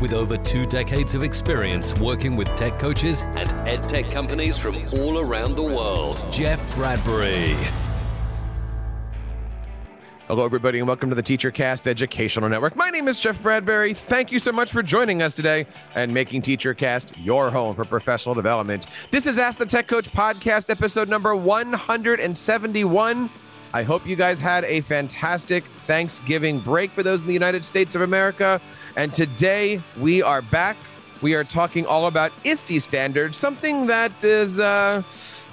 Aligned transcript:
with 0.00 0.12
over 0.12 0.36
two 0.36 0.64
decades 0.64 1.14
of 1.14 1.22
experience 1.22 1.96
working 1.98 2.36
with 2.36 2.48
tech 2.54 2.78
coaches 2.78 3.22
and 3.22 3.52
ed 3.68 3.88
tech 3.88 4.10
companies 4.10 4.56
from 4.58 4.76
all 4.94 5.20
around 5.20 5.56
the 5.56 5.62
world, 5.62 6.24
Jeff 6.30 6.74
Bradbury. 6.74 7.54
Hello, 10.26 10.42
everybody, 10.42 10.78
and 10.78 10.88
welcome 10.88 11.10
to 11.10 11.14
the 11.14 11.22
TeacherCast 11.22 11.86
Educational 11.86 12.48
Network. 12.48 12.76
My 12.76 12.88
name 12.88 13.08
is 13.08 13.20
Jeff 13.20 13.40
Bradbury. 13.42 13.92
Thank 13.92 14.32
you 14.32 14.38
so 14.38 14.52
much 14.52 14.72
for 14.72 14.82
joining 14.82 15.20
us 15.20 15.34
today 15.34 15.66
and 15.94 16.14
making 16.14 16.40
TeacherCast 16.40 17.12
your 17.22 17.50
home 17.50 17.74
for 17.76 17.84
professional 17.84 18.34
development. 18.34 18.86
This 19.10 19.26
is 19.26 19.38
Ask 19.38 19.58
the 19.58 19.66
Tech 19.66 19.86
Coach 19.86 20.10
podcast, 20.10 20.70
episode 20.70 21.10
number 21.10 21.36
171. 21.36 23.28
I 23.74 23.82
hope 23.82 24.06
you 24.06 24.16
guys 24.16 24.40
had 24.40 24.64
a 24.64 24.80
fantastic 24.80 25.64
Thanksgiving 25.64 26.60
break 26.60 26.90
for 26.90 27.02
those 27.02 27.20
in 27.20 27.26
the 27.26 27.32
United 27.32 27.64
States 27.64 27.94
of 27.94 28.00
America. 28.02 28.60
And 28.96 29.12
today 29.12 29.80
we 29.98 30.22
are 30.22 30.40
back. 30.40 30.76
We 31.20 31.34
are 31.34 31.42
talking 31.42 31.84
all 31.84 32.06
about 32.06 32.32
ISTE 32.44 32.80
standards, 32.80 33.36
something 33.36 33.86
that 33.86 34.22
is. 34.22 34.60
Uh, 34.60 35.02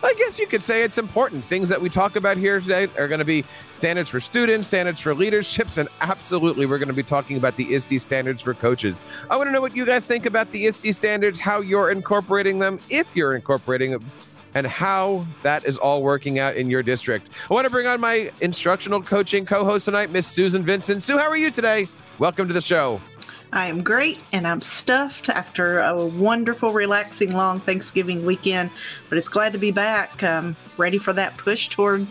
I 0.03 0.13
guess 0.15 0.39
you 0.39 0.47
could 0.47 0.63
say 0.63 0.83
it's 0.83 0.97
important. 0.97 1.45
Things 1.45 1.69
that 1.69 1.79
we 1.79 1.87
talk 1.87 2.15
about 2.15 2.37
here 2.37 2.59
today 2.59 2.87
are 2.97 3.07
going 3.07 3.19
to 3.19 3.25
be 3.25 3.45
standards 3.69 4.09
for 4.09 4.19
students, 4.19 4.67
standards 4.67 4.99
for 4.99 5.13
leaderships, 5.13 5.77
and 5.77 5.87
absolutely 6.01 6.65
we're 6.65 6.79
going 6.79 6.87
to 6.87 6.93
be 6.93 7.03
talking 7.03 7.37
about 7.37 7.55
the 7.55 7.75
ISTE 7.75 7.99
standards 7.99 8.41
for 8.41 8.55
coaches. 8.55 9.03
I 9.29 9.37
want 9.37 9.47
to 9.47 9.51
know 9.51 9.61
what 9.61 9.75
you 9.75 9.85
guys 9.85 10.05
think 10.05 10.25
about 10.25 10.51
the 10.51 10.65
ISTE 10.65 10.91
standards, 10.93 11.37
how 11.37 11.61
you're 11.61 11.91
incorporating 11.91 12.57
them, 12.57 12.79
if 12.89 13.07
you're 13.15 13.35
incorporating 13.35 13.91
them, 13.91 14.01
and 14.55 14.65
how 14.65 15.25
that 15.43 15.65
is 15.65 15.77
all 15.77 16.01
working 16.01 16.39
out 16.39 16.57
in 16.57 16.69
your 16.69 16.81
district. 16.81 17.29
I 17.49 17.53
want 17.53 17.65
to 17.65 17.71
bring 17.71 17.85
on 17.85 17.99
my 17.99 18.31
instructional 18.41 19.01
coaching 19.03 19.45
co 19.45 19.63
host 19.63 19.85
tonight, 19.85 20.09
Miss 20.11 20.25
Susan 20.25 20.63
Vincent. 20.63 21.03
Sue, 21.03 21.17
how 21.17 21.29
are 21.29 21.37
you 21.37 21.51
today? 21.51 21.87
Welcome 22.17 22.47
to 22.47 22.53
the 22.53 22.61
show. 22.61 22.99
I 23.53 23.67
am 23.67 23.83
great 23.83 24.17
and 24.31 24.47
I'm 24.47 24.61
stuffed 24.61 25.27
after 25.27 25.79
a 25.79 26.05
wonderful, 26.05 26.71
relaxing, 26.71 27.31
long 27.35 27.59
Thanksgiving 27.59 28.25
weekend. 28.25 28.71
But 29.09 29.17
it's 29.17 29.27
glad 29.29 29.51
to 29.53 29.59
be 29.59 29.71
back, 29.71 30.23
um, 30.23 30.55
ready 30.77 30.97
for 30.97 31.11
that 31.13 31.37
push 31.37 31.67
toward 31.67 32.07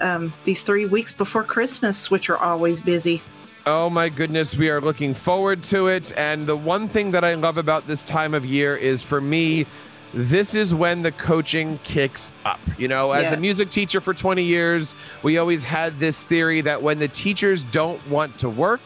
um, 0.00 0.32
these 0.44 0.62
three 0.62 0.86
weeks 0.86 1.14
before 1.14 1.44
Christmas, 1.44 2.10
which 2.10 2.28
are 2.28 2.38
always 2.38 2.80
busy. 2.80 3.22
Oh 3.66 3.88
my 3.88 4.08
goodness, 4.08 4.56
we 4.56 4.68
are 4.68 4.80
looking 4.80 5.14
forward 5.14 5.62
to 5.64 5.86
it. 5.86 6.12
And 6.16 6.44
the 6.44 6.56
one 6.56 6.88
thing 6.88 7.12
that 7.12 7.22
I 7.24 7.34
love 7.34 7.56
about 7.56 7.86
this 7.86 8.02
time 8.02 8.34
of 8.34 8.44
year 8.44 8.76
is 8.76 9.02
for 9.02 9.20
me, 9.20 9.66
this 10.12 10.54
is 10.54 10.74
when 10.74 11.02
the 11.02 11.12
coaching 11.12 11.78
kicks 11.84 12.32
up. 12.44 12.60
You 12.78 12.88
know, 12.88 13.12
as 13.12 13.24
Yes. 13.24 13.32
a 13.34 13.36
music 13.36 13.70
teacher 13.70 14.00
for 14.00 14.12
20 14.12 14.42
years, 14.42 14.92
we 15.22 15.38
always 15.38 15.62
had 15.64 15.98
this 16.00 16.20
theory 16.20 16.60
that 16.62 16.82
when 16.82 16.98
the 16.98 17.08
teachers 17.08 17.62
don't 17.62 18.04
want 18.08 18.36
to 18.38 18.48
work, 18.48 18.80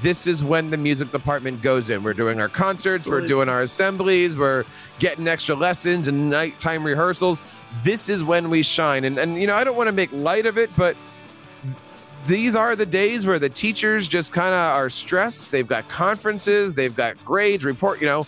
this 0.00 0.26
is 0.26 0.42
when 0.42 0.70
the 0.70 0.76
music 0.76 1.10
department 1.10 1.62
goes 1.62 1.90
in. 1.90 2.02
We're 2.02 2.14
doing 2.14 2.40
our 2.40 2.48
concerts, 2.48 3.06
we're 3.06 3.26
doing 3.26 3.48
our 3.48 3.62
assemblies, 3.62 4.36
we're 4.36 4.64
getting 4.98 5.28
extra 5.28 5.54
lessons 5.54 6.08
and 6.08 6.30
nighttime 6.30 6.84
rehearsals. 6.84 7.42
This 7.82 8.08
is 8.08 8.22
when 8.22 8.50
we 8.50 8.62
shine. 8.62 9.04
And 9.04 9.18
and 9.18 9.40
you 9.40 9.46
know, 9.46 9.54
I 9.54 9.64
don't 9.64 9.76
want 9.76 9.88
to 9.88 9.94
make 9.94 10.12
light 10.12 10.46
of 10.46 10.58
it, 10.58 10.70
but 10.76 10.96
these 12.26 12.56
are 12.56 12.74
the 12.74 12.86
days 12.86 13.26
where 13.26 13.38
the 13.38 13.50
teachers 13.50 14.08
just 14.08 14.32
kind 14.32 14.54
of 14.54 14.60
are 14.60 14.88
stressed. 14.88 15.50
They've 15.50 15.66
got 15.66 15.88
conferences, 15.88 16.74
they've 16.74 16.94
got 16.94 17.22
grades, 17.24 17.64
report, 17.64 18.00
you 18.00 18.06
know. 18.06 18.26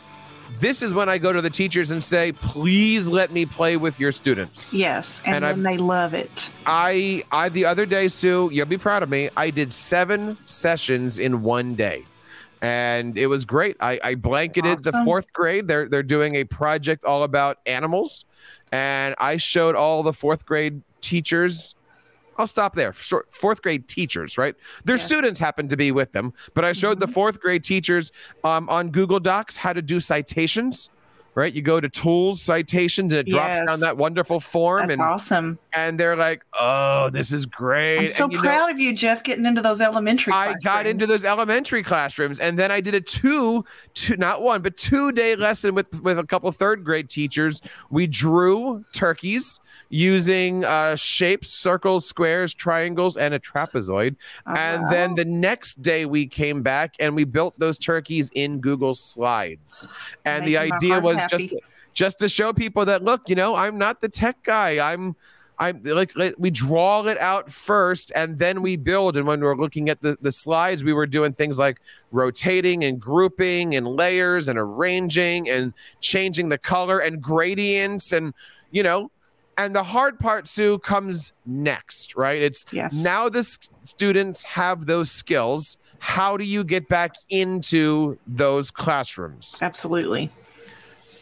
This 0.58 0.82
is 0.82 0.94
when 0.94 1.08
I 1.08 1.18
go 1.18 1.32
to 1.32 1.40
the 1.40 1.50
teachers 1.50 1.90
and 1.90 2.02
say, 2.02 2.32
please 2.32 3.08
let 3.08 3.30
me 3.30 3.46
play 3.46 3.76
with 3.76 4.00
your 4.00 4.10
students. 4.12 4.72
Yes, 4.72 5.20
and, 5.24 5.44
And 5.44 5.64
they 5.64 5.76
love 5.76 6.14
it. 6.14 6.50
I 6.64 7.22
I 7.30 7.48
the 7.50 7.66
other 7.66 7.86
day, 7.86 8.08
Sue, 8.08 8.50
you'll 8.52 8.66
be 8.66 8.78
proud 8.78 9.02
of 9.02 9.10
me. 9.10 9.30
I 9.36 9.50
did 9.50 9.72
seven 9.72 10.36
sessions 10.46 11.18
in 11.18 11.42
one 11.42 11.74
day. 11.74 12.04
And 12.62 13.16
it 13.18 13.26
was 13.26 13.44
great. 13.44 13.76
I, 13.80 14.00
I 14.02 14.14
blanketed 14.14 14.82
the 14.82 14.92
fourth 15.04 15.32
grade. 15.32 15.68
They're 15.68 15.88
they're 15.88 16.02
doing 16.02 16.36
a 16.36 16.44
project 16.44 17.04
all 17.04 17.22
about 17.22 17.58
animals. 17.66 18.24
And 18.72 19.14
I 19.18 19.36
showed 19.36 19.76
all 19.76 20.02
the 20.02 20.12
fourth 20.12 20.46
grade 20.46 20.82
teachers. 21.00 21.75
I'll 22.38 22.46
stop 22.46 22.74
there. 22.74 22.92
Short, 22.92 23.28
fourth 23.32 23.62
grade 23.62 23.88
teachers, 23.88 24.36
right? 24.38 24.54
Their 24.84 24.98
students 24.98 25.40
happen 25.40 25.68
to 25.68 25.76
be 25.76 25.90
with 25.92 26.12
them, 26.12 26.32
but 26.54 26.64
I 26.64 26.72
showed 26.72 27.00
the 27.00 27.06
fourth 27.08 27.40
grade 27.40 27.64
teachers 27.64 28.12
um, 28.44 28.68
on 28.68 28.90
Google 28.90 29.20
Docs 29.20 29.56
how 29.56 29.72
to 29.72 29.82
do 29.82 30.00
citations. 30.00 30.90
Right, 31.34 31.52
you 31.52 31.60
go 31.60 31.80
to 31.80 31.88
tools, 31.90 32.40
citations, 32.40 33.12
and 33.12 33.20
it 33.20 33.28
drops 33.30 33.58
Yes. 33.58 33.66
down 33.66 33.80
that 33.80 33.98
wonderful 33.98 34.40
form, 34.40 34.86
That's 34.88 34.92
and 34.98 35.02
awesome. 35.02 35.58
And 35.76 36.00
they're 36.00 36.16
like, 36.16 36.42
"Oh, 36.58 37.10
this 37.10 37.32
is 37.32 37.46
great." 37.46 37.98
I'm 37.98 38.08
so 38.08 38.24
and, 38.24 38.32
you 38.32 38.38
know, 38.38 38.44
proud 38.44 38.70
of 38.70 38.78
you, 38.78 38.94
Jeff, 38.94 39.22
getting 39.22 39.44
into 39.44 39.62
those 39.62 39.80
elementary. 39.80 40.32
I 40.32 40.52
got 40.52 40.62
classrooms. 40.62 40.90
into 40.90 41.06
those 41.06 41.24
elementary 41.24 41.82
classrooms, 41.82 42.40
and 42.40 42.58
then 42.58 42.72
I 42.72 42.80
did 42.80 42.94
a 42.94 43.00
two, 43.00 43.64
two 43.94 44.16
not 44.16 44.42
one, 44.42 44.62
but 44.62 44.76
two 44.76 45.12
day 45.12 45.36
lesson 45.36 45.74
with 45.74 46.00
with 46.02 46.18
a 46.18 46.24
couple 46.24 46.50
third 46.52 46.84
grade 46.84 47.08
teachers. 47.10 47.60
We 47.90 48.06
drew 48.06 48.84
turkeys 48.92 49.60
using 49.88 50.64
uh, 50.64 50.96
shapes, 50.96 51.50
circles, 51.50 52.06
squares, 52.06 52.54
triangles, 52.54 53.16
and 53.16 53.34
a 53.34 53.38
trapezoid. 53.38 54.16
And 54.46 54.86
then 54.90 55.14
the 55.14 55.24
next 55.24 55.82
day 55.82 56.06
we 56.06 56.26
came 56.26 56.62
back 56.62 56.94
and 56.98 57.14
we 57.14 57.24
built 57.24 57.58
those 57.58 57.78
turkeys 57.78 58.30
in 58.34 58.60
Google 58.60 58.94
Slides. 58.94 59.86
And 60.24 60.46
the 60.46 60.54
Making 60.54 60.72
idea 60.72 61.00
was 61.00 61.18
happy. 61.18 61.48
just 61.48 61.54
just 61.96 62.18
to 62.18 62.28
show 62.28 62.52
people 62.52 62.84
that 62.84 63.02
look, 63.02 63.28
you 63.28 63.34
know, 63.34 63.54
I'm 63.54 63.78
not 63.78 64.00
the 64.00 64.08
tech 64.08 64.42
guy. 64.42 64.92
I'm 64.92 65.16
I'm 65.58 65.80
like 65.82 66.12
we 66.38 66.50
draw 66.50 67.04
it 67.06 67.18
out 67.18 67.50
first 67.50 68.12
and 68.14 68.38
then 68.38 68.62
we 68.62 68.76
build. 68.76 69.16
And 69.16 69.26
when 69.26 69.40
we're 69.40 69.56
looking 69.56 69.88
at 69.88 70.00
the, 70.02 70.18
the 70.20 70.32
slides, 70.32 70.84
we 70.84 70.92
were 70.92 71.06
doing 71.06 71.32
things 71.32 71.58
like 71.58 71.80
rotating 72.12 72.84
and 72.84 73.00
grouping 73.00 73.74
and 73.74 73.86
layers 73.86 74.48
and 74.48 74.58
arranging 74.58 75.48
and 75.48 75.72
changing 76.00 76.48
the 76.50 76.58
color 76.58 76.98
and 76.98 77.22
gradients 77.22 78.12
and 78.12 78.34
you 78.70 78.82
know, 78.82 79.10
and 79.56 79.74
the 79.74 79.82
hard 79.82 80.18
part, 80.18 80.46
Sue, 80.46 80.78
comes 80.80 81.32
next, 81.46 82.14
right? 82.16 82.40
It's 82.42 82.66
Yes. 82.72 83.02
now 83.02 83.28
the 83.30 83.42
students 83.84 84.42
have 84.44 84.84
those 84.84 85.10
skills. 85.10 85.78
How 85.98 86.36
do 86.36 86.44
you 86.44 86.62
get 86.62 86.88
back 86.88 87.14
into 87.30 88.18
those 88.26 88.70
classrooms? 88.70 89.58
Absolutely. 89.62 90.30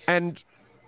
And 0.08 0.42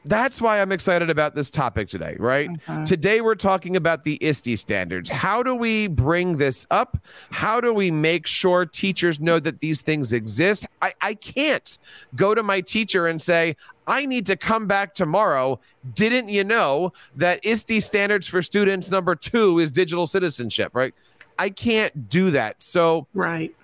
that's 0.06 0.40
why 0.40 0.60
I'm 0.60 0.70
excited 0.72 1.10
about 1.10 1.34
this 1.34 1.50
topic 1.50 1.88
today, 1.88 2.16
right? 2.18 2.48
Mhm. 2.68 2.86
Today 2.86 3.20
we're 3.20 3.34
talking 3.34 3.76
about 3.76 4.04
the 4.04 4.16
ISTE 4.22 4.56
standards. 4.56 5.10
How 5.10 5.42
do 5.42 5.54
we 5.54 5.88
bring 5.88 6.36
this 6.36 6.66
up? 6.70 6.96
How 7.30 7.60
do 7.60 7.72
we 7.72 7.90
make 7.90 8.26
sure 8.26 8.64
teachers 8.64 9.18
know 9.20 9.40
that 9.40 9.58
these 9.58 9.82
things 9.82 10.12
exist? 10.12 10.64
I, 10.80 10.94
I 11.00 11.14
can't 11.14 11.76
go 12.14 12.34
to 12.34 12.42
my 12.42 12.60
teacher 12.60 13.06
and 13.08 13.20
say, 13.20 13.56
I 13.88 14.06
need 14.06 14.26
to 14.26 14.36
come 14.36 14.66
back 14.66 14.94
tomorrow. 14.94 15.60
Didn't 15.94 16.28
you 16.28 16.44
know 16.44 16.92
that 17.16 17.40
ISTE 17.44 17.80
standards 17.80 18.26
for 18.26 18.42
students 18.42 18.90
number 18.90 19.14
two 19.16 19.58
is 19.58 19.70
digital 19.72 20.06
citizenship, 20.06 20.70
right? 20.74 20.94
I 21.38 21.50
can't 21.50 22.08
do 22.08 22.30
that. 22.30 22.62
So 22.62 23.06
Right. 23.12 23.54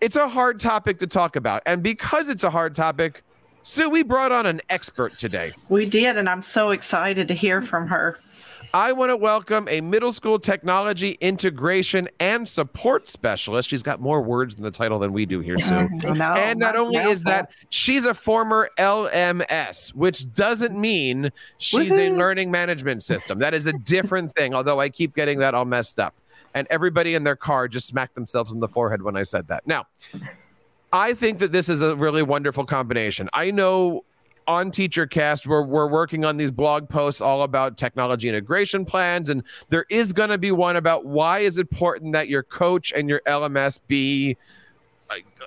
it's 0.00 0.16
a 0.16 0.28
hard 0.28 0.60
topic 0.60 0.98
to 1.00 1.06
talk 1.06 1.36
about. 1.36 1.62
And 1.66 1.82
because 1.82 2.28
it's 2.28 2.44
a 2.44 2.50
hard 2.50 2.74
topic, 2.74 3.22
Sue, 3.62 3.90
we 3.90 4.02
brought 4.02 4.32
on 4.32 4.46
an 4.46 4.60
expert 4.70 5.18
today. 5.18 5.52
We 5.68 5.86
did, 5.86 6.16
and 6.16 6.28
I'm 6.28 6.42
so 6.42 6.70
excited 6.70 7.28
to 7.28 7.34
hear 7.34 7.60
from 7.60 7.86
her. 7.88 8.18
I 8.72 8.92
want 8.92 9.10
to 9.10 9.16
welcome 9.16 9.66
a 9.68 9.80
middle 9.80 10.12
school 10.12 10.38
technology 10.38 11.18
integration 11.20 12.08
and 12.20 12.48
support 12.48 13.08
specialist. 13.08 13.68
She's 13.68 13.82
got 13.82 14.00
more 14.00 14.22
words 14.22 14.54
in 14.54 14.62
the 14.62 14.70
title 14.70 15.00
than 15.00 15.12
we 15.12 15.26
do 15.26 15.40
here, 15.40 15.58
Sue. 15.58 15.88
Know, 15.88 16.34
and 16.34 16.58
not 16.58 16.76
only 16.76 16.98
is 16.98 17.24
that, 17.24 17.50
she's 17.70 18.04
a 18.04 18.14
former 18.14 18.70
LMS, 18.78 19.92
which 19.94 20.32
doesn't 20.34 20.78
mean 20.78 21.30
she's 21.58 21.92
a 21.92 22.10
learning 22.10 22.50
management 22.50 23.02
system. 23.02 23.40
That 23.40 23.54
is 23.54 23.66
a 23.66 23.72
different 23.72 24.32
thing, 24.36 24.54
although 24.54 24.80
I 24.80 24.88
keep 24.88 25.16
getting 25.16 25.40
that 25.40 25.54
all 25.54 25.64
messed 25.64 25.98
up. 25.98 26.14
And 26.54 26.66
everybody 26.70 27.14
in 27.14 27.24
their 27.24 27.36
car 27.36 27.68
just 27.68 27.88
smacked 27.88 28.14
themselves 28.14 28.52
in 28.52 28.60
the 28.60 28.68
forehead 28.68 29.02
when 29.02 29.16
I 29.16 29.24
said 29.24 29.48
that. 29.48 29.66
Now, 29.66 29.86
I 30.92 31.14
think 31.14 31.38
that 31.38 31.52
this 31.52 31.68
is 31.68 31.82
a 31.82 31.94
really 31.94 32.22
wonderful 32.22 32.64
combination. 32.64 33.28
I 33.32 33.50
know 33.50 34.04
on 34.46 34.72
TeacherCast, 34.72 35.46
we're, 35.46 35.62
we're 35.62 35.86
working 35.86 36.24
on 36.24 36.36
these 36.36 36.50
blog 36.50 36.88
posts 36.88 37.20
all 37.20 37.44
about 37.44 37.78
technology 37.78 38.28
integration 38.28 38.84
plans. 38.84 39.30
And 39.30 39.44
there 39.68 39.86
is 39.88 40.12
going 40.12 40.30
to 40.30 40.38
be 40.38 40.50
one 40.50 40.76
about 40.76 41.06
why 41.06 41.40
is 41.40 41.58
it 41.58 41.62
important 41.62 42.12
that 42.14 42.28
your 42.28 42.42
coach 42.42 42.92
and 42.92 43.08
your 43.08 43.20
LMS 43.26 43.78
be 43.86 44.36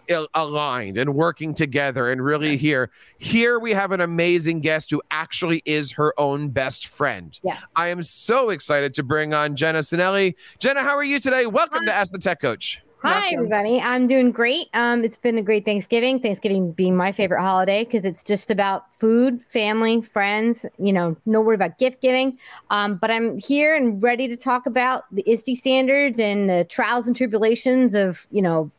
uh, 0.10 0.26
aligned 0.34 0.98
and 0.98 1.16
working 1.16 1.54
together 1.54 2.12
and 2.12 2.24
really 2.24 2.52
yes. 2.52 2.62
here 2.62 2.90
here 3.18 3.60
we 3.60 3.72
have 3.72 3.94
an 3.94 4.02
amazing 4.02 4.60
guest 4.60 4.92
who 4.92 5.02
actually 5.12 5.62
is 5.64 5.94
her 5.94 6.14
own 6.20 6.50
best 6.50 6.88
friend 6.88 7.40
yes 7.44 7.72
i 7.78 7.88
am 7.88 8.04
so 8.04 8.50
excited 8.50 8.94
to 8.94 9.02
bring 9.02 9.34
on 9.34 9.56
jenna 9.56 9.80
sinelli 9.80 10.36
jenna 10.60 10.84
how 10.84 10.98
are 10.98 11.04
you 11.06 11.18
today 11.18 11.46
welcome 11.46 11.80
Hi. 11.80 11.86
to 11.86 11.94
ask 11.94 12.12
the 12.12 12.18
tech 12.18 12.42
coach 12.42 12.82
Hi, 13.04 13.20
Welcome. 13.20 13.38
everybody. 13.38 13.82
I'm 13.82 14.08
doing 14.08 14.32
great. 14.32 14.70
Um, 14.74 15.04
it's 15.04 15.18
been 15.18 15.38
a 15.38 15.42
great 15.42 15.66
Thanksgiving. 15.66 16.22
Thanksgiving 16.22 16.72
being 16.72 16.96
my 16.96 17.12
favorite 17.12 17.42
holiday 17.42 17.84
because 17.84 18.06
it's 18.06 18.24
just 18.24 18.50
about 18.50 18.90
food, 18.94 19.42
family, 19.42 20.02
friends. 20.02 20.66
You 20.80 20.94
know, 20.94 21.18
no 21.26 21.42
worry 21.42 21.56
about 21.56 21.78
gift 21.80 22.02
giving. 22.02 22.38
Um, 22.70 22.96
but 22.96 23.12
I'm 23.12 23.38
here 23.38 23.76
and 23.76 24.02
ready 24.02 24.30
to 24.30 24.38
talk 24.38 24.66
about 24.68 25.04
the 25.12 25.22
ISTE 25.30 25.58
standards 25.58 26.18
and 26.18 26.50
the 26.50 26.64
trials 26.70 27.06
and 27.06 27.14
tribulations 27.14 27.94
of 27.94 28.26
you 28.32 28.42
know 28.42 28.72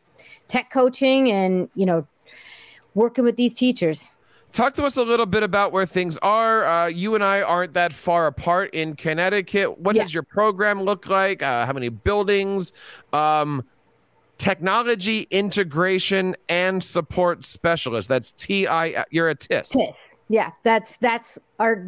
tech 0.48 0.70
coaching 0.70 1.30
and 1.30 1.68
you 1.74 1.84
know 1.84 2.06
working 2.94 3.24
with 3.24 3.36
these 3.36 3.52
teachers. 3.52 4.10
Talk 4.52 4.72
to 4.74 4.84
us 4.84 4.96
a 4.96 5.02
little 5.02 5.26
bit 5.26 5.42
about 5.42 5.70
where 5.70 5.84
things 5.84 6.16
are. 6.18 6.64
Uh, 6.64 6.86
you 6.86 7.14
and 7.14 7.22
I 7.22 7.42
aren't 7.42 7.74
that 7.74 7.92
far 7.92 8.28
apart 8.28 8.72
in 8.72 8.96
Connecticut. 8.96 9.80
What 9.80 9.96
yeah. 9.96 10.04
does 10.04 10.14
your 10.14 10.22
program 10.22 10.80
look 10.80 11.08
like? 11.08 11.42
Uh, 11.42 11.66
how 11.66 11.74
many 11.74 11.90
buildings? 11.90 12.72
Um, 13.12 13.64
technology 14.38 15.26
integration 15.30 16.36
and 16.48 16.82
support 16.82 17.44
specialist. 17.44 18.08
That's 18.08 18.32
T 18.32 18.66
I. 18.66 19.04
You're 19.10 19.28
a 19.28 19.34
TIS. 19.34 19.70
TIS. 19.70 19.96
Yeah, 20.28 20.50
that's 20.62 20.96
that's 20.98 21.38
our. 21.58 21.86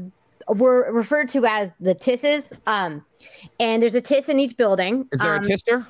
We're 0.48 0.92
referred 0.92 1.28
to 1.30 1.44
as 1.44 1.72
the 1.80 1.94
TISs. 1.94 2.52
Um, 2.66 3.04
and 3.58 3.82
there's 3.82 3.96
a 3.96 4.00
TIS 4.00 4.28
in 4.28 4.38
each 4.38 4.56
building. 4.56 5.08
Is 5.10 5.20
there 5.20 5.34
um, 5.34 5.42
a 5.42 5.44
TISter? 5.44 5.86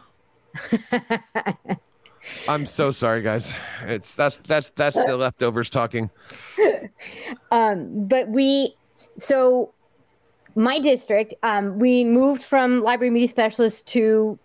I'm 2.48 2.64
so 2.64 2.90
sorry, 2.90 3.22
guys. 3.22 3.54
It's 3.82 4.14
that's 4.14 4.38
that's 4.38 4.70
that's 4.70 4.96
the 4.96 5.16
leftovers 5.16 5.70
talking. 5.70 6.10
Um, 7.50 8.08
but 8.08 8.28
we 8.28 8.74
so 9.18 9.72
my 10.56 10.80
district, 10.80 11.34
um, 11.42 11.78
we 11.78 12.04
moved 12.04 12.42
from 12.42 12.82
library 12.82 13.10
media 13.10 13.28
specialist 13.28 13.86
to 13.88 14.38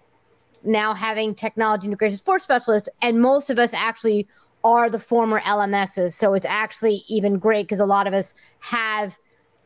now 0.63 0.93
having 0.93 1.35
technology 1.35 1.85
integration 1.85 2.17
support 2.17 2.41
specialist, 2.41 2.89
and 3.01 3.21
most 3.21 3.49
of 3.49 3.59
us 3.59 3.73
actually 3.73 4.27
are 4.63 4.89
the 4.89 4.99
former 4.99 5.39
LMSs. 5.41 6.13
So 6.13 6.33
it's 6.33 6.45
actually 6.45 7.03
even 7.07 7.39
great 7.39 7.63
because 7.63 7.79
a 7.79 7.85
lot 7.85 8.07
of 8.07 8.13
us 8.13 8.33
have 8.59 9.17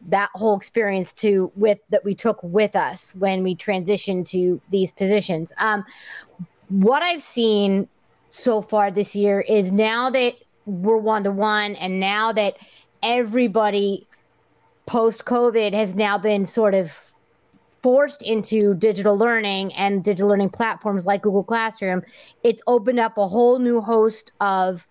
that 0.08 0.30
whole 0.36 0.56
experience 0.56 1.12
to 1.14 1.52
with 1.56 1.80
that 1.90 2.06
we 2.06 2.14
took 2.14 2.42
with 2.44 2.76
us 2.76 3.14
when 3.16 3.44
we 3.44 3.56
transitioned 3.56 4.28
to 4.30 4.62
these 4.72 4.92
positions. 4.92 5.52
Um, 5.58 5.84
what 6.70 7.02
I've 7.04 7.22
seen 7.22 7.88
so 8.30 8.62
far 8.62 8.92
this 8.92 9.16
year 9.16 9.42
is 9.42 9.72
now 9.72 10.10
that 10.10 10.36
we're 10.66 10.98
one 10.98 11.24
to 11.24 11.32
one, 11.32 11.76
and 11.76 12.00
now 12.00 12.32
that 12.32 12.58
everybody 13.04 14.08
post 14.86 15.26
COVID 15.26 15.74
has 15.74 15.96
now 15.96 16.18
been 16.18 16.46
sort 16.46 16.74
of 16.74 17.15
forced 17.86 18.24
into 18.24 18.74
digital 18.74 19.16
learning 19.16 19.72
and 19.76 20.04
digital 20.04 20.28
learning 20.28 20.50
platforms 20.50 21.06
like 21.06 21.22
Google 21.22 21.44
Classroom, 21.44 22.02
it's 22.44 22.64
opened 22.66 23.00
up 23.00 23.16
a 23.16 23.28
whole 23.28 23.60
new 23.60 23.80
host 23.80 24.32
of 24.42 24.88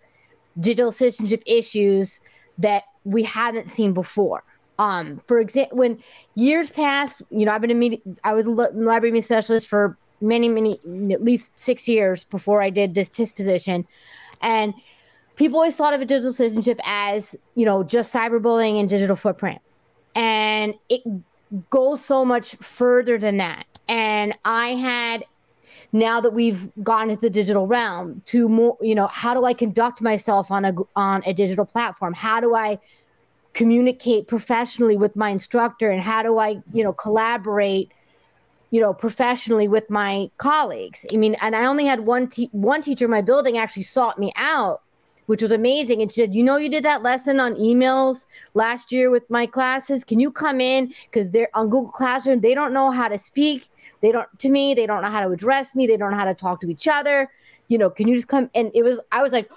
digital 0.60 0.92
citizenship 0.92 1.42
issues 1.44 2.20
that 2.56 2.84
we 3.02 3.24
haven't 3.24 3.68
seen 3.68 3.94
before. 3.94 4.44
Um, 4.78 5.20
for 5.26 5.40
example, 5.40 5.76
when 5.76 5.98
years 6.36 6.70
past, 6.70 7.20
you 7.30 7.44
know, 7.44 7.50
I've 7.50 7.60
been 7.60 7.72
a 7.72 7.74
media, 7.74 7.98
I 8.22 8.32
was 8.32 8.46
a 8.46 8.50
library 8.50 9.10
media 9.10 9.24
specialist 9.24 9.66
for 9.66 9.98
many, 10.20 10.48
many, 10.48 10.74
at 11.12 11.24
least 11.24 11.50
six 11.58 11.88
years 11.88 12.22
before 12.22 12.62
I 12.62 12.70
did 12.70 12.94
this 12.94 13.08
TIS 13.08 13.32
position, 13.32 13.88
and 14.40 14.72
people 15.34 15.58
always 15.58 15.76
thought 15.76 15.94
of 15.94 16.00
a 16.00 16.04
digital 16.04 16.32
citizenship 16.32 16.78
as 16.84 17.34
you 17.56 17.66
know 17.66 17.82
just 17.82 18.14
cyberbullying 18.14 18.78
and 18.78 18.88
digital 18.88 19.16
footprint, 19.16 19.60
and 20.14 20.74
it 20.88 21.02
goes 21.70 22.04
so 22.04 22.24
much 22.24 22.56
further 22.56 23.18
than 23.18 23.36
that. 23.38 23.64
And 23.88 24.36
I 24.44 24.70
had 24.70 25.24
now 25.92 26.20
that 26.20 26.32
we've 26.32 26.72
gone 26.82 27.10
into 27.10 27.20
the 27.20 27.30
digital 27.30 27.66
realm 27.66 28.22
to 28.26 28.48
more, 28.48 28.76
you 28.80 28.94
know, 28.94 29.06
how 29.06 29.34
do 29.34 29.44
I 29.44 29.54
conduct 29.54 30.00
myself 30.00 30.50
on 30.50 30.64
a 30.64 30.74
on 30.96 31.22
a 31.26 31.32
digital 31.32 31.64
platform? 31.64 32.14
How 32.14 32.40
do 32.40 32.54
I 32.54 32.78
communicate 33.52 34.26
professionally 34.26 34.96
with 34.96 35.14
my 35.14 35.30
instructor 35.30 35.90
and 35.90 36.02
how 36.02 36.22
do 36.22 36.38
I, 36.38 36.62
you 36.72 36.82
know, 36.82 36.92
collaborate 36.92 37.92
you 38.70 38.80
know 38.80 38.92
professionally 38.92 39.68
with 39.68 39.88
my 39.88 40.28
colleagues 40.38 41.06
i 41.14 41.16
mean 41.16 41.36
and 41.42 41.54
i 41.54 41.64
only 41.64 41.84
had 41.84 42.00
one 42.00 42.26
te- 42.26 42.48
one 42.50 42.82
teacher 42.82 43.04
in 43.04 43.10
my 43.10 43.20
building 43.20 43.56
actually 43.56 43.84
sought 43.84 44.18
me 44.18 44.32
out 44.34 44.82
which 45.26 45.42
was 45.42 45.52
amazing. 45.52 46.02
And 46.02 46.10
she 46.12 46.20
said, 46.20 46.34
You 46.34 46.42
know, 46.42 46.56
you 46.56 46.68
did 46.68 46.84
that 46.84 47.02
lesson 47.02 47.40
on 47.40 47.54
emails 47.56 48.26
last 48.54 48.92
year 48.92 49.10
with 49.10 49.28
my 49.30 49.46
classes. 49.46 50.04
Can 50.04 50.20
you 50.20 50.30
come 50.30 50.60
in? 50.60 50.92
Because 51.04 51.30
they're 51.30 51.48
on 51.54 51.68
Google 51.68 51.90
Classroom, 51.90 52.40
they 52.40 52.54
don't 52.54 52.72
know 52.72 52.90
how 52.90 53.08
to 53.08 53.18
speak. 53.18 53.68
They 54.00 54.12
don't 54.12 54.28
to 54.40 54.48
me, 54.48 54.74
they 54.74 54.86
don't 54.86 55.02
know 55.02 55.10
how 55.10 55.24
to 55.24 55.30
address 55.30 55.74
me, 55.74 55.86
they 55.86 55.96
don't 55.96 56.10
know 56.10 56.16
how 56.16 56.24
to 56.24 56.34
talk 56.34 56.60
to 56.60 56.70
each 56.70 56.88
other. 56.88 57.30
You 57.68 57.78
know, 57.78 57.90
can 57.90 58.08
you 58.08 58.16
just 58.16 58.28
come? 58.28 58.50
And 58.54 58.70
it 58.74 58.82
was, 58.82 59.00
I 59.12 59.22
was 59.22 59.32
like, 59.32 59.50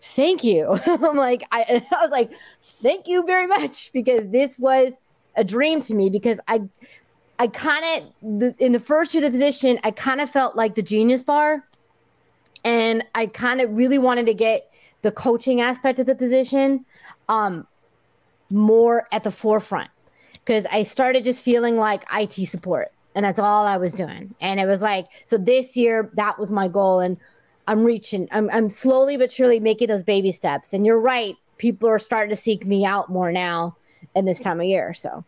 Thank 0.00 0.44
you. 0.44 0.78
I'm 0.86 1.16
like, 1.16 1.44
I, 1.52 1.84
I 1.92 2.02
was 2.02 2.10
like, 2.10 2.32
Thank 2.62 3.08
you 3.08 3.24
very 3.24 3.46
much 3.46 3.92
because 3.92 4.28
this 4.30 4.58
was 4.58 4.94
a 5.36 5.44
dream 5.44 5.80
to 5.82 5.94
me 5.94 6.10
because 6.10 6.40
I, 6.48 6.62
I 7.38 7.46
kind 7.46 7.84
of, 8.22 8.54
in 8.58 8.72
the 8.72 8.80
first 8.80 9.14
year 9.14 9.24
of 9.24 9.32
the 9.32 9.38
position, 9.38 9.78
I 9.84 9.92
kind 9.92 10.20
of 10.20 10.28
felt 10.28 10.56
like 10.56 10.74
the 10.74 10.82
genius 10.82 11.22
bar. 11.22 11.64
And 12.64 13.04
I 13.14 13.26
kind 13.26 13.60
of 13.60 13.70
really 13.76 13.98
wanted 13.98 14.26
to 14.26 14.34
get 14.34 14.67
the 15.02 15.12
coaching 15.12 15.60
aspect 15.60 15.98
of 15.98 16.06
the 16.06 16.14
position 16.14 16.84
um, 17.28 17.66
more 18.50 19.06
at 19.12 19.24
the 19.24 19.30
forefront 19.30 19.90
because 20.32 20.66
I 20.72 20.82
started 20.82 21.24
just 21.24 21.44
feeling 21.44 21.76
like 21.76 22.04
IT 22.12 22.46
support 22.46 22.92
and 23.14 23.24
that's 23.24 23.38
all 23.38 23.66
I 23.66 23.76
was 23.76 23.94
doing. 23.94 24.34
And 24.40 24.60
it 24.60 24.66
was 24.66 24.80
like, 24.80 25.08
so 25.24 25.36
this 25.36 25.76
year 25.76 26.10
that 26.14 26.38
was 26.38 26.50
my 26.50 26.68
goal. 26.68 27.00
And 27.00 27.16
I'm 27.66 27.84
reaching, 27.84 28.28
I'm, 28.30 28.48
I'm 28.50 28.70
slowly 28.70 29.16
but 29.16 29.32
surely 29.32 29.60
making 29.60 29.88
those 29.88 30.02
baby 30.02 30.32
steps. 30.32 30.72
And 30.72 30.86
you're 30.86 31.00
right. 31.00 31.34
People 31.58 31.88
are 31.88 31.98
starting 31.98 32.30
to 32.30 32.36
seek 32.36 32.64
me 32.64 32.84
out 32.84 33.10
more 33.10 33.32
now 33.32 33.76
in 34.14 34.24
this 34.24 34.38
time 34.38 34.60
of 34.60 34.66
year. 34.66 34.94
So. 34.94 35.24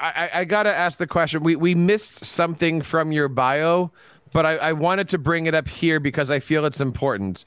I, 0.00 0.30
I 0.32 0.44
got 0.44 0.62
to 0.62 0.72
ask 0.72 0.98
the 0.98 1.08
question. 1.08 1.42
We, 1.42 1.56
we 1.56 1.74
missed 1.74 2.24
something 2.24 2.82
from 2.82 3.10
your 3.10 3.26
bio, 3.26 3.90
but 4.32 4.46
I, 4.46 4.56
I 4.58 4.72
wanted 4.74 5.08
to 5.08 5.18
bring 5.18 5.46
it 5.46 5.56
up 5.56 5.66
here 5.66 5.98
because 5.98 6.30
I 6.30 6.38
feel 6.38 6.64
it's 6.66 6.80
important. 6.80 7.44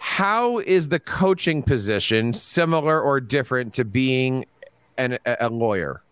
How 0.00 0.60
is 0.60 0.88
the 0.88 0.98
coaching 0.98 1.62
position 1.62 2.32
similar 2.32 2.98
or 3.00 3.20
different 3.20 3.74
to 3.74 3.84
being 3.84 4.46
an, 4.96 5.18
a 5.26 5.50
lawyer? 5.50 6.02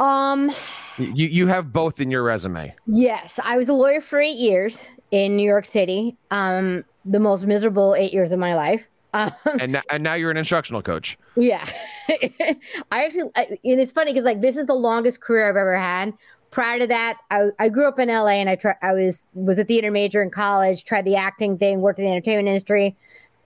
Um, 0.00 0.50
you 0.98 1.28
you 1.28 1.46
have 1.46 1.72
both 1.72 2.00
in 2.00 2.10
your 2.10 2.24
resume. 2.24 2.74
Yes, 2.88 3.38
I 3.44 3.56
was 3.56 3.68
a 3.68 3.72
lawyer 3.72 4.00
for 4.00 4.20
eight 4.20 4.36
years 4.36 4.88
in 5.12 5.36
New 5.36 5.48
York 5.48 5.64
City. 5.64 6.16
Um, 6.32 6.84
the 7.04 7.20
most 7.20 7.46
miserable 7.46 7.94
eight 7.94 8.12
years 8.12 8.32
of 8.32 8.40
my 8.40 8.54
life. 8.54 8.86
Um, 9.14 9.30
and 9.60 9.72
now, 9.72 9.82
and 9.90 10.02
now 10.02 10.14
you're 10.14 10.30
an 10.30 10.38
instructional 10.38 10.80
coach. 10.80 11.18
Yeah, 11.36 11.68
I 12.08 12.56
actually, 13.04 13.30
I, 13.36 13.58
and 13.62 13.78
it's 13.78 13.92
funny 13.92 14.10
because 14.10 14.24
like 14.24 14.40
this 14.40 14.56
is 14.56 14.64
the 14.64 14.74
longest 14.74 15.20
career 15.20 15.50
I've 15.50 15.56
ever 15.56 15.76
had 15.76 16.14
prior 16.52 16.78
to 16.78 16.86
that, 16.86 17.18
I, 17.30 17.48
I 17.58 17.68
grew 17.68 17.88
up 17.88 17.98
in 17.98 18.08
LA 18.08 18.28
and 18.28 18.48
I 18.48 18.56
I 18.82 18.92
was 18.92 19.28
was 19.34 19.58
a 19.58 19.64
theater 19.64 19.90
major 19.90 20.22
in 20.22 20.30
college, 20.30 20.84
tried 20.84 21.04
the 21.04 21.16
acting 21.16 21.58
thing, 21.58 21.80
worked 21.80 21.98
in 21.98 22.04
the 22.04 22.12
entertainment 22.12 22.46
industry, 22.46 22.96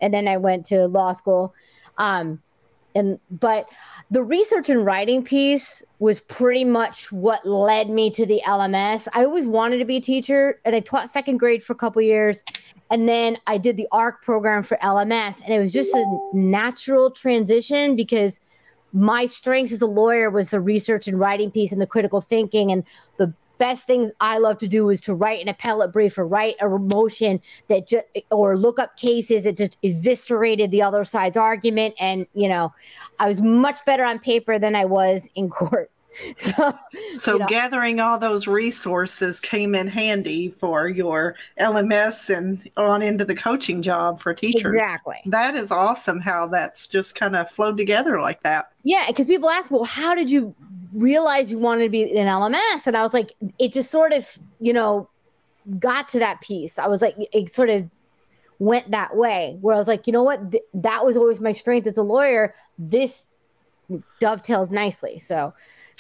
and 0.03 0.13
then 0.13 0.29
I 0.29 0.37
went 0.37 0.67
to 0.67 0.87
law 0.89 1.13
school. 1.13 1.55
Um, 1.97 2.43
and 2.95 3.19
but 3.31 3.69
the 4.11 4.23
research 4.23 4.69
and 4.69 4.85
writing 4.85 5.23
piece 5.23 5.83
was 5.99 6.21
pretty 6.21 6.65
much 6.65 7.13
what 7.13 7.47
led 7.47 7.89
me 7.89 8.11
to 8.11 8.27
the 8.27 8.43
LMS. 8.45 9.07
I 9.15 9.25
always 9.25 9.47
wanted 9.47 9.79
to 9.79 9.85
be 9.85 9.97
a 9.97 10.01
teacher, 10.01 10.61
and 10.65 10.75
I 10.75 10.81
taught 10.81 11.09
second 11.09 11.39
grade 11.39 11.63
for 11.63 11.75
a 11.75 11.77
couple 11.77 12.03
years, 12.03 12.43
and 12.91 13.09
then 13.09 13.39
I 13.47 13.57
did 13.59 13.77
the 13.77 13.87
ARC 13.93 14.23
program 14.23 14.63
for 14.63 14.79
LMS, 14.79 15.43
and 15.45 15.55
it 15.55 15.61
was 15.61 15.73
just 15.73 15.95
a 15.95 16.31
natural 16.35 17.11
transition 17.11 17.97
because 17.97 18.41
my 18.97 19.27
strengths 19.27 19.73
as 19.73 19.83
a 19.83 19.87
lawyer 19.87 20.31
was 20.31 20.51
the 20.51 20.61
research 20.61 21.07
and 21.07 21.21
writing 21.21 21.51
piece 21.51 21.71
and 21.71 21.81
the 21.81 21.87
critical 21.87 22.23
thinking 22.23 22.73
and 22.73 22.83
the 23.19 23.33
best 23.59 23.87
things 23.87 24.11
I 24.21 24.39
love 24.39 24.59
to 24.59 24.69
do 24.69 24.89
is 24.91 25.01
to 25.03 25.15
write 25.15 25.43
an 25.43 25.49
appellate 25.49 25.93
brief 25.93 26.17
or 26.19 26.27
write 26.27 26.57
a 26.61 26.69
motion 26.69 27.41
that 27.69 27.89
just 27.89 28.05
or 28.31 28.57
look 28.57 28.79
up 28.79 28.97
cases 28.97 29.45
that 29.45 29.57
just 29.57 29.77
eviscerated 29.83 30.71
the 30.71 30.83
other 30.83 31.05
side's 31.05 31.37
argument. 31.37 31.95
And 31.99 32.27
you 32.35 32.49
know, 32.49 32.73
I 33.19 33.29
was 33.29 33.41
much 33.41 33.85
better 33.85 34.05
on 34.05 34.19
paper 34.19 34.59
than 34.59 34.75
I 34.75 34.85
was 34.87 35.31
in 35.35 35.51
court. 35.51 35.91
so, 36.37 36.79
so 37.11 37.33
you 37.35 37.39
know. 37.41 37.47
gathering 37.47 38.01
all 38.01 38.19
those 38.19 38.47
resources 38.47 39.41
came 39.41 39.75
in 39.75 39.87
handy 39.87 40.49
for 40.49 40.89
your 40.89 41.37
LMS 41.61 42.35
and 42.35 42.69
on 42.77 43.03
into 43.03 43.25
the 43.25 43.35
coaching 43.35 43.83
job 43.83 44.21
for 44.21 44.35
teachers. 44.35 44.75
Exactly. 44.75 45.17
That 45.27 45.55
is 45.55 45.71
awesome 45.71 46.21
how 46.21 46.47
that's 46.49 46.87
just 46.87 47.15
kind 47.15 47.37
of 47.37 47.51
flowed 47.51 47.77
together 47.77 48.21
like 48.21 48.43
that. 48.43 48.73
Yeah, 48.83 49.05
because 49.09 49.27
people 49.27 49.51
ask, 49.51 49.71
well, 49.71 49.85
how 49.85 50.15
did 50.15 50.31
you 50.31 50.55
realize 50.93 51.51
you 51.51 51.59
wanted 51.59 51.85
to 51.85 51.91
be 51.91 52.03
an 52.03 52.27
LMS? 52.27 52.87
And 52.87 52.97
I 52.97 53.03
was 53.03 53.13
like, 53.13 53.33
it 53.59 53.73
just 53.73 53.91
sort 53.91 54.13
of, 54.13 54.39
you 54.61 54.73
know, 54.73 55.09
got 55.79 56.09
to 56.11 56.19
that 56.21 56.41
piece. 56.41 56.79
I 56.79 56.87
was 56.87 57.01
like, 57.01 57.17
it 57.19 57.55
sort 57.55 57.71
of 57.71 57.89
went 58.59 58.91
that 58.91 59.17
way 59.17 59.59
where 59.61 59.75
I 59.75 59.79
was 59.79 59.89
like, 59.89 60.07
you 60.07 60.13
know 60.13 60.23
what? 60.23 60.51
Th- 60.53 60.63
that 60.75 61.05
was 61.05 61.17
always 61.17 61.41
my 61.41 61.53
strength 61.53 61.87
as 61.87 61.99
a 61.99 62.03
lawyer. 62.03 62.55
This 62.79 63.33
dovetails 64.21 64.71
nicely. 64.71 65.19
So 65.19 65.53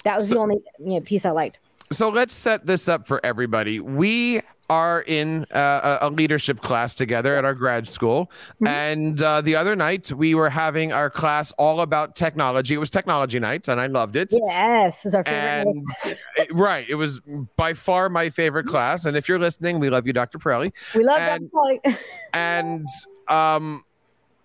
that 0.04 0.18
was 0.18 0.28
so, 0.28 0.34
the 0.34 0.40
only 0.40 0.56
you 0.78 0.94
know, 0.94 1.00
piece 1.00 1.24
I 1.24 1.30
liked. 1.30 1.58
So 1.92 2.08
let's 2.08 2.34
set 2.34 2.66
this 2.66 2.88
up 2.88 3.06
for 3.06 3.24
everybody. 3.24 3.80
We 3.80 4.42
are 4.68 5.02
in 5.02 5.44
uh, 5.52 5.98
a 6.00 6.10
leadership 6.10 6.60
class 6.60 6.94
together 6.94 7.34
at 7.34 7.44
our 7.44 7.54
grad 7.54 7.88
school. 7.88 8.30
Mm-hmm. 8.54 8.66
And 8.66 9.22
uh, 9.22 9.40
the 9.40 9.54
other 9.56 9.76
night, 9.76 10.12
we 10.12 10.34
were 10.34 10.50
having 10.50 10.92
our 10.92 11.10
class 11.10 11.52
all 11.52 11.80
about 11.80 12.16
technology. 12.16 12.74
It 12.74 12.78
was 12.78 12.90
technology 12.90 13.38
night, 13.38 13.68
and 13.68 13.80
I 13.80 13.86
loved 13.86 14.16
it. 14.16 14.28
Yes, 14.32 15.06
our 15.14 15.22
favorite. 15.22 15.68
And, 16.04 16.18
it, 16.36 16.48
right. 16.52 16.86
It 16.88 16.96
was 16.96 17.20
by 17.56 17.74
far 17.74 18.08
my 18.08 18.30
favorite 18.30 18.66
class. 18.66 19.04
And 19.04 19.16
if 19.16 19.28
you're 19.28 19.38
listening, 19.38 19.78
we 19.78 19.90
love 19.90 20.06
you, 20.06 20.12
Dr. 20.12 20.38
Pirelli. 20.38 20.72
We 20.94 21.04
love 21.04 21.20
and, 21.20 21.50
Dr. 21.50 21.80
Pirelli. 21.84 21.98
and 22.34 22.86
um, 23.28 23.84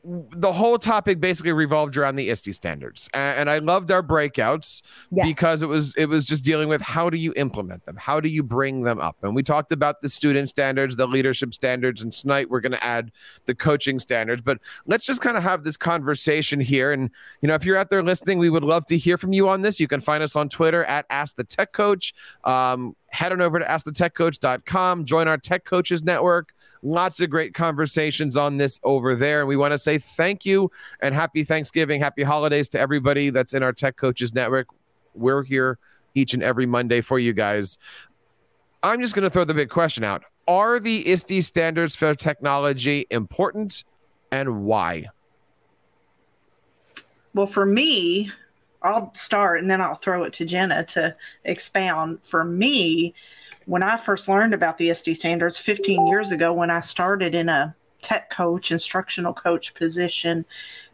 the 0.03 0.51
whole 0.51 0.79
topic 0.79 1.19
basically 1.19 1.51
revolved 1.51 1.95
around 1.95 2.15
the 2.15 2.29
ISTE 2.29 2.53
standards, 2.53 3.09
and 3.13 3.49
I 3.49 3.59
loved 3.59 3.91
our 3.91 4.01
breakouts 4.01 4.81
yes. 5.11 5.25
because 5.25 5.61
it 5.61 5.67
was 5.67 5.93
it 5.95 6.07
was 6.07 6.25
just 6.25 6.43
dealing 6.43 6.69
with 6.69 6.81
how 6.81 7.09
do 7.09 7.17
you 7.17 7.33
implement 7.35 7.85
them, 7.85 7.97
how 7.97 8.19
do 8.19 8.27
you 8.27 8.41
bring 8.41 8.81
them 8.81 8.99
up, 8.99 9.17
and 9.21 9.35
we 9.35 9.43
talked 9.43 9.71
about 9.71 10.01
the 10.01 10.09
student 10.09 10.49
standards, 10.49 10.95
the 10.95 11.07
leadership 11.07 11.53
standards, 11.53 12.01
and 12.01 12.13
tonight 12.13 12.49
we're 12.49 12.61
going 12.61 12.71
to 12.71 12.83
add 12.83 13.11
the 13.45 13.53
coaching 13.53 13.99
standards. 13.99 14.41
But 14.41 14.57
let's 14.87 15.05
just 15.05 15.21
kind 15.21 15.37
of 15.37 15.43
have 15.43 15.63
this 15.63 15.77
conversation 15.77 16.59
here, 16.59 16.91
and 16.91 17.11
you 17.41 17.47
know 17.47 17.53
if 17.53 17.63
you're 17.63 17.77
out 17.77 17.89
there 17.89 18.03
listening, 18.03 18.39
we 18.39 18.49
would 18.49 18.63
love 18.63 18.85
to 18.87 18.97
hear 18.97 19.17
from 19.17 19.33
you 19.33 19.49
on 19.49 19.61
this. 19.61 19.79
You 19.79 19.87
can 19.87 20.01
find 20.01 20.23
us 20.23 20.35
on 20.35 20.49
Twitter 20.49 20.83
at 20.85 21.05
Ask 21.09 21.35
the 21.35 21.43
Tech 21.43 21.73
Coach. 21.73 22.13
Um, 22.43 22.95
head 23.11 23.31
on 23.31 23.41
over 23.41 23.59
to 23.59 23.65
askthetechcoach.com, 23.65 25.05
join 25.05 25.27
our 25.27 25.37
Tech 25.37 25.65
Coaches 25.65 26.03
Network. 26.03 26.53
Lots 26.81 27.19
of 27.19 27.29
great 27.29 27.53
conversations 27.53 28.37
on 28.37 28.57
this 28.57 28.79
over 28.83 29.15
there. 29.15 29.41
And 29.41 29.49
we 29.49 29.57
want 29.57 29.73
to 29.73 29.77
say 29.77 29.97
thank 29.97 30.45
you 30.45 30.71
and 31.01 31.13
happy 31.13 31.43
Thanksgiving, 31.43 32.01
happy 32.01 32.23
holidays 32.23 32.69
to 32.69 32.79
everybody 32.79 33.29
that's 33.29 33.53
in 33.53 33.63
our 33.63 33.73
Tech 33.73 33.97
Coaches 33.97 34.33
Network. 34.33 34.67
We're 35.13 35.43
here 35.43 35.77
each 36.15 36.33
and 36.33 36.41
every 36.41 36.65
Monday 36.65 37.01
for 37.01 37.19
you 37.19 37.33
guys. 37.33 37.77
I'm 38.81 39.01
just 39.01 39.13
going 39.13 39.23
to 39.23 39.29
throw 39.29 39.43
the 39.43 39.53
big 39.53 39.69
question 39.69 40.03
out. 40.03 40.23
Are 40.47 40.79
the 40.79 41.07
ISTE 41.07 41.41
standards 41.43 41.95
for 41.95 42.15
technology 42.15 43.05
important 43.11 43.83
and 44.31 44.63
why? 44.63 45.07
Well, 47.33 47.47
for 47.47 47.65
me, 47.65 48.31
I'll 48.81 49.13
start 49.13 49.59
and 49.59 49.69
then 49.69 49.81
I'll 49.81 49.95
throw 49.95 50.23
it 50.23 50.33
to 50.33 50.45
Jenna 50.45 50.83
to 50.85 51.15
expound. 51.45 52.25
For 52.25 52.43
me, 52.43 53.13
when 53.65 53.83
I 53.83 53.97
first 53.97 54.27
learned 54.27 54.53
about 54.53 54.77
the 54.77 54.89
ISTE 54.89 55.15
standards 55.15 55.57
15 55.57 56.07
years 56.07 56.31
ago, 56.31 56.51
when 56.51 56.71
I 56.71 56.79
started 56.79 57.35
in 57.35 57.49
a 57.49 57.75
tech 58.01 58.29
coach, 58.29 58.71
instructional 58.71 59.33
coach 59.33 59.73
position, 59.75 60.45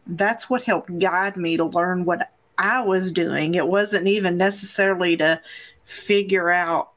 that's 0.06 0.50
what 0.50 0.64
helped 0.64 1.00
guide 1.00 1.38
me 1.38 1.58
to 1.58 1.66
learn 1.66 2.06
what 2.06 2.32
I 2.58 2.82
was 2.82 3.12
doing. 3.12 3.56
It 3.56 3.68
wasn't 3.68 4.08
even 4.08 4.38
necessarily 4.38 5.16
to 5.18 5.42
figure 5.86 6.50
out 6.50 6.92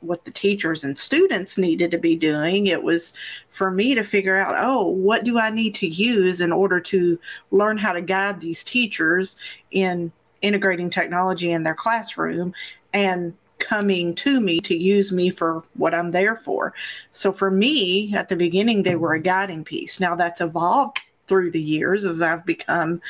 what 0.00 0.24
the 0.24 0.30
teachers 0.30 0.84
and 0.84 0.98
students 0.98 1.56
needed 1.56 1.90
to 1.90 1.98
be 1.98 2.16
doing. 2.16 2.66
It 2.66 2.82
was 2.82 3.14
for 3.48 3.70
me 3.70 3.94
to 3.94 4.02
figure 4.02 4.36
out, 4.36 4.56
oh, 4.58 4.86
what 4.86 5.24
do 5.24 5.38
I 5.38 5.50
need 5.50 5.74
to 5.76 5.86
use 5.86 6.40
in 6.40 6.52
order 6.52 6.80
to 6.80 7.18
learn 7.50 7.78
how 7.78 7.92
to 7.92 8.02
guide 8.02 8.40
these 8.40 8.64
teachers 8.64 9.36
in 9.70 10.12
integrating 10.44 10.90
technology 10.90 11.50
in 11.50 11.62
their 11.62 11.74
classroom 11.74 12.54
and 12.92 13.34
coming 13.58 14.14
to 14.14 14.40
me 14.40 14.60
to 14.60 14.76
use 14.76 15.10
me 15.10 15.30
for 15.30 15.64
what 15.74 15.94
I'm 15.94 16.10
there 16.10 16.36
for. 16.36 16.74
So 17.12 17.32
for 17.32 17.50
me, 17.50 18.14
at 18.14 18.28
the 18.28 18.36
beginning, 18.36 18.82
they 18.82 18.94
were 18.94 19.14
a 19.14 19.20
guiding 19.20 19.64
piece. 19.64 20.00
Now 20.00 20.14
that's 20.14 20.40
evolved 20.40 20.98
through 21.26 21.50
the 21.50 21.60
years 21.60 22.04
as 22.04 22.20
I've 22.20 22.44
become, 22.44 23.00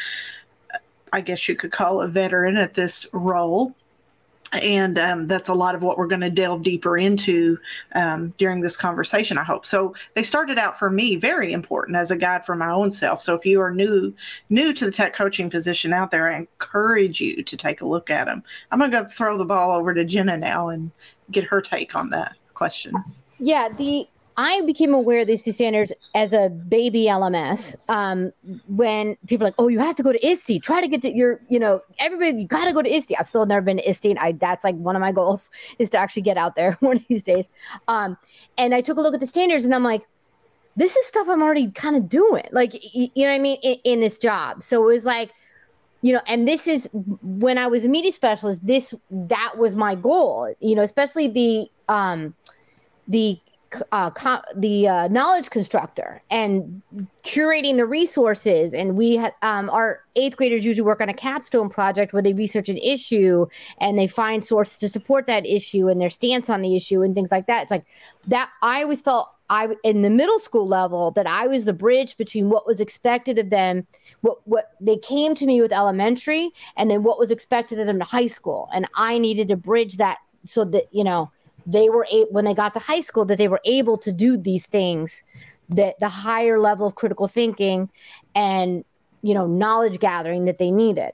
I 1.13 1.21
guess 1.21 1.49
you 1.49 1.57
could 1.57 1.73
call 1.73 2.01
a 2.01 2.09
veteran 2.09 2.57
at 2.57 2.75
this 2.75 3.09
role 3.13 3.75
and 4.63 4.99
um, 4.99 5.27
that's 5.27 5.49
a 5.49 5.55
lot 5.55 5.75
of 5.75 5.83
what 5.83 5.99
we're 5.99 6.07
going 6.07 6.21
to 6.21 6.31
delve 6.31 6.63
deeper 6.63 6.97
into 6.97 7.59
um, 7.95 8.33
during 8.39 8.61
this 8.61 8.77
conversation 8.77 9.39
i 9.39 9.45
hope. 9.45 9.67
So 9.67 9.95
they 10.15 10.23
started 10.23 10.59
out 10.59 10.79
for 10.79 10.91
me 10.91 11.17
very 11.17 11.53
important 11.53 11.97
as 11.97 12.11
a 12.11 12.17
guide 12.17 12.45
for 12.45 12.55
my 12.55 12.71
own 12.71 12.91
self. 12.91 13.21
So 13.21 13.35
if 13.35 13.45
you 13.45 13.61
are 13.61 13.71
new 13.71 14.15
new 14.51 14.73
to 14.73 14.85
the 14.85 14.91
tech 14.91 15.15
coaching 15.15 15.51
position 15.51 15.93
out 15.93 16.11
there 16.11 16.31
i 16.31 16.37
encourage 16.37 17.21
you 17.21 17.43
to 17.43 17.57
take 17.57 17.81
a 17.81 17.87
look 17.87 18.11
at 18.11 18.27
them 18.27 18.43
i'm 18.71 18.79
going 18.79 18.91
to 18.91 19.05
throw 19.07 19.39
the 19.39 19.45
ball 19.45 19.71
over 19.71 19.95
to 19.95 20.05
jenna 20.05 20.37
now 20.37 20.69
and 20.69 20.91
get 21.31 21.45
her 21.45 21.61
take 21.61 21.95
on 21.95 22.11
that 22.11 22.37
question. 22.55 22.95
Yeah 23.39 23.69
the 23.69 24.07
I 24.37 24.63
became 24.63 24.93
aware 24.93 25.21
of 25.21 25.27
these 25.29 25.45
two 25.45 25.53
standards 25.53 25.93
as 26.15 26.33
a 26.33 26.49
baby 26.49 27.05
LMS 27.05 27.77
um, 27.89 28.33
when 28.67 29.17
people 29.29 29.47
are 29.47 29.49
like, 29.49 29.55
oh, 29.59 29.69
you 29.69 29.79
have 29.79 29.95
to 29.97 30.03
go 30.03 30.13
to 30.13 30.27
ISTE. 30.27 30.61
Try 30.61 30.81
to 30.81 30.89
get 30.89 31.03
to 31.03 31.13
your, 31.13 31.41
you 31.49 31.59
know, 31.59 31.81
everybody, 32.01 32.43
you 32.43 32.47
got 32.47 32.65
to 32.65 32.73
go 32.73 32.83
to 32.83 32.93
ISTE. 32.93 33.13
I've 33.19 33.29
still 33.29 33.47
never 33.47 33.61
been 33.61 33.77
to 33.77 33.89
ISTE. 33.89 34.07
And 34.07 34.19
I, 34.19 34.33
that's 34.33 34.65
like 34.65 34.75
one 34.77 34.97
of 34.97 35.01
my 35.01 35.13
goals 35.13 35.51
is 35.79 35.91
to 35.91 35.99
actually 35.99 36.23
get 36.23 36.37
out 36.37 36.57
there 36.57 36.73
one 36.81 36.97
of 36.97 37.07
these 37.07 37.23
days. 37.23 37.49
Um, 37.87 38.17
and 38.59 38.75
I 38.75 38.81
took 38.81 38.97
a 38.97 39.01
look 39.01 39.15
at 39.15 39.21
the 39.21 39.27
standards 39.27 39.65
and 39.65 39.75
I'm 39.75 39.85
like, 39.85 40.03
this 40.77 40.97
is 40.97 41.07
stuff 41.07 41.29
I'm 41.29 41.43
already 41.43 41.71
kind 41.71 41.95
of 41.95 42.09
doing. 42.09 42.45
Like, 42.51 42.73
you 42.95 43.11
know 43.15 43.29
what 43.29 43.35
I 43.35 43.39
mean? 43.39 43.59
In, 43.63 43.77
in 43.85 44.01
this 44.01 44.19
job. 44.19 44.65
So 44.65 44.83
it 44.83 44.93
was 44.93 45.05
like, 45.05 45.31
you 46.03 46.13
know, 46.13 46.21
and 46.27 46.49
this 46.49 46.67
is 46.67 46.89
when 47.23 47.57
I 47.57 47.69
was 47.69 47.85
a 47.85 47.89
media 47.89 48.11
specialist, 48.11 48.67
this, 48.67 48.93
that 49.11 49.55
was 49.57 49.77
my 49.77 49.95
goal, 49.95 50.53
you 50.59 50.75
know, 50.75 50.83
especially 50.83 51.29
the, 51.29 51.69
um, 51.89 52.35
the 53.07 53.39
uh, 53.93 54.11
the 54.57 54.89
uh, 54.89 55.09
knowledge 55.09 55.51
constructor 55.51 56.23
and 56.31 56.83
curating 57.23 57.77
the 57.77 57.87
resources. 57.87 58.75
And 58.75 58.97
we 58.97 59.19
um, 59.43 59.71
our 59.71 60.03
eighth 60.17 60.37
graders 60.37 60.65
usually 60.65 60.85
work 60.85 61.01
on 61.01 61.09
a 61.09 61.15
capstone 61.15 61.69
project 61.69 62.13
where 62.13 62.23
they 62.23 62.35
research 62.35 62.69
an 62.69 62.79
issue 62.79 63.47
and 63.79 63.99
they 63.99 64.07
find 64.07 64.45
sources 64.45 64.79
to 64.79 64.89
support 64.89 65.27
that 65.27 65.47
issue 65.47 65.89
and 65.89 66.01
their 66.01 66.11
stance 66.11 66.49
on 66.51 66.63
the 66.63 66.77
issue 66.77 67.03
and 67.03 67.15
things 67.15 67.31
like 67.31 67.47
that. 67.47 67.63
It's 67.63 67.71
like 67.71 67.87
that. 68.29 68.51
I 68.63 68.83
always 68.83 69.01
felt 69.01 69.29
I 69.51 69.75
in 69.85 70.03
the 70.03 70.11
middle 70.11 70.39
school 70.39 70.67
level 70.67 71.11
that 71.13 71.27
I 71.27 71.47
was 71.47 71.65
the 71.65 71.73
bridge 71.73 72.17
between 72.17 72.49
what 72.49 72.67
was 72.67 72.81
expected 72.81 73.39
of 73.39 73.51
them, 73.51 73.87
what 74.23 74.39
what 74.47 74.73
they 74.81 74.97
came 74.97 75.35
to 75.35 75.47
me 75.47 75.61
with 75.61 75.73
elementary, 75.73 76.51
and 76.77 76.91
then 76.91 77.03
what 77.03 77.19
was 77.19 77.31
expected 77.31 77.79
of 77.79 77.87
them 77.87 77.99
to 77.99 78.05
high 78.05 78.27
school, 78.27 78.69
and 78.75 78.89
I 78.97 79.19
needed 79.19 79.49
to 79.49 79.57
bridge 79.57 79.99
that 79.99 80.19
so 80.45 80.65
that 80.65 80.85
you 80.93 81.05
know 81.05 81.31
they 81.67 81.89
were 81.89 82.07
a- 82.11 82.27
when 82.31 82.45
they 82.45 82.55
got 82.55 82.75
to 82.75 82.81
high 82.81 83.01
school 83.01 83.25
that 83.27 83.39
they 83.39 83.49
were 83.49 83.61
able 83.65 83.97
to 83.99 84.13
do 84.13 84.37
these 84.37 84.67
things 84.67 85.23
that 85.69 85.99
the 86.01 86.09
higher 86.09 86.59
level 86.59 86.87
of 86.87 86.95
critical 86.95 87.27
thinking 87.27 87.89
and 88.35 88.85
you 89.23 89.35
know 89.35 89.47
knowledge 89.47 89.99
gathering 89.99 90.45
that 90.45 90.59
they 90.59 90.71
needed. 90.71 91.13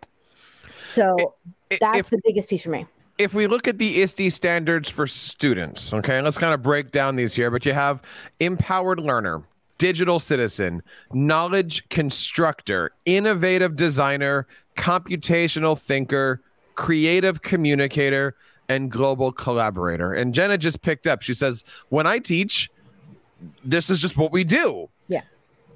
So 0.92 1.35
that's 1.80 1.99
if, 1.99 2.11
the 2.11 2.21
biggest 2.25 2.49
piece 2.49 2.62
for 2.62 2.71
me. 2.71 2.87
If 3.19 3.35
we 3.35 3.47
look 3.47 3.69
at 3.69 3.78
the 3.78 4.02
ISTE 4.02 4.30
standards 4.30 4.90
for 4.90 5.07
students 5.07 5.92
okay 5.92 6.21
let's 6.23 6.38
kind 6.38 6.54
of 6.54 6.62
break 6.62 6.90
down 6.90 7.16
these 7.16 7.35
here 7.35 7.50
but 7.50 7.66
you 7.66 7.73
have 7.73 8.00
empowered 8.40 8.99
learner 8.99 9.42
digital 9.78 10.19
citizen 10.19 10.83
knowledge 11.12 11.87
constructor 11.90 12.92
innovative 13.04 13.76
designer 13.76 14.47
computational 14.76 15.78
thinker 15.78 16.42
creative 16.75 17.42
communicator 17.42 18.35
and 18.71 18.91
global 18.91 19.33
collaborator. 19.33 20.12
And 20.12 20.33
Jenna 20.33 20.57
just 20.57 20.81
picked 20.81 21.07
up. 21.07 21.23
She 21.23 21.35
says, 21.35 21.65
"When 21.89 22.07
I 22.07 22.19
teach, 22.19 22.71
this 23.65 23.91
is 23.91 24.00
just 24.00 24.17
what 24.17 24.33
we 24.33 24.45
do." 24.45 24.89
Yeah. 25.09 25.23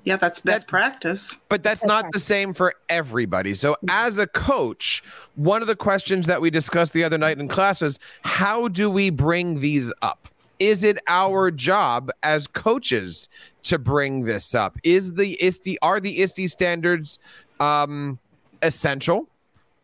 Yeah, 0.05 0.17
that's 0.17 0.41
best 0.41 0.67
that, 0.67 0.71
practice. 0.71 1.39
But 1.49 1.63
that's, 1.63 1.81
that's 1.81 1.89
not 1.89 2.03
practice. 2.03 2.23
the 2.23 2.27
same 2.27 2.55
for 2.55 2.75
everybody. 2.89 3.55
So, 3.55 3.77
as 3.89 4.19
a 4.19 4.27
coach, 4.27 5.03
one 5.35 5.63
of 5.63 5.69
the 5.69 5.77
questions 5.77 6.27
that 6.27 6.41
we 6.41 6.51
discussed 6.51 6.93
the 6.93 7.05
other 7.05 7.19
night 7.19 7.39
in 7.39 7.49
class 7.49 7.83
is 7.83 7.99
how 8.23 8.69
do 8.69 8.91
we 8.91 9.11
bring 9.11 9.61
these 9.61 9.93
up? 10.03 10.29
Is 10.59 10.85
it 10.85 10.99
our 11.09 11.51
job 11.51 12.11
as 12.23 12.47
coaches 12.47 13.29
to 13.65 13.79
bring 13.79 14.25
this 14.25 14.55
up? 14.55 14.77
Is 14.85 15.15
the 15.15 15.37
ISTE 15.43 15.79
are 15.83 16.01
the 16.01 16.23
ISTE 16.23 16.49
standards 16.49 17.19
um, 17.59 18.19
essential? 18.63 19.29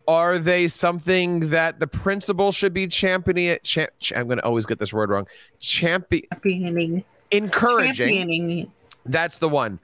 Are 0.09 0.39
they 0.39 0.67
something 0.69 1.51
that 1.51 1.79
the 1.79 1.87
principal 1.87 2.53
should 2.53 2.73
be 2.73 2.87
championing? 2.89 3.59
Cha- 3.63 3.87
I'm 4.15 4.27
going 4.27 4.39
to 4.39 4.45
always 4.45 4.67
get 4.67 4.79
this 4.79 4.93
word 4.93 5.11
wrong. 5.11 5.27
Champi- 5.61 6.29
championing. 6.31 7.05
Encouraging. 7.31 8.13
Championing. 8.13 8.73
That's 9.07 9.39
the 9.39 9.49
one. 9.49 9.79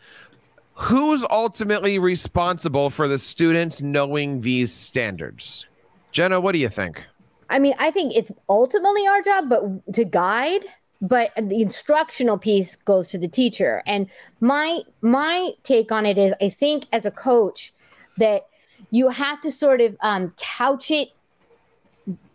Who's 0.75 1.25
ultimately 1.31 1.99
responsible 1.99 2.91
for 2.91 3.09
the 3.09 3.19
students 3.19 3.81
knowing 3.81 4.43
these 4.43 4.73
standards? 4.73 5.65
Jenna, 6.13 6.41
what 6.41 6.53
do 6.53 6.59
you 6.59 6.69
think? 6.69 7.05
I 7.49 7.59
mean, 7.59 7.75
I 7.79 7.91
think 7.91 8.15
it's 8.15 8.33
ultimately 8.49 9.07
our 9.07 9.23
job, 9.23 9.49
but 9.49 9.93
to 9.95 10.05
guide, 10.05 10.65
but 11.01 11.31
the 11.37 11.63
instructional 11.63 12.39
piece 12.39 12.75
goes 12.77 13.09
to 13.11 13.19
the 13.19 13.29
teacher. 13.29 13.83
And 13.87 14.09
my 14.41 14.81
my 15.01 15.51
take 15.63 15.93
on 15.93 16.07
it 16.07 16.19
is 16.19 16.35
I 16.41 16.49
think 16.49 16.87
as 16.93 17.07
a 17.07 17.11
coach 17.11 17.73
that 18.19 18.47
you 18.91 19.09
have 19.09 19.41
to 19.43 19.51
sort 19.51 19.81
of 19.81 19.97
um, 20.01 20.33
couch 20.37 20.91
it 20.91 21.09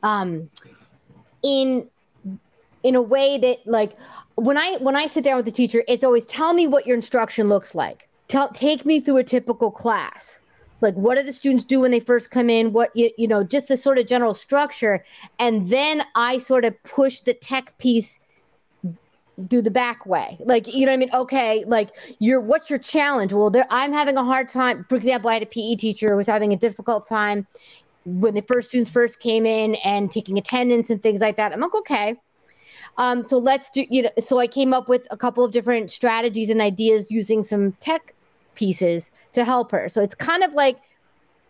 um, 0.03 0.49
in 1.43 1.87
in 2.83 2.95
a 2.95 3.01
way 3.01 3.37
that 3.37 3.59
like 3.65 3.93
when 4.35 4.57
I 4.57 4.77
when 4.77 4.95
I 4.95 5.07
sit 5.07 5.23
down 5.23 5.37
with 5.37 5.45
the 5.45 5.51
teacher, 5.51 5.83
it's 5.87 6.03
always 6.03 6.25
tell 6.25 6.53
me 6.53 6.67
what 6.67 6.85
your 6.85 6.95
instruction 6.95 7.47
looks 7.47 7.75
like. 7.75 8.07
Tell 8.27 8.49
take 8.49 8.85
me 8.85 8.99
through 8.99 9.17
a 9.17 9.23
typical 9.23 9.71
class. 9.71 10.39
Like 10.81 10.95
what 10.95 11.17
do 11.17 11.23
the 11.23 11.33
students 11.33 11.63
do 11.63 11.81
when 11.81 11.91
they 11.91 11.99
first 11.99 12.31
come 12.31 12.49
in? 12.49 12.73
What 12.73 12.95
you, 12.95 13.11
you 13.17 13.27
know, 13.27 13.43
just 13.43 13.67
the 13.67 13.77
sort 13.77 13.99
of 13.99 14.07
general 14.07 14.33
structure. 14.33 15.03
And 15.37 15.67
then 15.67 16.03
I 16.15 16.39
sort 16.39 16.65
of 16.65 16.81
push 16.83 17.19
the 17.19 17.33
tech 17.33 17.77
piece 17.77 18.19
do 19.47 19.61
the 19.61 19.71
back 19.71 20.05
way. 20.05 20.37
Like, 20.39 20.73
you 20.73 20.85
know 20.85 20.91
what 20.91 20.95
I 20.95 20.97
mean? 20.97 21.09
Okay, 21.13 21.63
like 21.65 21.89
you're 22.19 22.41
what's 22.41 22.69
your 22.69 22.79
challenge? 22.79 23.33
Well, 23.33 23.49
there 23.49 23.67
I'm 23.69 23.93
having 23.93 24.17
a 24.17 24.23
hard 24.23 24.49
time. 24.49 24.85
For 24.89 24.95
example, 24.95 25.29
I 25.29 25.33
had 25.33 25.43
a 25.43 25.47
PE 25.47 25.75
teacher 25.75 26.09
who 26.09 26.17
was 26.17 26.27
having 26.27 26.53
a 26.53 26.57
difficult 26.57 27.07
time 27.07 27.47
when 28.05 28.33
the 28.33 28.41
first 28.41 28.69
students 28.69 28.89
first 28.89 29.19
came 29.19 29.45
in 29.45 29.75
and 29.75 30.11
taking 30.11 30.37
attendance 30.37 30.89
and 30.89 31.01
things 31.01 31.21
like 31.21 31.37
that. 31.37 31.53
I'm 31.53 31.59
like, 31.59 31.75
okay. 31.75 32.15
Um, 32.97 33.25
so 33.27 33.37
let's 33.37 33.69
do, 33.69 33.85
you 33.89 34.03
know, 34.03 34.09
so 34.19 34.39
I 34.39 34.47
came 34.47 34.73
up 34.73 34.89
with 34.89 35.07
a 35.11 35.17
couple 35.17 35.43
of 35.43 35.51
different 35.51 35.91
strategies 35.91 36.49
and 36.49 36.61
ideas 36.61 37.09
using 37.09 37.43
some 37.43 37.71
tech 37.73 38.13
pieces 38.55 39.11
to 39.33 39.45
help 39.45 39.71
her. 39.71 39.87
So 39.87 40.01
it's 40.01 40.15
kind 40.15 40.43
of 40.43 40.53
like, 40.53 40.77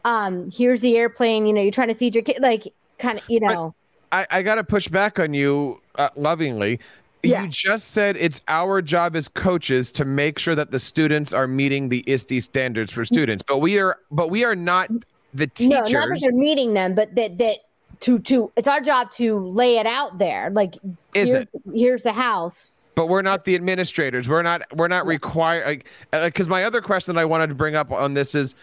um, 0.05 0.51
here's 0.51 0.81
the 0.81 0.97
airplane, 0.97 1.45
you 1.45 1.53
know, 1.53 1.61
you're 1.61 1.71
trying 1.71 1.87
to 1.87 1.95
feed 1.95 2.15
your 2.15 2.23
kid, 2.23 2.39
like 2.41 2.73
kind 2.99 3.19
of, 3.19 3.23
you 3.27 3.39
know. 3.39 3.73
I, 4.11 4.27
I 4.29 4.41
got 4.43 4.55
to 4.55 4.63
push 4.63 4.87
back 4.87 5.19
on 5.19 5.33
you 5.33 5.79
uh, 5.95 6.09
lovingly. 6.15 6.79
Yeah. 7.23 7.43
You 7.43 7.49
just 7.49 7.89
said 7.89 8.17
it's 8.17 8.41
our 8.47 8.81
job 8.81 9.15
as 9.15 9.27
coaches 9.27 9.91
to 9.93 10.05
make 10.05 10.39
sure 10.39 10.55
that 10.55 10.71
the 10.71 10.79
students 10.79 11.33
are 11.33 11.47
meeting 11.47 11.89
the 11.89 12.03
ISTE 12.07 12.41
standards 12.41 12.91
for 12.91 13.01
mm-hmm. 13.01 13.13
students, 13.13 13.43
but 13.47 13.57
we 13.59 13.79
are, 13.79 13.97
but 14.09 14.29
we 14.29 14.43
are 14.43 14.55
not 14.55 14.89
mm-hmm. 14.89 14.97
the 15.33 15.47
teachers. 15.47 15.91
No, 15.91 15.99
not 15.99 16.09
that 16.09 16.19
they're 16.21 16.31
meeting 16.31 16.73
them, 16.73 16.95
but 16.95 17.13
that 17.15 17.37
that 17.37 17.57
to 18.01 18.19
to 18.19 18.51
it's 18.55 18.67
our 18.67 18.81
job 18.81 19.11
to 19.11 19.39
lay 19.39 19.77
it 19.77 19.85
out 19.85 20.17
there. 20.17 20.49
Like 20.49 20.75
Is 21.13 21.31
here's, 21.31 21.49
here's 21.73 22.03
the 22.03 22.11
house. 22.11 22.73
but 22.95 23.07
we're 23.07 23.21
not 23.21 23.45
the 23.45 23.55
administrators. 23.55 24.27
We're 24.27 24.41
not 24.41 24.63
we're 24.75 24.87
not 24.87 25.05
required 25.05 25.65
like 25.65 25.85
uh, 26.11 26.25
because 26.25 26.47
my 26.47 26.63
other 26.63 26.81
question 26.81 27.17
I 27.17 27.25
wanted 27.25 27.47
to 27.47 27.55
bring 27.55 27.75
up 27.75 27.91
on 27.91 28.13
this 28.15 28.35
is 28.35 28.55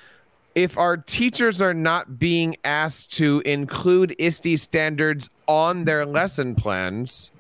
if 0.55 0.77
our 0.77 0.97
teachers 0.97 1.63
are 1.63 1.75
not 1.75 2.19
being 2.19 2.57
asked 2.65 3.13
to 3.13 3.43
include 3.47 4.17
ISTE 4.19 4.59
standards 4.59 5.31
on 5.47 5.85
their 5.85 6.05
lesson 6.05 6.57
plans, 6.57 7.31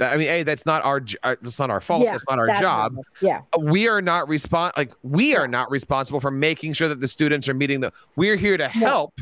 I 0.00 0.16
mean, 0.16 0.28
a 0.28 0.42
that's 0.42 0.66
not 0.66 0.84
our 0.84 1.02
uh, 1.22 1.36
that's 1.42 1.58
not 1.58 1.70
our 1.70 1.80
fault. 1.80 2.02
Yeah, 2.02 2.12
that's 2.12 2.24
not 2.28 2.38
our 2.38 2.46
that's 2.46 2.60
job. 2.60 2.96
what- 2.96 3.06
Yeah. 3.20 3.42
We 3.58 3.88
are 3.88 4.00
not 4.02 4.28
respon 4.28 4.72
like 4.76 4.92
we 5.02 5.36
are 5.36 5.48
not 5.48 5.70
responsible 5.70 6.20
for 6.20 6.30
making 6.30 6.72
sure 6.72 6.88
that 6.88 7.00
the 7.00 7.08
students 7.08 7.48
are 7.48 7.54
meeting 7.54 7.80
the. 7.80 7.92
We're 8.16 8.36
here 8.36 8.56
to 8.56 8.68
help, 8.68 9.18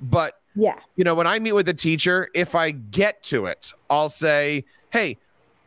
but 0.00 0.38
Yeah. 0.54 0.78
you 0.96 1.04
know, 1.04 1.14
when 1.14 1.26
I 1.26 1.38
meet 1.38 1.52
with 1.52 1.68
a 1.68 1.74
teacher, 1.74 2.28
if 2.34 2.54
I 2.54 2.70
get 2.70 3.22
to 3.24 3.46
it, 3.46 3.72
I'll 3.90 4.08
say, 4.08 4.64
hey, 4.90 5.18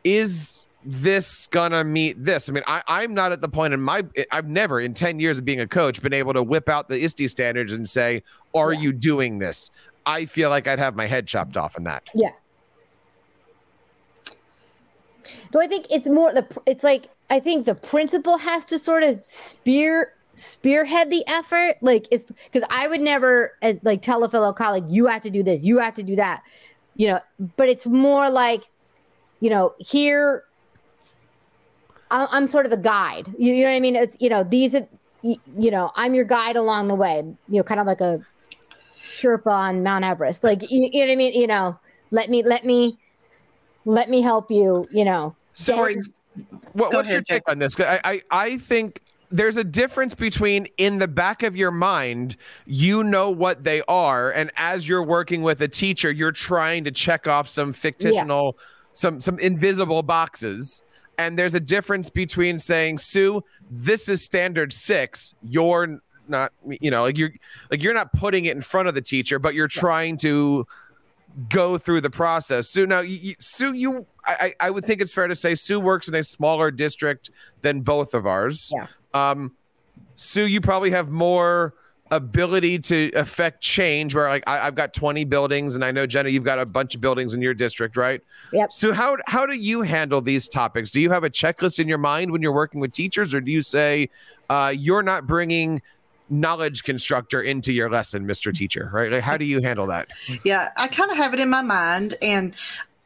is 0.04 0.66
this 0.84 1.48
gonna 1.48 1.82
meet 1.82 2.22
this? 2.24 2.48
I 2.48 2.52
mean, 2.52 2.62
I, 2.66 2.82
I'm 2.86 3.12
not 3.12 3.32
at 3.32 3.40
the 3.40 3.48
point 3.48 3.74
in 3.74 3.80
my 3.80 4.04
I've 4.30 4.46
never 4.48 4.80
in 4.80 4.94
10 4.94 5.18
years 5.18 5.38
of 5.38 5.44
being 5.44 5.60
a 5.60 5.66
coach 5.66 6.00
been 6.00 6.12
able 6.12 6.32
to 6.32 6.42
whip 6.42 6.68
out 6.68 6.88
the 6.88 7.02
ISTE 7.02 7.28
standards 7.28 7.72
and 7.72 7.88
say, 7.88 8.22
Are 8.54 8.72
Yeah. 8.72 8.80
you 8.80 8.92
doing 8.92 9.38
this? 9.38 9.70
I 10.06 10.24
feel 10.26 10.50
like 10.50 10.68
I'd 10.68 10.78
have 10.78 10.94
my 10.94 11.06
head 11.08 11.26
chopped 11.26 11.56
off 11.56 11.76
in 11.76 11.82
that. 11.84 12.04
Yeah. 12.14 12.30
Do 15.52 15.60
I 15.60 15.66
think 15.66 15.86
it's 15.90 16.08
more 16.08 16.32
the 16.32 16.46
it's 16.66 16.84
like 16.84 17.08
I 17.30 17.40
think 17.40 17.66
the 17.66 17.74
principal 17.74 18.38
has 18.38 18.64
to 18.66 18.78
sort 18.78 19.02
of 19.02 19.24
spear 19.24 20.12
spearhead 20.32 21.10
the 21.10 21.24
effort? 21.26 21.76
Like 21.80 22.06
it's 22.10 22.24
because 22.24 22.66
I 22.70 22.88
would 22.88 23.00
never 23.00 23.52
as 23.62 23.78
like 23.82 24.02
tell 24.02 24.22
a 24.24 24.28
fellow 24.28 24.52
colleague 24.52 24.84
you 24.88 25.06
have 25.06 25.22
to 25.22 25.30
do 25.30 25.42
this 25.42 25.62
you 25.62 25.78
have 25.78 25.94
to 25.94 26.02
do 26.02 26.16
that 26.16 26.42
you 26.96 27.06
know? 27.06 27.20
But 27.56 27.68
it's 27.68 27.86
more 27.86 28.28
like 28.28 28.64
you 29.40 29.50
know 29.50 29.74
here 29.78 30.44
I'm 32.10 32.46
sort 32.46 32.66
of 32.66 32.70
the 32.70 32.76
guide. 32.76 33.26
You, 33.36 33.52
you 33.52 33.64
know 33.64 33.70
what 33.70 33.76
I 33.76 33.80
mean? 33.80 33.96
It's 33.96 34.16
you 34.20 34.28
know 34.28 34.44
these 34.44 34.74
are 34.74 34.86
you, 35.22 35.36
you 35.58 35.70
know 35.70 35.92
I'm 35.94 36.14
your 36.14 36.24
guide 36.24 36.56
along 36.56 36.88
the 36.88 36.94
way 36.94 37.16
you 37.48 37.56
know 37.56 37.62
kind 37.62 37.80
of 37.80 37.86
like 37.86 38.00
a 38.00 38.20
Sherpa 39.08 39.46
on 39.46 39.82
Mount 39.82 40.04
Everest. 40.04 40.42
Like 40.42 40.62
you, 40.62 40.90
you 40.92 41.00
know 41.00 41.06
what 41.06 41.12
I 41.12 41.16
mean? 41.16 41.34
You 41.34 41.46
know 41.46 41.78
let 42.10 42.30
me 42.30 42.42
let 42.42 42.64
me 42.64 42.98
let 43.86 44.10
me 44.10 44.20
help 44.20 44.50
you 44.50 44.86
you 44.90 45.04
know 45.04 45.34
So 45.54 45.74
For 45.76 45.82
what, 45.82 45.92
ex- 45.92 46.20
what- 46.74 46.90
Go 46.92 46.98
what's 46.98 47.08
your 47.08 47.16
ahead, 47.18 47.26
Jake. 47.26 47.44
take 47.46 47.48
on 47.50 47.58
this? 47.58 47.80
I, 47.80 47.98
I 48.04 48.22
I 48.30 48.58
think 48.58 49.00
there's 49.30 49.56
a 49.56 49.64
difference 49.64 50.14
between 50.14 50.68
in 50.76 50.98
the 50.98 51.08
back 51.08 51.42
of 51.42 51.56
your 51.56 51.70
mind, 51.72 52.36
you 52.66 53.02
know 53.02 53.30
what 53.30 53.64
they 53.64 53.80
are, 53.88 54.30
and 54.32 54.50
as 54.56 54.86
you're 54.86 55.02
working 55.02 55.42
with 55.42 55.60
a 55.62 55.68
teacher, 55.68 56.12
you're 56.12 56.30
trying 56.30 56.84
to 56.84 56.90
check 56.92 57.26
off 57.26 57.48
some 57.48 57.72
fictional, 57.72 58.56
some 58.92 59.20
some 59.20 59.38
invisible 59.38 60.02
boxes. 60.02 60.82
And 61.18 61.38
there's 61.38 61.54
a 61.54 61.60
difference 61.60 62.10
between 62.10 62.58
saying, 62.58 62.98
Sue, 62.98 63.42
this 63.70 64.08
is 64.10 64.22
standard 64.22 64.72
six. 64.74 65.34
You're 65.42 66.00
not, 66.28 66.52
you 66.68 66.90
know, 66.90 67.02
like 67.04 67.16
you're 67.16 67.32
like 67.70 67.82
you're 67.82 67.94
not 67.94 68.12
putting 68.12 68.44
it 68.44 68.54
in 68.54 68.60
front 68.62 68.86
of 68.88 68.94
the 68.94 69.00
teacher, 69.02 69.38
but 69.38 69.54
you're 69.54 69.66
trying 69.68 70.18
to 70.18 70.66
go 71.48 71.78
through 71.78 72.00
the 72.00 72.10
process. 72.10 72.68
Sue, 72.68 72.86
now, 72.86 73.00
you, 73.00 73.34
Sue, 73.38 73.72
you, 73.72 74.06
I, 74.24 74.54
I 74.60 74.66
I 74.66 74.70
would 74.70 74.84
think 74.84 75.00
it's 75.00 75.12
fair 75.12 75.28
to 75.28 75.36
say 75.36 75.54
Sue 75.54 75.78
works 75.78 76.08
in 76.08 76.14
a 76.14 76.22
smaller 76.22 76.70
district 76.70 77.30
than 77.62 77.82
both 77.82 78.14
of 78.14 78.26
ours. 78.26 78.72
Yeah. 78.74 78.86
Um, 79.14 79.52
Sue, 80.14 80.46
you 80.46 80.60
probably 80.60 80.90
have 80.90 81.10
more 81.10 81.74
ability 82.10 82.78
to 82.78 83.10
affect 83.14 83.60
change. 83.60 84.14
Where 84.14 84.28
like 84.28 84.44
I, 84.46 84.66
I've 84.66 84.74
got 84.74 84.94
20 84.94 85.24
buildings, 85.24 85.74
and 85.74 85.84
I 85.84 85.90
know 85.90 86.06
Jenna, 86.06 86.28
you've 86.28 86.44
got 86.44 86.58
a 86.58 86.66
bunch 86.66 86.94
of 86.94 87.00
buildings 87.00 87.34
in 87.34 87.42
your 87.42 87.54
district, 87.54 87.96
right? 87.96 88.20
Yep. 88.52 88.72
So 88.72 88.92
how 88.92 89.16
how 89.26 89.46
do 89.46 89.54
you 89.54 89.82
handle 89.82 90.20
these 90.20 90.48
topics? 90.48 90.90
Do 90.90 91.00
you 91.00 91.10
have 91.10 91.24
a 91.24 91.30
checklist 91.30 91.78
in 91.78 91.88
your 91.88 91.98
mind 91.98 92.30
when 92.30 92.42
you're 92.42 92.52
working 92.52 92.80
with 92.80 92.92
teachers, 92.92 93.34
or 93.34 93.40
do 93.40 93.50
you 93.50 93.62
say 93.62 94.08
uh, 94.48 94.72
you're 94.76 95.02
not 95.02 95.26
bringing 95.26 95.82
knowledge 96.28 96.84
constructor 96.84 97.42
into 97.42 97.72
your 97.72 97.90
lesson, 97.90 98.26
Mr. 98.26 98.54
Teacher? 98.54 98.90
Right? 98.92 99.10
Like, 99.12 99.22
how 99.22 99.36
do 99.36 99.44
you 99.44 99.60
handle 99.60 99.86
that? 99.86 100.08
yeah 100.44 100.70
i 100.76 100.88
kind 100.88 101.10
of 101.10 101.16
have 101.16 101.34
it 101.34 101.40
in 101.40 101.48
my 101.48 101.62
mind 101.62 102.14
and 102.22 102.54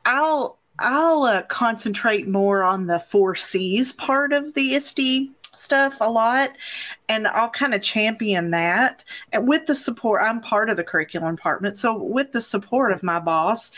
i'll 0.04 0.58
i'll 0.78 1.22
uh, 1.24 1.42
concentrate 1.44 2.28
more 2.28 2.62
on 2.62 2.86
the 2.86 2.98
four 2.98 3.34
c's 3.34 3.92
part 3.92 4.32
of 4.32 4.54
the 4.54 4.74
ISTE 4.74 5.30
stuff 5.54 5.98
a 6.00 6.08
lot 6.08 6.50
and 7.08 7.26
i'll 7.28 7.50
kind 7.50 7.74
of 7.74 7.82
champion 7.82 8.50
that 8.50 9.04
and 9.32 9.48
with 9.48 9.66
the 9.66 9.74
support 9.74 10.22
i'm 10.22 10.40
part 10.40 10.70
of 10.70 10.76
the 10.76 10.84
curriculum 10.84 11.34
department 11.34 11.76
so 11.76 11.96
with 11.96 12.32
the 12.32 12.40
support 12.40 12.92
of 12.92 13.02
my 13.02 13.18
boss 13.18 13.72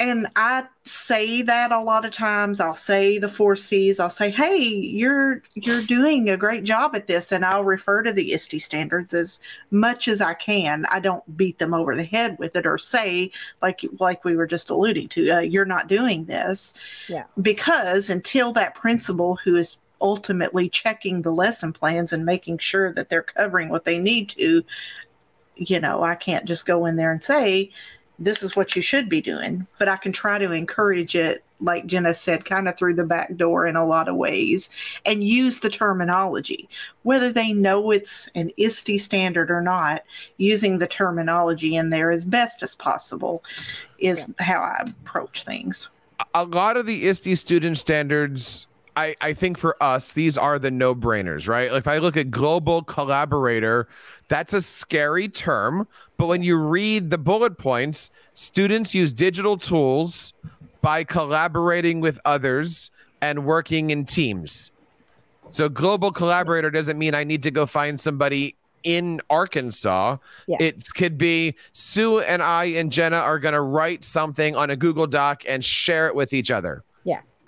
and 0.00 0.26
I 0.34 0.64
say 0.84 1.42
that 1.42 1.72
a 1.72 1.80
lot 1.80 2.06
of 2.06 2.12
times. 2.12 2.58
I'll 2.58 2.74
say 2.74 3.18
the 3.18 3.28
four 3.28 3.54
C's. 3.54 4.00
I'll 4.00 4.08
say, 4.08 4.30
"Hey, 4.30 4.56
you're 4.64 5.42
you're 5.54 5.82
doing 5.82 6.30
a 6.30 6.38
great 6.38 6.64
job 6.64 6.96
at 6.96 7.06
this," 7.06 7.30
and 7.32 7.44
I'll 7.44 7.64
refer 7.64 8.02
to 8.02 8.12
the 8.12 8.32
ISTE 8.32 8.58
standards 8.60 9.12
as 9.12 9.40
much 9.70 10.08
as 10.08 10.22
I 10.22 10.32
can. 10.34 10.86
I 10.90 11.00
don't 11.00 11.36
beat 11.36 11.58
them 11.58 11.74
over 11.74 11.94
the 11.94 12.02
head 12.02 12.38
with 12.38 12.56
it 12.56 12.66
or 12.66 12.78
say 12.78 13.30
like 13.60 13.82
like 14.00 14.24
we 14.24 14.36
were 14.36 14.46
just 14.46 14.70
alluding 14.70 15.10
to, 15.10 15.30
uh, 15.30 15.40
"You're 15.40 15.66
not 15.66 15.86
doing 15.86 16.24
this," 16.24 16.72
Yeah. 17.06 17.24
because 17.40 18.08
until 18.08 18.52
that 18.54 18.74
principal 18.74 19.36
who 19.36 19.56
is 19.56 19.78
ultimately 20.00 20.68
checking 20.70 21.20
the 21.20 21.30
lesson 21.30 21.74
plans 21.74 22.12
and 22.14 22.24
making 22.24 22.56
sure 22.56 22.90
that 22.94 23.10
they're 23.10 23.22
covering 23.22 23.68
what 23.68 23.84
they 23.84 23.98
need 23.98 24.30
to, 24.30 24.64
you 25.56 25.78
know, 25.78 26.02
I 26.02 26.14
can't 26.14 26.46
just 26.46 26.64
go 26.66 26.86
in 26.86 26.96
there 26.96 27.12
and 27.12 27.22
say, 27.22 27.70
this 28.20 28.42
is 28.42 28.54
what 28.54 28.76
you 28.76 28.82
should 28.82 29.08
be 29.08 29.22
doing. 29.22 29.66
But 29.78 29.88
I 29.88 29.96
can 29.96 30.12
try 30.12 30.38
to 30.38 30.52
encourage 30.52 31.16
it, 31.16 31.42
like 31.58 31.86
Jenna 31.86 32.12
said, 32.12 32.44
kind 32.44 32.68
of 32.68 32.76
through 32.76 32.94
the 32.94 33.04
back 33.04 33.34
door 33.36 33.66
in 33.66 33.76
a 33.76 33.86
lot 33.86 34.08
of 34.08 34.16
ways 34.16 34.68
and 35.06 35.24
use 35.24 35.60
the 35.60 35.70
terminology. 35.70 36.68
Whether 37.02 37.32
they 37.32 37.52
know 37.54 37.90
it's 37.90 38.28
an 38.34 38.50
ISTE 38.58 38.98
standard 38.98 39.50
or 39.50 39.62
not, 39.62 40.04
using 40.36 40.78
the 40.78 40.86
terminology 40.86 41.74
in 41.76 41.88
there 41.90 42.10
as 42.10 42.26
best 42.26 42.62
as 42.62 42.74
possible 42.74 43.42
is 43.98 44.30
how 44.38 44.60
I 44.60 44.84
approach 44.86 45.44
things. 45.44 45.88
a 46.34 46.44
lot 46.44 46.76
of 46.76 46.86
the 46.86 47.06
ISTE 47.06 47.34
student 47.36 47.78
standards, 47.78 48.66
I, 48.96 49.16
I 49.20 49.34
think 49.34 49.58
for 49.58 49.80
us, 49.82 50.12
these 50.12 50.36
are 50.36 50.58
the 50.58 50.70
no 50.70 50.94
brainers, 50.94 51.48
right? 51.48 51.72
If 51.72 51.86
I 51.86 51.98
look 51.98 52.16
at 52.16 52.30
global 52.30 52.82
collaborator, 52.82 53.88
that's 54.28 54.54
a 54.54 54.60
scary 54.60 55.28
term. 55.28 55.86
But 56.16 56.26
when 56.26 56.42
you 56.42 56.56
read 56.56 57.10
the 57.10 57.18
bullet 57.18 57.58
points, 57.58 58.10
students 58.34 58.94
use 58.94 59.12
digital 59.12 59.56
tools 59.56 60.32
by 60.82 61.04
collaborating 61.04 62.00
with 62.00 62.20
others 62.24 62.90
and 63.20 63.44
working 63.44 63.90
in 63.90 64.06
teams. 64.06 64.70
So, 65.50 65.68
global 65.68 66.12
collaborator 66.12 66.70
doesn't 66.70 66.98
mean 66.98 67.14
I 67.14 67.24
need 67.24 67.42
to 67.42 67.50
go 67.50 67.66
find 67.66 67.98
somebody 67.98 68.54
in 68.84 69.20
Arkansas. 69.28 70.16
Yeah. 70.46 70.56
It 70.60 70.84
could 70.94 71.18
be 71.18 71.54
Sue 71.72 72.20
and 72.20 72.42
I 72.42 72.64
and 72.66 72.90
Jenna 72.90 73.16
are 73.16 73.38
going 73.38 73.54
to 73.54 73.60
write 73.60 74.04
something 74.04 74.56
on 74.56 74.70
a 74.70 74.76
Google 74.76 75.06
Doc 75.06 75.42
and 75.46 75.64
share 75.64 76.06
it 76.06 76.14
with 76.14 76.32
each 76.32 76.50
other. 76.50 76.84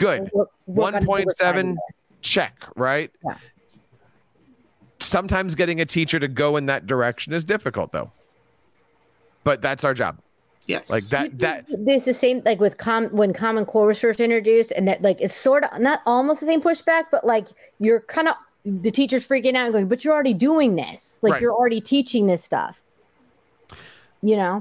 Yeah. 0.03 0.19
Good. 0.19 0.31
Work- 0.33 0.51
work 0.67 0.95
on 0.95 1.03
1.7 1.05 1.77
check, 2.21 2.65
right? 2.77 3.11
Yeah. 3.25 3.35
Sometimes 5.01 5.55
getting 5.55 5.81
a 5.81 5.87
teacher 5.87 6.19
to 6.21 6.29
go 6.29 6.57
in 6.57 6.67
that 6.67 6.87
direction 6.87 7.33
is 7.33 7.45
difficult 7.45 7.93
though. 7.93 8.12
But 9.45 9.61
that's 9.61 9.85
our 9.85 9.95
job. 9.95 10.19
Yes. 10.67 10.88
Like 10.88 11.03
that 11.07 11.38
that 11.41 11.67
there's 11.69 12.05
the 12.05 12.15
same 12.15 12.41
like 12.45 12.61
with 12.61 12.79
com 12.79 13.09
when 13.09 13.33
Common 13.33 13.67
Core 13.67 13.88
was 13.88 13.99
first 13.99 14.21
introduced, 14.21 14.71
and 14.73 14.87
that 14.87 15.03
like 15.03 15.21
it's 15.21 15.35
sort 15.35 15.65
of 15.65 15.81
not 15.81 16.03
almost 16.07 16.38
the 16.41 16.47
same 16.47 16.62
pushback, 16.62 17.07
but 17.11 17.27
like 17.27 17.49
you're 17.81 18.01
kind 18.03 18.29
of 18.29 18.37
the 18.65 18.93
teacher's 18.93 19.27
freaking 19.27 19.57
out 19.57 19.65
and 19.65 19.73
going, 19.73 19.88
but 19.88 20.05
you're 20.05 20.15
already 20.15 20.35
doing 20.35 20.77
this, 20.77 21.19
like 21.21 21.33
Right. 21.33 21.43
you're 21.43 21.53
already 21.53 21.81
teaching 21.81 22.27
this 22.27 22.45
stuff. 22.45 22.85
You 24.23 24.37
know, 24.37 24.61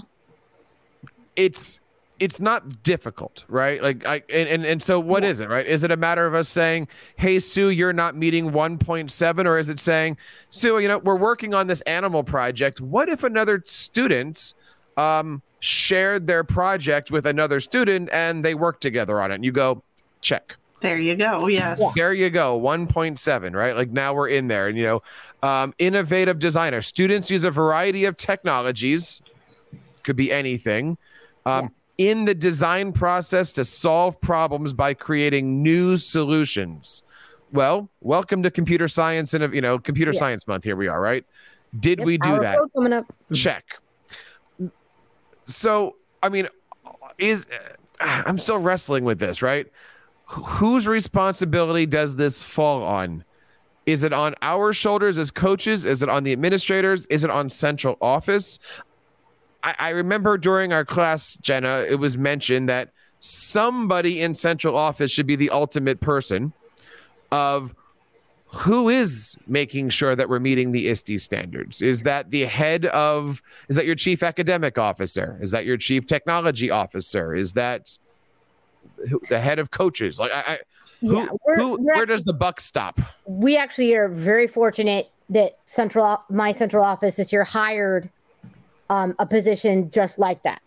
it's 1.35 1.79
it's 2.21 2.39
not 2.39 2.83
difficult, 2.83 3.43
right? 3.47 3.81
Like 3.81 4.05
I 4.05 4.21
and 4.29 4.47
and, 4.47 4.63
and 4.63 4.83
so 4.83 4.99
what 4.99 5.23
is 5.23 5.39
it, 5.39 5.49
right? 5.49 5.65
Is 5.65 5.83
it 5.83 5.89
a 5.89 5.97
matter 5.97 6.27
of 6.27 6.35
us 6.35 6.47
saying, 6.47 6.87
"Hey 7.17 7.39
Sue, 7.39 7.69
you're 7.69 7.93
not 7.93 8.15
meeting 8.15 8.51
1.7," 8.51 9.45
or 9.45 9.57
is 9.57 9.69
it 9.69 9.79
saying, 9.79 10.17
"Sue, 10.51 10.77
you 10.77 10.87
know, 10.87 10.99
we're 10.99 11.15
working 11.15 11.55
on 11.55 11.65
this 11.65 11.81
animal 11.81 12.23
project. 12.23 12.79
What 12.79 13.09
if 13.09 13.23
another 13.23 13.63
student 13.65 14.53
um 14.97 15.41
shared 15.61 16.27
their 16.27 16.43
project 16.43 17.09
with 17.09 17.25
another 17.25 17.59
student 17.59 18.09
and 18.11 18.45
they 18.45 18.53
work 18.53 18.79
together 18.79 19.19
on 19.19 19.31
it?" 19.31 19.35
And 19.35 19.45
you 19.45 19.51
go, 19.51 19.81
"Check." 20.21 20.55
there 20.81 20.97
you 20.97 21.15
go. 21.15 21.47
Yes. 21.47 21.79
There 21.93 22.11
you 22.11 22.31
go, 22.31 22.59
1.7, 22.59 23.55
right? 23.55 23.75
Like 23.75 23.91
now 23.91 24.15
we're 24.15 24.29
in 24.29 24.47
there. 24.47 24.67
And, 24.67 24.75
you 24.75 24.83
know, 24.83 25.03
um, 25.47 25.75
innovative 25.77 26.39
designer. 26.39 26.81
Students 26.81 27.29
use 27.29 27.43
a 27.43 27.51
variety 27.51 28.05
of 28.05 28.17
technologies, 28.17 29.21
could 30.01 30.15
be 30.15 30.31
anything, 30.31 30.97
um, 31.45 31.71
in 32.09 32.25
the 32.25 32.33
design 32.33 32.91
process 32.91 33.51
to 33.51 33.63
solve 33.63 34.19
problems 34.21 34.73
by 34.73 34.91
creating 34.91 35.61
new 35.61 35.95
solutions. 35.95 37.03
Well, 37.51 37.89
welcome 38.01 38.41
to 38.41 38.49
computer 38.49 38.87
science 38.87 39.35
and, 39.35 39.53
you 39.53 39.61
know, 39.61 39.77
computer 39.77 40.11
Yeah. 40.11 40.19
science 40.19 40.47
month. 40.47 40.63
Here 40.63 40.75
we 40.75 40.87
are, 40.87 40.99
right? 40.99 41.23
Did 41.79 41.99
Yep, 41.99 42.05
we 42.05 42.17
do 42.17 42.39
that? 42.39 42.57
coming 42.75 42.93
up? 42.93 43.05
check. 43.33 43.65
So, 45.45 45.95
I 46.23 46.29
mean, 46.29 46.47
is 47.19 47.45
uh, 47.99 48.23
I'm 48.25 48.39
still 48.39 48.57
wrestling 48.57 49.03
with 49.03 49.19
this, 49.19 49.41
right? 49.43 49.67
Wh- 50.25 50.49
Whose 50.59 50.87
responsibility 50.87 51.85
does 51.85 52.15
this 52.15 52.41
fall 52.41 52.81
on? 52.83 53.23
Is 53.85 54.03
it 54.03 54.11
on 54.13 54.33
our 54.41 54.73
shoulders 54.73 55.19
as 55.19 55.29
coaches? 55.29 55.85
Is 55.85 56.01
it 56.01 56.09
on 56.09 56.23
the 56.23 56.31
administrators? 56.31 57.05
Is 57.11 57.23
it 57.23 57.29
on 57.29 57.49
central 57.49 57.97
office? 58.01 58.57
I, 59.63 59.75
I 59.79 59.89
remember 59.89 60.37
during 60.37 60.73
our 60.73 60.85
class, 60.85 61.35
Jenna, 61.41 61.85
it 61.87 61.95
was 61.99 62.17
mentioned 62.17 62.69
that 62.69 62.89
somebody 63.19 64.21
in 64.21 64.33
central 64.35 64.75
office 64.75 65.11
should 65.11 65.27
be 65.27 65.35
the 65.35 65.49
ultimate 65.51 65.99
person 66.01 66.53
of 67.31 67.75
who 68.47 68.89
is 68.89 69.35
making 69.47 69.87
sure 69.89 70.13
that 70.15 70.27
we're 70.27 70.39
meeting 70.39 70.73
the 70.73 70.87
ISTE 70.89 71.17
standards? 71.19 71.81
Is 71.81 72.01
that 72.03 72.31
the 72.31 72.45
head 72.45 72.85
of, 72.87 73.41
is 73.69 73.77
that 73.77 73.85
your 73.85 73.95
chief 73.95 74.23
academic 74.23 74.77
officer? 74.77 75.37
Is 75.41 75.51
that 75.51 75.63
your 75.65 75.77
chief 75.77 76.05
technology 76.05 76.69
officer? 76.69 77.33
Is 77.33 77.53
that 77.53 77.97
the 79.29 79.39
head 79.39 79.57
of 79.59 79.71
coaches? 79.71 80.19
Like, 80.19 80.31
I, 80.31 80.39
I 80.41 80.59
who, 80.99 81.15
Yeah, 81.15 81.27
we're- 81.45 81.61
who, 81.61 81.69
we're 81.79 81.95
where 81.95 82.05
does 82.05 82.23
the 82.23 82.33
buck 82.33 82.59
stop? 82.59 82.99
we 83.25 83.55
actually 83.55 83.93
are 83.93 84.09
very 84.09 84.47
fortunate 84.47 85.09
that 85.29 85.57
central 85.63 86.21
my 86.29 86.51
central 86.51 86.83
office 86.83 87.15
this 87.15 87.31
year 87.31 87.45
hired 87.45 88.09
um, 88.91 89.15
a 89.19 89.25
position 89.25 89.89
just 89.89 90.19
like 90.19 90.43
that 90.43 90.61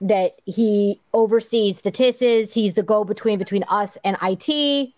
that 0.00 0.32
he 0.44 1.00
oversees 1.14 1.80
the 1.82 1.90
TISs. 1.92 2.52
He's 2.52 2.74
the 2.74 2.82
go-between 2.82 3.38
between 3.38 3.64
us 3.68 3.96
and 4.04 4.16
IT. 4.20 4.92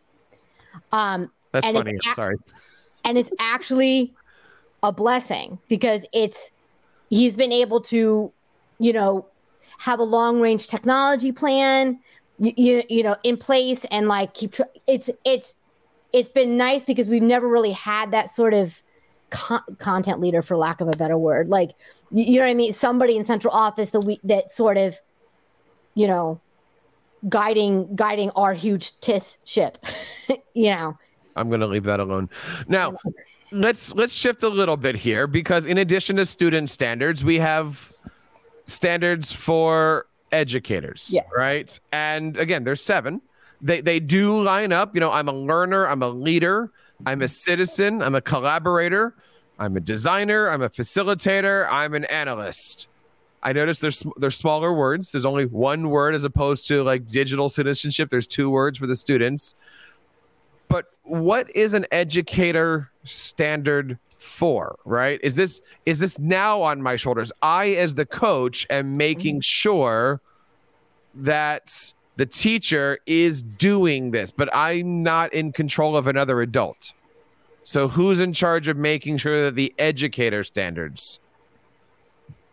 Um, 0.90 1.31
That's 1.53 1.66
And 1.66 1.77
funny. 1.77 1.99
Sorry. 2.14 2.37
and 3.05 3.19
it's 3.19 3.31
actually 3.38 4.14
a 4.83 4.93
blessing 4.93 5.59
because 5.69 6.07
it's 6.14 6.53
he's 7.11 7.35
been 7.37 7.53
able 7.53 7.83
to 7.83 8.33
you 8.79 8.93
know 8.95 9.27
have 9.79 9.99
a 10.01 10.05
long 10.05 10.40
range 10.40 10.66
technology 10.69 11.33
plan 11.33 11.99
you, 12.38 12.53
you, 12.57 12.83
you 12.88 13.03
know 13.03 13.14
in 13.25 13.37
place 13.37 13.85
and 13.90 14.09
like 14.09 14.33
keep 14.33 14.53
tr- 14.53 14.73
it's 14.87 15.11
it's 15.27 15.55
it's 16.14 16.31
been 16.31 16.57
nice 16.57 16.83
because 16.83 17.11
we've 17.11 17.23
never 17.23 17.47
really 17.47 17.73
had 17.73 18.11
that 18.12 18.31
sort 18.31 18.55
of 18.55 18.83
con- 19.31 19.62
content 19.79 20.21
leader 20.21 20.43
for 20.43 20.57
lack 20.57 20.81
of 20.81 20.88
a 20.88 20.93
better 20.97 21.16
word 21.19 21.49
like 21.49 21.71
you, 22.11 22.25
you 22.25 22.38
know 22.38 22.45
what 22.45 22.51
i 22.51 22.55
mean 22.55 22.73
somebody 22.73 23.16
in 23.16 23.23
central 23.23 23.53
office 23.55 23.90
that 23.90 24.01
we 24.01 24.19
that 24.25 24.53
sort 24.53 24.77
of 24.77 24.99
you 25.95 26.07
know 26.07 26.40
guiding 27.29 27.95
guiding 27.97 28.31
our 28.31 28.55
huge 28.55 28.99
tis 29.01 29.38
ship 29.45 29.79
you 30.55 30.71
know 30.71 30.97
I'm 31.37 31.49
going 31.49 31.61
to 31.61 31.66
leave 31.69 31.85
that 31.85 32.01
alone. 32.01 32.29
Now, 32.66 32.97
let's 33.53 33.95
let's 33.95 34.12
shift 34.12 34.43
a 34.43 34.49
little 34.49 34.77
bit 34.77 34.97
here 34.97 35.29
because 35.29 35.64
in 35.64 35.79
addition 35.79 36.16
to 36.16 36.27
student 36.27 36.69
standards, 36.71 37.25
we 37.25 37.38
have 37.38 37.93
standards 38.66 39.33
for 39.33 40.07
educators, 40.33 41.09
Yes. 41.11 41.27
right? 41.38 41.81
And 41.93 42.37
again, 42.37 42.64
there's 42.64 42.83
seven. 42.83 43.23
They 43.62 43.81
they 43.81 44.01
do 44.01 44.43
line 44.43 44.73
up. 44.73 44.93
You 44.95 45.01
know, 45.01 45.12
I'm 45.12 45.29
a 45.29 45.33
learner, 45.33 45.87
I'm 45.87 46.03
a 46.03 46.09
leader, 46.09 46.73
I'm 47.06 47.22
a 47.22 47.28
citizen, 47.28 48.02
I'm 48.02 48.14
a 48.14 48.20
collaborator, 48.20 49.14
I'm 49.58 49.76
a 49.76 49.80
designer, 49.80 50.48
I'm 50.48 50.62
a 50.62 50.70
facilitator, 50.70 51.68
I'm 51.70 51.94
an 51.94 52.04
analyst. 52.06 52.88
I 53.42 53.52
noticed 53.52 53.80
there's 53.80 54.04
there's 54.16 54.36
smaller 54.36 54.72
words. 54.72 55.12
There's 55.12 55.24
only 55.24 55.46
one 55.46 55.88
word 55.88 56.14
as 56.14 56.24
opposed 56.24 56.68
to 56.68 56.82
like 56.82 57.06
digital 57.06 57.48
citizenship. 57.48 58.10
There's 58.10 58.26
two 58.26 58.50
words 58.50 58.78
for 58.78 58.86
the 58.86 58.94
students. 58.94 59.54
But 60.68 60.86
what 61.02 61.54
is 61.56 61.74
an 61.74 61.86
educator 61.90 62.90
standard 63.04 63.98
for, 64.18 64.78
right? 64.84 65.18
Is 65.22 65.36
this 65.36 65.62
is 65.86 66.00
this 66.00 66.18
now 66.18 66.60
on 66.62 66.82
my 66.82 66.96
shoulders? 66.96 67.32
I 67.42 67.70
as 67.70 67.94
the 67.94 68.06
coach 68.06 68.66
am 68.68 68.96
making 68.96 69.36
mm-hmm. 69.36 69.40
sure 69.40 70.20
that 71.14 71.94
the 72.20 72.26
teacher 72.26 72.98
is 73.06 73.40
doing 73.40 74.11
this, 74.11 74.30
but 74.30 74.54
I'm 74.54 75.02
not 75.02 75.33
in 75.33 75.52
control 75.52 75.96
of 75.96 76.06
another 76.06 76.42
adult. 76.42 76.92
So 77.62 77.88
who's 77.88 78.20
in 78.20 78.35
charge 78.35 78.68
of 78.68 78.76
making 78.76 79.16
sure 79.16 79.44
that 79.44 79.54
the 79.54 79.72
educator 79.78 80.44
standards? 80.44 81.18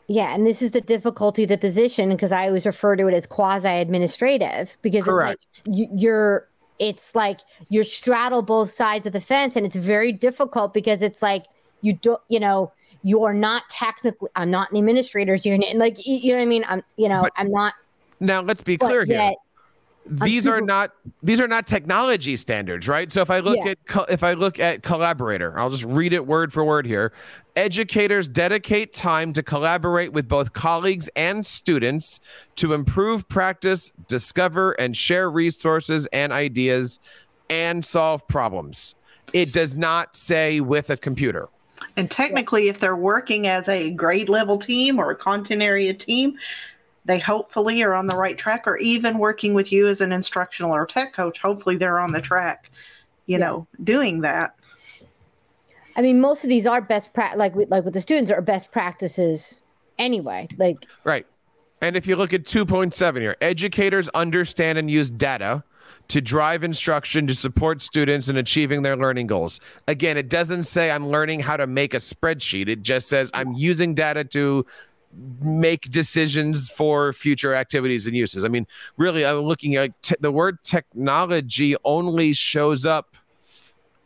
Yeah, 0.07 0.33
and 0.33 0.47
this 0.47 0.61
is 0.61 0.71
the 0.71 0.79
difficulty 0.79 1.43
of 1.43 1.49
the 1.49 1.57
position 1.57 2.07
because 2.07 2.31
I 2.31 2.47
always 2.47 2.65
refer 2.65 2.95
to 2.95 3.09
it 3.09 3.13
as 3.13 3.25
quasi-administrative 3.25 4.77
because 4.81 5.03
Correct. 5.03 5.45
it's 5.49 5.67
like 5.67 5.77
you, 5.77 5.87
you're 5.93 6.47
it's 6.79 7.13
like 7.13 7.41
you 7.67 7.83
straddle 7.83 8.43
both 8.43 8.71
sides 8.71 9.05
of 9.05 9.11
the 9.11 9.19
fence 9.19 9.57
and 9.57 9.65
it's 9.65 9.75
very 9.75 10.13
difficult 10.13 10.73
because 10.73 11.01
it's 11.01 11.21
like 11.21 11.43
you 11.81 11.91
don't 11.91 12.21
you 12.29 12.39
know 12.39 12.71
you're 13.03 13.33
not 13.33 13.63
technically 13.69 14.29
I'm 14.37 14.49
not 14.49 14.71
an 14.71 14.77
administrator's 14.77 15.45
unit 15.45 15.67
and 15.69 15.77
like 15.77 15.97
you, 16.07 16.31
know 16.31 16.37
what 16.37 16.43
I 16.43 16.45
mean 16.45 16.63
I'm 16.69 16.83
you 16.95 17.09
know 17.09 17.23
But- 17.23 17.33
I'm 17.35 17.51
not 17.51 17.73
Now 18.21 18.39
let's 18.41 18.61
be 18.61 18.77
clear 18.77 19.03
here. 19.03 19.17
yet 19.17 19.33
these 20.09 20.47
are 20.47 20.61
not 20.61 20.91
these 21.21 21.39
are 21.41 21.47
not 21.47 21.67
technology 21.67 22.35
standards 22.35 22.87
right? 22.87 23.11
So 23.11 23.21
if 23.21 23.29
i 23.29 23.39
look 23.39 23.57
Yeah. 23.57 23.71
at 23.71 23.85
co- 23.85 24.05
if 24.09 24.23
i 24.23 24.33
look 24.33 24.59
at 24.59 24.83
collaborator 24.83 25.57
i'll 25.59 25.69
just 25.69 25.83
read 25.85 26.13
it 26.13 26.25
word 26.25 26.51
for 26.53 26.63
word 26.63 26.85
here. 26.85 27.11
Educators 27.55 28.27
dedicate 28.27 28.93
time 28.93 29.33
to 29.33 29.41
collaborate 29.41 30.13
with 30.13 30.27
both 30.27 30.53
colleagues 30.53 31.09
and 31.15 31.43
students 31.45 32.19
to 32.55 32.73
improve 32.73 33.27
practice 33.27 33.91
discover 34.07 34.73
and 34.73 34.95
share 34.95 35.29
resources 35.31 36.07
and 36.13 36.31
ideas 36.31 36.99
and 37.49 37.83
solve 37.83 38.27
problems. 38.27 38.93
It 39.33 39.51
does 39.53 39.75
not 39.75 40.15
say 40.15 40.59
with 40.59 40.91
a 40.91 40.97
computer. 40.97 41.49
And 41.95 42.09
technically, 42.11 42.69
if 42.69 42.79
they're 42.79 42.95
working 42.95 43.47
as 43.47 43.67
a 43.67 43.89
grade 43.89 44.29
level 44.29 44.57
team 44.59 44.99
or 44.99 45.09
a 45.11 45.15
content 45.15 45.61
area 45.63 45.93
team, 45.93 46.37
they 47.07 47.17
hopefully 47.19 47.81
are 47.83 47.93
on 47.95 48.05
the 48.07 48.15
right 48.15 48.37
track, 48.37 48.67
or 48.67 48.77
even 48.77 49.17
working 49.17 49.53
with 49.53 49.71
you 49.71 49.87
as 49.87 50.01
an 50.01 50.11
instructional 50.11 50.71
or 50.75 50.85
tech 50.85 51.13
coach, 51.13 51.39
hopefully 51.39 51.77
they're 51.77 51.99
on 51.99 52.11
the 52.11 52.21
track, 52.21 52.69
you 53.25 53.37
Yeah. 53.39 53.45
know, 53.45 53.67
doing 53.83 54.21
that. 54.21 54.53
I 55.95 56.01
mean 56.01 56.21
most 56.21 56.43
of 56.43 56.49
these 56.49 56.67
are 56.67 56.79
best 56.81 57.13
pra- 57.13 57.33
like 57.35 57.55
with, 57.55 57.71
like 57.71 57.83
with 57.83 57.95
the 57.95 58.01
students 58.01 58.29
are 58.29 58.41
best 58.41 58.71
practices 58.71 59.63
anyway 59.97 60.47
like 60.59 60.85
Right. 61.03 61.25
And 61.81 61.95
if 61.95 62.05
you 62.07 62.15
look 62.15 62.33
at 62.33 62.43
2.7 62.43 63.21
here, 63.21 63.35
educators 63.41 64.07
understand 64.09 64.77
and 64.77 64.89
use 64.91 65.09
data 65.09 65.63
to 66.09 66.21
drive 66.21 66.63
instruction 66.63 67.27
to 67.27 67.35
support 67.35 67.81
students 67.81 68.29
in 68.29 68.37
achieving 68.37 68.81
their 68.81 68.95
learning 68.95 69.27
goals. 69.27 69.59
Again, 69.87 70.17
it 70.17 70.29
doesn't 70.29 70.63
say 70.63 70.89
I'm 70.89 71.09
learning 71.09 71.41
how 71.41 71.57
to 71.57 71.67
make 71.67 71.93
a 71.93 71.97
spreadsheet. 71.97 72.67
It 72.67 72.81
just 72.81 73.09
says 73.09 73.29
I'm 73.33 73.53
using 73.53 73.93
data 73.93 74.23
to 74.23 74.65
make 75.41 75.89
decisions 75.89 76.69
for 76.69 77.13
future 77.13 77.53
activities 77.53 78.07
and 78.07 78.15
uses. 78.15 78.45
I 78.45 78.47
mean, 78.47 78.67
really, 78.97 79.25
I'm 79.25 79.39
looking 79.39 79.75
at 79.75 79.91
te- 80.03 80.15
the 80.19 80.31
word 80.31 80.59
technology 80.63 81.75
only 81.83 82.33
shows 82.33 82.85
up 82.85 83.15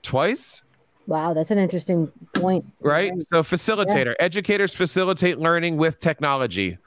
twice 0.03 0.63
wow 1.05 1.31
that's 1.31 1.51
an 1.51 1.59
interesting 1.59 2.11
point 2.33 2.65
right? 2.79 3.11
So 3.27 3.43
facilitator, 3.43 4.15
educators 4.19 4.73
facilitate 4.73 5.39
learning 5.39 5.77
with 5.77 5.99
technology. 5.99 6.77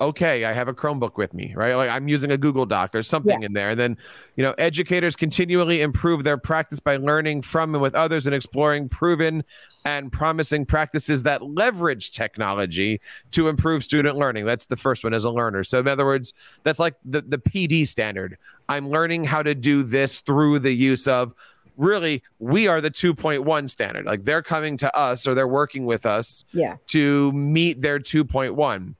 Okay, 0.00 0.46
I 0.46 0.54
have 0.54 0.66
a 0.66 0.72
Chromebook 0.72 1.18
with 1.18 1.34
me, 1.34 1.52
right? 1.54 1.74
Like 1.74 1.90
I'm 1.90 2.08
using 2.08 2.30
a 2.30 2.38
Google 2.38 2.64
Doc 2.64 2.94
or 2.94 3.02
something 3.02 3.42
in 3.42 3.52
there. 3.52 3.70
And 3.70 3.80
then, 3.80 3.98
you 4.34 4.42
know, 4.42 4.54
educators 4.56 5.14
continually 5.14 5.82
improve 5.82 6.24
their 6.24 6.38
practice 6.38 6.80
by 6.80 6.96
learning 6.96 7.42
from 7.42 7.74
and 7.74 7.82
with 7.82 7.94
others 7.94 8.26
and 8.26 8.34
exploring 8.34 8.88
proven 8.88 9.44
and 9.84 10.12
promising 10.12 10.66
practices 10.66 11.22
that 11.22 11.42
leverage 11.42 12.10
technology 12.10 13.00
to 13.32 13.48
improve 13.48 13.82
student 13.82 14.16
learning. 14.16 14.44
That's 14.44 14.66
the 14.66 14.76
first 14.76 15.04
one 15.04 15.14
as 15.14 15.24
a 15.24 15.30
learner. 15.30 15.64
So, 15.64 15.80
in 15.80 15.88
other 15.88 16.04
words, 16.04 16.32
that's 16.62 16.78
like 16.78 16.94
the, 17.04 17.22
the 17.22 17.38
PD 17.38 17.86
standard. 17.86 18.36
I'm 18.68 18.90
learning 18.90 19.24
how 19.24 19.42
to 19.42 19.54
do 19.54 19.82
this 19.82 20.20
through 20.20 20.60
the 20.60 20.72
use 20.72 21.08
of 21.08 21.34
really 21.76 22.22
we 22.38 22.68
are 22.68 22.80
the 22.80 22.90
2.1 22.90 23.70
standard 23.70 24.04
like 24.04 24.24
they're 24.24 24.42
coming 24.42 24.76
to 24.76 24.94
us 24.94 25.26
or 25.26 25.34
they're 25.34 25.48
working 25.48 25.86
with 25.86 26.04
us 26.04 26.44
yeah 26.52 26.76
to 26.86 27.32
meet 27.32 27.80
their 27.80 27.98
2.1 27.98 28.94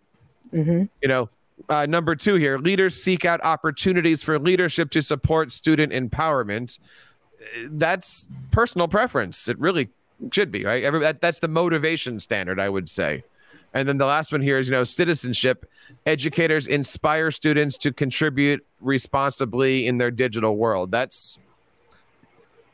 mm-hmm. 0.53 0.85
you 1.03 1.09
know 1.09 1.29
uh, 1.69 1.85
number 1.85 2.16
two 2.16 2.37
here 2.37 2.59
leaders 2.59 2.95
seek 2.95 3.27
out 3.27 3.38
opportunities 3.45 4.23
for 4.23 4.38
leadership 4.38 4.90
to 4.90 5.03
support 5.03 5.53
student 5.53 5.93
empowerment 5.93 6.79
that's 7.73 8.29
personal 8.51 8.88
preference 8.88 9.47
it 9.47 9.59
really 9.59 9.90
should 10.33 10.51
be 10.51 10.65
right? 10.65 10.85
Every, 10.85 11.01
that, 11.01 11.21
that's 11.21 11.39
the 11.39 11.49
motivation 11.49 12.21
standard 12.21 12.61
i 12.61 12.69
would 12.69 12.89
say. 12.89 13.25
And 13.73 13.89
then 13.89 13.99
the 13.99 14.07
last 14.07 14.33
one 14.33 14.41
here 14.41 14.59
is 14.59 14.69
you 14.69 14.73
know 14.73 14.85
citizenship. 14.85 15.65
Educators 16.05 16.67
inspire 16.67 17.31
students 17.31 17.77
to 17.79 17.93
contribute 17.93 18.67
responsibly 18.81 19.87
in 19.87 19.99
their 19.99 20.11
digital 20.11 20.57
world. 20.57 20.91
That's 20.91 21.39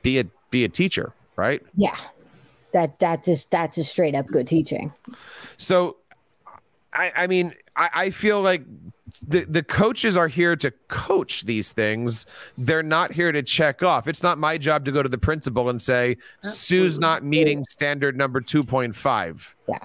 be 0.03 0.19
a 0.19 0.25
be 0.51 0.65
a 0.65 0.69
teacher 0.69 1.13
right? 1.37 1.63
Yeah. 1.75 1.97
That 2.73 2.99
that's 2.99 3.27
just 3.27 3.51
that's 3.51 3.77
just 3.77 3.93
straight 3.93 4.15
up 4.15 4.27
good 4.27 4.47
teaching. 4.47 4.93
So 5.57 5.97
i 6.93 7.13
i 7.17 7.27
mean 7.27 7.55
i 7.77 7.91
i 7.95 8.11
feel 8.11 8.43
like 8.43 8.65
the, 9.27 9.45
the 9.45 9.63
coaches 9.63 10.17
are 10.17 10.29
here 10.29 10.57
to 10.57 10.71
coach 10.89 11.43
these 11.43 11.73
things. 11.73 12.27
They're 12.59 12.83
not 12.83 13.13
here 13.13 13.33
to 13.33 13.43
check 13.43 13.83
off. 13.83 14.07
It's 14.07 14.23
not 14.23 14.39
my 14.39 14.59
job 14.59 14.85
to 14.87 14.93
go 14.93 15.03
to 15.03 15.09
the 15.09 15.19
principal 15.19 15.69
and 15.69 15.81
say, 15.81 16.17
Sue's 16.43 16.99
not 16.99 17.25
meeting 17.25 17.65
standard 17.65 18.17
number 18.17 18.41
2.5. 18.41 19.55
Yeah. 19.69 19.79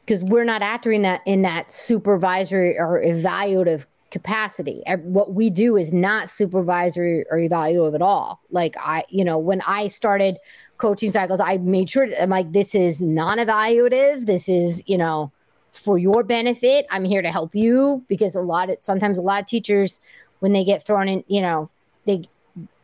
Because 0.00 0.22
we're 0.24 0.44
not 0.44 0.62
acting 0.62 1.02
that 1.02 1.20
in 1.26 1.42
that 1.42 1.70
supervisory 1.70 2.78
or 2.78 3.02
evaluative 3.02 3.86
capacity. 4.10 4.82
What 5.02 5.34
we 5.34 5.50
do 5.50 5.76
is 5.76 5.92
not 5.92 6.30
supervisory 6.30 7.24
or 7.30 7.38
evaluative 7.38 7.94
at 7.94 8.02
all. 8.02 8.40
Like 8.50 8.76
I, 8.78 9.04
you 9.08 9.24
know, 9.24 9.36
when 9.36 9.60
I 9.66 9.88
started 9.88 10.38
coaching 10.78 11.10
cycles, 11.10 11.40
I 11.40 11.58
made 11.58 11.90
sure 11.90 12.08
I'm 12.20 12.30
like, 12.30 12.52
this 12.52 12.74
is 12.74 13.02
non-evaluative. 13.02 14.26
This 14.26 14.48
is, 14.48 14.82
you 14.86 14.96
know, 14.96 15.32
for 15.76 15.98
your 15.98 16.22
benefit. 16.22 16.86
I'm 16.90 17.04
here 17.04 17.22
to 17.22 17.30
help 17.30 17.54
you 17.54 18.04
because 18.08 18.34
a 18.34 18.40
lot 18.40 18.70
of 18.70 18.78
sometimes 18.80 19.18
a 19.18 19.22
lot 19.22 19.40
of 19.40 19.46
teachers 19.46 20.00
when 20.40 20.52
they 20.52 20.64
get 20.64 20.84
thrown 20.84 21.08
in, 21.08 21.24
you 21.28 21.42
know, 21.42 21.70
they 22.06 22.28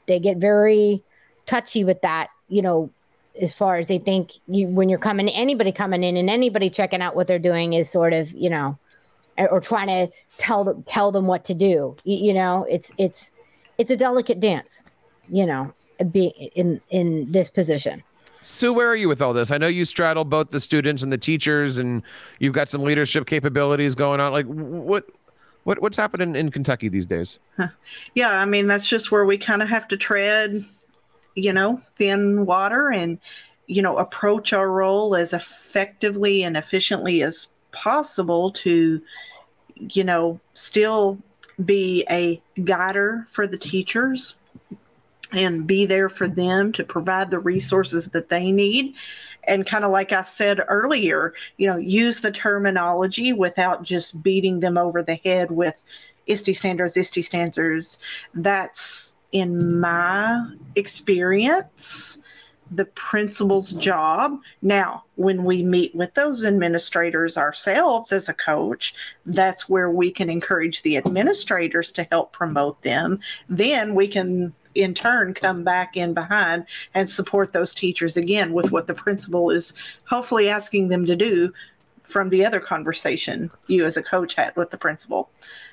they 0.06 0.20
get 0.20 0.36
very 0.36 1.02
touchy 1.46 1.84
with 1.84 2.02
that, 2.02 2.28
you 2.48 2.62
know, 2.62 2.90
as 3.40 3.54
far 3.54 3.76
as 3.76 3.86
they 3.86 3.98
think 3.98 4.32
you 4.46 4.68
when 4.68 4.88
you're 4.88 4.98
coming 4.98 5.28
anybody 5.28 5.72
coming 5.72 6.02
in 6.02 6.16
and 6.16 6.28
anybody 6.28 6.70
checking 6.70 7.00
out 7.00 7.16
what 7.16 7.26
they're 7.26 7.38
doing 7.38 7.72
is 7.72 7.88
sort 7.90 8.12
of, 8.12 8.30
you 8.32 8.50
know, 8.50 8.78
or 9.38 9.60
trying 9.60 9.88
to 9.88 10.12
tell 10.38 10.64
them 10.64 10.82
tell 10.84 11.10
them 11.10 11.26
what 11.26 11.44
to 11.44 11.54
do. 11.54 11.96
You, 12.04 12.26
you 12.26 12.34
know, 12.34 12.66
it's 12.68 12.92
it's 12.98 13.30
it's 13.78 13.90
a 13.90 13.96
delicate 13.96 14.40
dance, 14.40 14.82
you 15.28 15.46
know, 15.46 15.72
be 16.10 16.26
in 16.54 16.80
in 16.90 17.30
this 17.30 17.48
position. 17.48 18.02
Sue, 18.42 18.72
where 18.72 18.88
are 18.88 18.96
you 18.96 19.08
with 19.08 19.22
all 19.22 19.32
this? 19.32 19.50
I 19.50 19.58
know 19.58 19.68
you 19.68 19.84
straddle 19.84 20.24
both 20.24 20.50
the 20.50 20.60
students 20.60 21.02
and 21.02 21.12
the 21.12 21.18
teachers, 21.18 21.78
and 21.78 22.02
you've 22.38 22.54
got 22.54 22.68
some 22.68 22.82
leadership 22.82 23.26
capabilities 23.26 23.94
going 23.94 24.20
on. 24.20 24.32
Like, 24.32 24.46
what, 24.46 25.04
what, 25.64 25.80
what's 25.80 25.96
happening 25.96 26.34
in 26.34 26.50
Kentucky 26.50 26.88
these 26.88 27.06
days? 27.06 27.38
Yeah, 28.14 28.40
I 28.40 28.44
mean 28.44 28.66
that's 28.66 28.88
just 28.88 29.10
where 29.10 29.24
we 29.24 29.38
kind 29.38 29.62
of 29.62 29.68
have 29.68 29.88
to 29.88 29.96
tread, 29.96 30.64
you 31.34 31.52
know, 31.52 31.80
thin 31.96 32.44
water, 32.46 32.90
and 32.90 33.18
you 33.66 33.80
know, 33.80 33.96
approach 33.96 34.52
our 34.52 34.70
role 34.70 35.14
as 35.14 35.32
effectively 35.32 36.42
and 36.42 36.56
efficiently 36.56 37.22
as 37.22 37.48
possible 37.70 38.50
to, 38.50 39.00
you 39.76 40.04
know, 40.04 40.40
still 40.52 41.18
be 41.64 42.04
a 42.10 42.42
guider 42.64 43.24
for 43.28 43.46
the 43.46 43.56
teachers 43.56 44.36
and 45.32 45.66
be 45.66 45.86
there 45.86 46.08
for 46.08 46.28
them 46.28 46.72
to 46.72 46.84
provide 46.84 47.30
the 47.30 47.38
resources 47.38 48.08
that 48.08 48.28
they 48.28 48.52
need 48.52 48.94
and 49.44 49.66
kind 49.66 49.84
of 49.84 49.90
like 49.90 50.12
I 50.12 50.22
said 50.22 50.60
earlier, 50.68 51.34
you 51.56 51.66
know, 51.66 51.76
use 51.76 52.20
the 52.20 52.30
terminology 52.30 53.32
without 53.32 53.82
just 53.82 54.22
beating 54.22 54.60
them 54.60 54.78
over 54.78 55.02
the 55.02 55.16
head 55.16 55.50
with 55.50 55.82
ISTE 56.26 56.54
standards, 56.54 56.96
ISTE 56.96 57.22
standards. 57.24 57.98
That's 58.34 59.16
in 59.32 59.80
my 59.80 60.46
experience 60.76 62.20
the 62.70 62.84
principal's 62.86 63.72
job. 63.72 64.38
Now, 64.62 65.04
when 65.16 65.44
we 65.44 65.62
meet 65.62 65.94
with 65.94 66.14
those 66.14 66.42
administrators 66.42 67.36
ourselves 67.36 68.12
as 68.12 68.30
a 68.30 68.34
coach, 68.34 68.94
that's 69.26 69.68
where 69.68 69.90
we 69.90 70.10
can 70.10 70.30
encourage 70.30 70.80
the 70.80 70.96
administrators 70.96 71.92
to 71.92 72.04
help 72.10 72.32
promote 72.32 72.80
them. 72.82 73.20
Then 73.48 73.94
we 73.94 74.08
can 74.08 74.54
in 74.74 74.94
turn 74.94 75.34
come 75.34 75.64
back 75.64 75.96
in 75.96 76.14
behind 76.14 76.64
and 76.94 77.08
support 77.08 77.52
those 77.52 77.74
teachers 77.74 78.16
again 78.16 78.52
with 78.52 78.72
what 78.72 78.86
the 78.86 78.94
principal 78.94 79.50
is 79.50 79.74
hopefully 80.06 80.48
asking 80.48 80.88
them 80.88 81.06
to 81.06 81.16
do 81.16 81.52
from 82.02 82.28
the 82.28 82.44
other 82.44 82.60
conversation 82.60 83.50
you 83.66 83.84
as 83.84 83.96
a 83.96 84.02
coach 84.02 84.34
had 84.34 84.54
with 84.56 84.70
the 84.70 84.78
principal. 84.78 85.30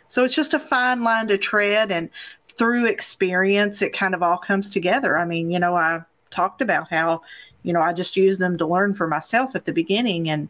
So 0.07 0.23
it's 0.23 0.33
just 0.33 0.53
a 0.53 0.59
fine 0.59 1.03
line 1.03 1.27
to 1.27 1.37
tread 1.37 1.91
and 1.91 2.09
through 2.47 2.87
experience 2.87 3.81
it 3.81 3.93
kind 3.93 4.13
of 4.13 4.23
all 4.23 4.37
comes 4.37 4.69
together. 4.69 5.17
I 5.17 5.25
mean, 5.25 5.51
you 5.51 5.59
know, 5.59 5.75
I 5.75 6.01
talked 6.29 6.61
about 6.61 6.89
how, 6.89 7.21
you 7.63 7.73
know, 7.73 7.81
I 7.81 7.93
just 7.93 8.17
used 8.17 8.39
them 8.39 8.57
to 8.57 8.65
learn 8.65 8.93
for 8.93 9.07
myself 9.07 9.55
at 9.55 9.65
the 9.65 9.73
beginning 9.73 10.29
and 10.29 10.49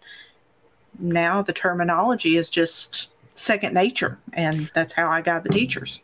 now 0.97 1.41
the 1.41 1.53
terminology 1.53 2.38
is 2.38 2.49
just 2.49 3.09
second 3.33 3.73
nature 3.73 4.17
and 4.33 4.69
that's 4.73 4.93
how 4.93 5.09
I 5.09 5.21
guide 5.21 5.43
the 5.43 5.49
teachers. 5.49 6.01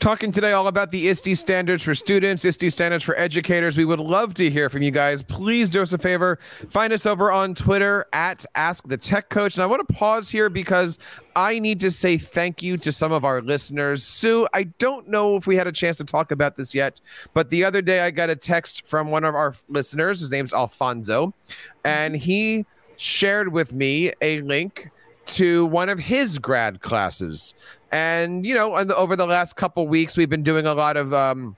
Talking 0.00 0.32
today 0.32 0.52
all 0.52 0.66
about 0.66 0.90
the 0.92 1.08
ISTE 1.08 1.36
standards 1.36 1.82
for 1.82 1.94
students, 1.94 2.42
ISTE 2.46 2.70
standards 2.70 3.04
for 3.04 3.14
educators. 3.18 3.76
We 3.76 3.84
would 3.84 4.00
love 4.00 4.32
to 4.34 4.48
hear 4.48 4.70
from 4.70 4.80
you 4.80 4.90
guys. 4.90 5.22
Please 5.22 5.68
do 5.68 5.82
us 5.82 5.92
a 5.92 5.98
favor. 5.98 6.38
Find 6.70 6.90
us 6.94 7.04
over 7.04 7.30
on 7.30 7.54
Twitter 7.54 8.06
at 8.14 8.46
Ask 8.54 8.88
the 8.88 8.96
Tech 8.96 9.28
Coach. 9.28 9.56
And 9.56 9.62
I 9.62 9.66
want 9.66 9.86
to 9.86 9.94
pause 9.94 10.30
here 10.30 10.48
because 10.48 10.98
I 11.36 11.58
need 11.58 11.80
to 11.80 11.90
say 11.90 12.16
thank 12.16 12.62
you 12.62 12.78
to 12.78 12.90
some 12.92 13.12
of 13.12 13.26
our 13.26 13.42
listeners. 13.42 14.02
Sue, 14.02 14.48
I 14.54 14.62
don't 14.78 15.06
know 15.06 15.36
if 15.36 15.46
we 15.46 15.56
had 15.56 15.66
a 15.66 15.72
chance 15.72 15.98
to 15.98 16.04
talk 16.04 16.30
about 16.30 16.56
this 16.56 16.74
yet, 16.74 16.98
but 17.34 17.50
the 17.50 17.62
other 17.62 17.82
day 17.82 18.00
I 18.00 18.10
got 18.10 18.30
a 18.30 18.36
text 18.36 18.86
from 18.86 19.10
one 19.10 19.24
of 19.24 19.34
our 19.34 19.54
listeners. 19.68 20.20
His 20.20 20.30
name's 20.30 20.54
Alfonso, 20.54 21.34
and 21.84 22.16
he 22.16 22.64
shared 22.96 23.52
with 23.52 23.74
me 23.74 24.14
a 24.22 24.40
link 24.40 24.90
to 25.26 25.66
one 25.66 25.88
of 25.88 25.98
his 25.98 26.38
grad 26.38 26.80
classes 26.80 27.54
and 27.92 28.46
you 28.46 28.54
know, 28.54 28.76
over 28.76 29.16
the 29.16 29.26
last 29.26 29.56
couple 29.56 29.86
weeks, 29.88 30.16
we've 30.16 30.28
been 30.28 30.42
doing 30.42 30.66
a 30.66 30.74
lot 30.74 30.96
of 30.96 31.12
um, 31.12 31.56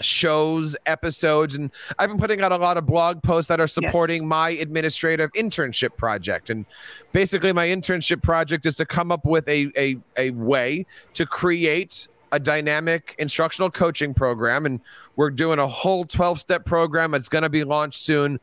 shows, 0.00 0.76
episodes, 0.86 1.56
and 1.56 1.70
I've 1.98 2.08
been 2.08 2.18
putting 2.18 2.40
out 2.40 2.52
a 2.52 2.56
lot 2.56 2.78
of 2.78 2.86
blog 2.86 3.22
posts 3.22 3.48
that 3.48 3.60
are 3.60 3.66
supporting 3.66 4.22
yes. 4.22 4.28
my 4.28 4.50
administrative 4.50 5.30
internship 5.32 5.96
project. 5.96 6.48
And 6.48 6.64
basically, 7.12 7.52
my 7.52 7.66
internship 7.66 8.22
project 8.22 8.64
is 8.64 8.76
to 8.76 8.86
come 8.86 9.12
up 9.12 9.24
with 9.26 9.46
a 9.48 9.70
a, 9.76 9.96
a 10.16 10.30
way 10.30 10.86
to 11.14 11.26
create 11.26 12.08
a 12.32 12.38
dynamic 12.38 13.14
instructional 13.18 13.70
coaching 13.70 14.12
program 14.12 14.66
and 14.66 14.80
we're 15.16 15.30
doing 15.30 15.58
a 15.58 15.66
whole 15.66 16.04
12 16.04 16.38
step 16.38 16.66
program 16.66 17.14
it's 17.14 17.30
going 17.30 17.40
to 17.40 17.48
be 17.48 17.64
launched 17.64 17.98
soon 17.98 18.38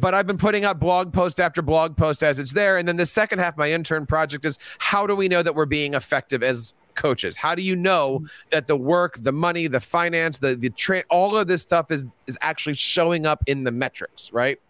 but 0.00 0.14
I've 0.14 0.26
been 0.26 0.38
putting 0.38 0.64
out 0.64 0.78
blog 0.78 1.12
post 1.12 1.40
after 1.40 1.62
blog 1.62 1.96
post 1.96 2.22
as 2.22 2.38
it's 2.38 2.52
there. 2.52 2.76
And 2.76 2.86
then 2.86 2.96
the 2.96 3.06
second 3.06 3.38
half 3.40 3.54
of 3.54 3.58
my 3.58 3.72
intern 3.72 4.06
project 4.06 4.44
is 4.44 4.58
how 4.78 5.06
do 5.06 5.14
we 5.14 5.28
know 5.28 5.42
that 5.42 5.54
we're 5.54 5.66
being 5.66 5.94
effective 5.94 6.42
as 6.42 6.74
coaches? 6.94 7.36
How 7.36 7.54
do 7.54 7.62
you 7.62 7.76
know 7.76 8.18
mm-hmm. 8.18 8.26
that 8.50 8.66
the 8.66 8.76
work, 8.76 9.18
the 9.18 9.32
money, 9.32 9.66
the 9.66 9.80
finance, 9.80 10.38
the 10.38 10.54
the 10.54 10.70
train, 10.70 11.04
all 11.10 11.36
of 11.36 11.46
this 11.46 11.62
stuff 11.62 11.90
is 11.90 12.04
is 12.26 12.38
actually 12.40 12.74
showing 12.74 13.26
up 13.26 13.42
in 13.46 13.64
the 13.64 13.72
metrics, 13.72 14.32
right? 14.32 14.60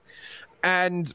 And 0.62 1.12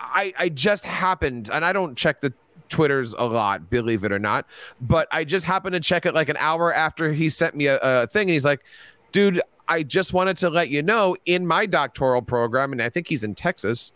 I 0.00 0.32
I 0.38 0.48
just 0.48 0.84
happened, 0.84 1.50
and 1.52 1.64
I 1.64 1.72
don't 1.72 1.96
check 1.96 2.20
the 2.20 2.32
Twitters 2.68 3.14
a 3.16 3.24
lot, 3.24 3.70
believe 3.70 4.02
it 4.02 4.10
or 4.10 4.18
not, 4.18 4.46
but 4.80 5.06
I 5.12 5.24
just 5.24 5.46
happened 5.46 5.74
to 5.74 5.80
check 5.80 6.04
it 6.04 6.14
like 6.14 6.28
an 6.28 6.36
hour 6.38 6.74
after 6.74 7.12
he 7.12 7.28
sent 7.28 7.54
me 7.54 7.66
a, 7.66 7.78
a 7.80 8.06
thing, 8.08 8.22
and 8.22 8.30
he's 8.30 8.44
like, 8.44 8.64
"Dude, 9.12 9.40
I 9.68 9.82
just 9.82 10.12
wanted 10.12 10.36
to 10.38 10.50
let 10.50 10.68
you 10.68 10.82
know 10.82 11.16
in 11.26 11.46
my 11.46 11.66
doctoral 11.66 12.22
program, 12.22 12.72
and 12.72 12.82
I 12.82 12.88
think 12.88 13.08
he's 13.08 13.24
in 13.24 13.34
Texas, 13.34 13.92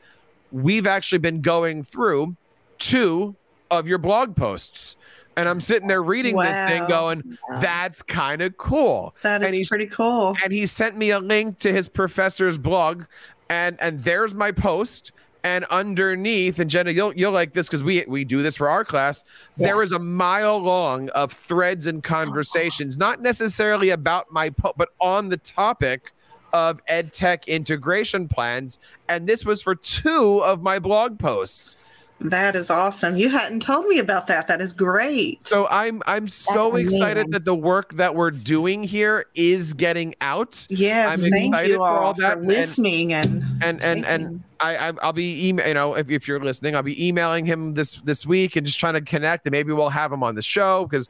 we've 0.52 0.86
actually 0.86 1.18
been 1.18 1.40
going 1.40 1.84
through 1.84 2.36
two 2.78 3.34
of 3.70 3.86
your 3.86 3.98
blog 3.98 4.36
posts. 4.36 4.96
And 5.36 5.48
I'm 5.48 5.60
sitting 5.60 5.86
there 5.86 6.02
reading 6.02 6.34
wow. 6.34 6.42
this 6.42 6.56
thing 6.70 6.86
going, 6.88 7.38
that's 7.60 8.02
kind 8.02 8.42
of 8.42 8.56
cool. 8.58 9.14
That 9.22 9.42
is 9.42 9.68
pretty 9.68 9.86
cool. 9.86 10.36
And 10.42 10.52
he 10.52 10.66
sent 10.66 10.96
me 10.96 11.10
a 11.10 11.20
link 11.20 11.60
to 11.60 11.72
his 11.72 11.88
professor's 11.88 12.58
blog. 12.58 13.04
And 13.48 13.76
and 13.80 14.00
there's 14.00 14.34
my 14.34 14.52
post 14.52 15.12
and 15.44 15.64
underneath 15.66 16.58
and 16.58 16.70
jenna 16.70 16.90
you'll 16.90 17.14
you'll 17.14 17.32
like 17.32 17.52
this 17.52 17.68
because 17.68 17.82
we 17.82 18.04
we 18.06 18.24
do 18.24 18.42
this 18.42 18.56
for 18.56 18.68
our 18.68 18.84
class 18.84 19.24
yeah. 19.56 19.66
there 19.66 19.82
is 19.82 19.92
a 19.92 19.98
mile 19.98 20.58
long 20.58 21.08
of 21.10 21.32
threads 21.32 21.86
and 21.86 22.02
conversations 22.02 22.98
not 22.98 23.22
necessarily 23.22 23.90
about 23.90 24.30
my 24.30 24.50
po- 24.50 24.74
but 24.76 24.90
on 25.00 25.28
the 25.28 25.36
topic 25.38 26.12
of 26.52 26.80
ed 26.86 27.12
tech 27.12 27.48
integration 27.48 28.28
plans. 28.28 28.78
And 29.08 29.26
this 29.26 29.44
was 29.44 29.62
for 29.62 29.74
two 29.74 30.42
of 30.44 30.62
my 30.62 30.78
blog 30.78 31.18
posts. 31.18 31.76
That 32.20 32.54
is 32.54 32.68
awesome. 32.68 33.16
You 33.16 33.30
hadn't 33.30 33.60
told 33.60 33.86
me 33.86 33.98
about 33.98 34.26
that. 34.26 34.46
That 34.46 34.60
is 34.60 34.74
great. 34.74 35.46
So 35.46 35.66
I'm 35.70 36.02
I'm 36.06 36.28
so 36.28 36.72
That's 36.72 36.84
excited 36.84 37.12
amazing. 37.12 37.30
that 37.30 37.44
the 37.46 37.54
work 37.54 37.94
that 37.94 38.14
we're 38.14 38.30
doing 38.30 38.84
here 38.84 39.26
is 39.34 39.72
getting 39.72 40.14
out. 40.20 40.66
Yes, 40.68 41.14
I'm 41.14 41.30
thank 41.30 41.46
excited 41.46 41.70
you 41.70 41.76
for 41.76 41.88
all 41.88 41.98
all 41.98 42.14
that, 42.14 42.34
for 42.38 42.44
listening 42.44 43.14
and 43.14 43.42
And 43.62 43.82
and 43.82 44.04
and 44.04 44.42
I, 44.60 44.76
I 44.88 44.92
I'll 45.02 45.14
be 45.14 45.48
email 45.48 45.66
you 45.66 45.74
know 45.74 45.94
if, 45.94 46.10
if 46.10 46.28
you're 46.28 46.40
listening 46.40 46.76
I'll 46.76 46.82
be 46.82 47.06
emailing 47.08 47.46
him 47.46 47.72
this 47.72 47.96
this 48.04 48.26
week 48.26 48.54
and 48.56 48.66
just 48.66 48.78
trying 48.78 48.94
to 48.94 49.00
connect 49.00 49.46
and 49.46 49.52
maybe 49.52 49.72
we'll 49.72 49.88
have 49.88 50.12
him 50.12 50.22
on 50.22 50.34
the 50.34 50.42
show 50.42 50.84
because 50.84 51.08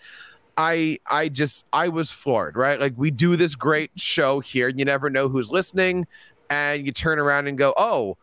I 0.57 1.01
I 1.07 1.29
just 1.29 1.66
I 1.73 1.88
was 1.88 2.12
floored 2.12 2.57
right 2.57 2.79
like 2.79 2.94
we 2.96 3.11
do 3.11 3.35
this 3.35 3.57
great 3.57 3.90
show 3.96 4.38
here 4.38 4.68
and 4.68 4.79
you 4.79 4.85
never 4.85 5.11
know 5.11 5.29
who's 5.29 5.51
listening 5.51 6.07
and 6.51 6.87
you 6.87 6.92
turn 6.92 7.18
around 7.18 7.49
and 7.49 7.59
go 7.59 7.75
oh 7.77 8.16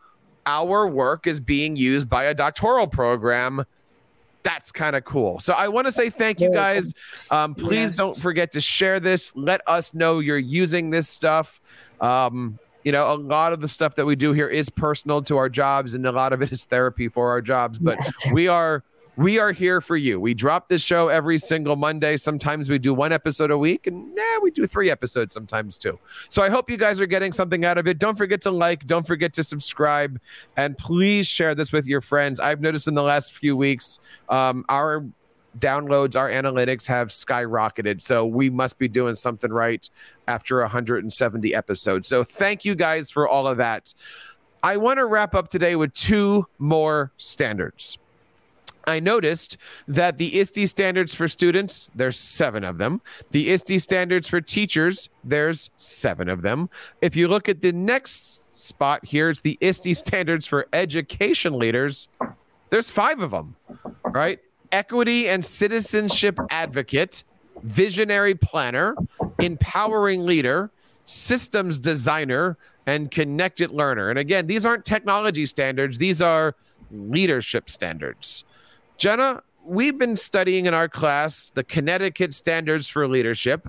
our 0.48 0.88
work 0.88 1.26
is 1.26 1.40
being 1.40 1.76
used 1.76 2.08
by 2.08 2.24
a 2.24 2.34
doctoral 2.34 2.86
program 2.86 3.62
that's 4.42 4.72
kind 4.72 4.96
of 4.96 5.04
cool 5.04 5.38
so 5.40 5.52
I 5.52 5.68
want 5.68 5.86
to 5.86 5.92
say 5.92 6.08
thank 6.10 6.40
you 6.40 6.50
guys 6.50 6.94
um, 7.30 7.54
please 7.54 7.90
Yes. 7.90 7.96
don't 7.96 8.16
forget 8.16 8.52
to 8.52 8.60
share 8.60 8.98
this 8.98 9.34
let 9.36 9.60
us 9.66 9.92
know 9.92 10.20
you're 10.20 10.38
using 10.38 10.90
this 10.90 11.08
stuff 11.08 11.60
um, 12.00 12.58
you 12.84 12.92
know, 12.92 13.12
a 13.12 13.16
lot 13.18 13.52
of 13.52 13.60
the 13.60 13.68
stuff 13.68 13.96
that 13.96 14.06
we 14.06 14.14
do 14.16 14.32
here 14.32 14.48
is 14.48 14.70
personal 14.70 15.20
to 15.22 15.36
our 15.36 15.48
jobs, 15.50 15.94
and 15.94 16.06
a 16.06 16.12
lot 16.12 16.32
of 16.32 16.40
it 16.40 16.52
is 16.52 16.64
therapy 16.64 17.08
for 17.08 17.28
our 17.28 17.42
jobs. 17.42 17.78
But 17.78 17.98
Yes. 17.98 18.32
we 18.32 18.46
are 18.48 18.82
we 19.18 19.40
are 19.40 19.50
here 19.50 19.80
for 19.80 19.96
you. 19.96 20.20
We 20.20 20.32
drop 20.32 20.68
this 20.68 20.80
show 20.80 21.08
every 21.08 21.38
single 21.38 21.74
Monday. 21.74 22.16
Sometimes 22.16 22.70
we 22.70 22.78
do 22.78 22.94
one 22.94 23.12
episode 23.12 23.50
a 23.50 23.58
week, 23.58 23.88
and 23.88 24.12
yeah, 24.16 24.38
we 24.40 24.52
do 24.52 24.64
three 24.64 24.92
episodes 24.92 25.34
sometimes 25.34 25.76
too. 25.76 25.98
So 26.28 26.40
I 26.40 26.48
hope 26.50 26.70
you 26.70 26.76
guys 26.76 27.00
are 27.00 27.06
getting 27.06 27.32
something 27.32 27.64
out 27.64 27.78
of 27.78 27.88
it. 27.88 27.98
Don't 27.98 28.16
forget 28.16 28.40
to 28.42 28.52
like, 28.52 28.86
don't 28.86 29.04
forget 29.04 29.32
to 29.32 29.42
subscribe, 29.42 30.20
and 30.56 30.78
please 30.78 31.26
share 31.26 31.56
this 31.56 31.72
with 31.72 31.84
your 31.84 32.00
friends. 32.00 32.38
I've 32.38 32.60
noticed 32.60 32.86
in 32.86 32.94
the 32.94 33.02
last 33.02 33.32
few 33.32 33.56
weeks, 33.56 33.98
um, 34.28 34.64
our 34.68 35.04
downloads, 35.58 36.14
our 36.14 36.30
analytics 36.30 36.86
have 36.86 37.08
skyrocketed. 37.08 38.00
So 38.00 38.24
we 38.24 38.50
must 38.50 38.78
be 38.78 38.86
doing 38.86 39.16
something 39.16 39.50
right 39.50 39.90
after 40.28 40.60
170 40.60 41.54
episodes. 41.56 42.06
So 42.06 42.22
thank 42.22 42.64
you 42.64 42.76
guys 42.76 43.10
for 43.10 43.26
all 43.26 43.48
of 43.48 43.58
that. 43.58 43.92
I 44.62 44.76
want 44.76 44.98
to 44.98 45.06
wrap 45.06 45.34
up 45.34 45.48
today 45.48 45.74
with 45.74 45.92
two 45.92 46.46
more 46.58 47.10
standards. 47.18 47.98
I 48.88 49.00
noticed 49.00 49.58
that 49.86 50.18
the 50.18 50.38
ISTE 50.38 50.66
standards 50.66 51.14
for 51.14 51.28
students, 51.28 51.90
there's 51.94 52.18
seven 52.18 52.64
of 52.64 52.78
them. 52.78 53.02
The 53.30 53.50
ISTE 53.50 53.78
standards 53.78 54.28
for 54.28 54.40
teachers, 54.40 55.10
there's 55.22 55.70
seven 55.76 56.28
of 56.28 56.42
them. 56.42 56.70
If 57.02 57.14
you 57.14 57.28
look 57.28 57.48
at 57.48 57.60
the 57.60 57.72
next 57.72 58.58
spot 58.66 59.04
here, 59.04 59.30
it's 59.30 59.42
the 59.42 59.58
ISTE 59.60 59.94
standards 59.94 60.46
for 60.46 60.66
education 60.72 61.58
leaders, 61.58 62.08
there's 62.70 62.90
five 62.90 63.20
of 63.20 63.30
them, 63.30 63.56
right? 64.04 64.40
Equity 64.72 65.28
and 65.28 65.44
citizenship 65.44 66.38
advocate, 66.50 67.24
visionary 67.62 68.34
planner, 68.34 68.94
empowering 69.38 70.24
leader, 70.24 70.70
systems 71.06 71.78
designer, 71.78 72.56
and 72.86 73.10
connected 73.10 73.70
learner. 73.70 74.10
And 74.10 74.18
again, 74.18 74.46
these 74.46 74.64
aren't 74.66 74.84
technology 74.84 75.46
standards, 75.46 75.98
these 75.98 76.20
are 76.22 76.54
leadership 76.90 77.68
standards. 77.68 78.44
Jenna, 78.98 79.42
we've 79.64 79.96
been 79.96 80.16
studying 80.16 80.66
in 80.66 80.74
our 80.74 80.88
class 80.88 81.50
the 81.50 81.62
Connecticut 81.62 82.34
Standards 82.34 82.88
for 82.88 83.06
Leadership. 83.06 83.68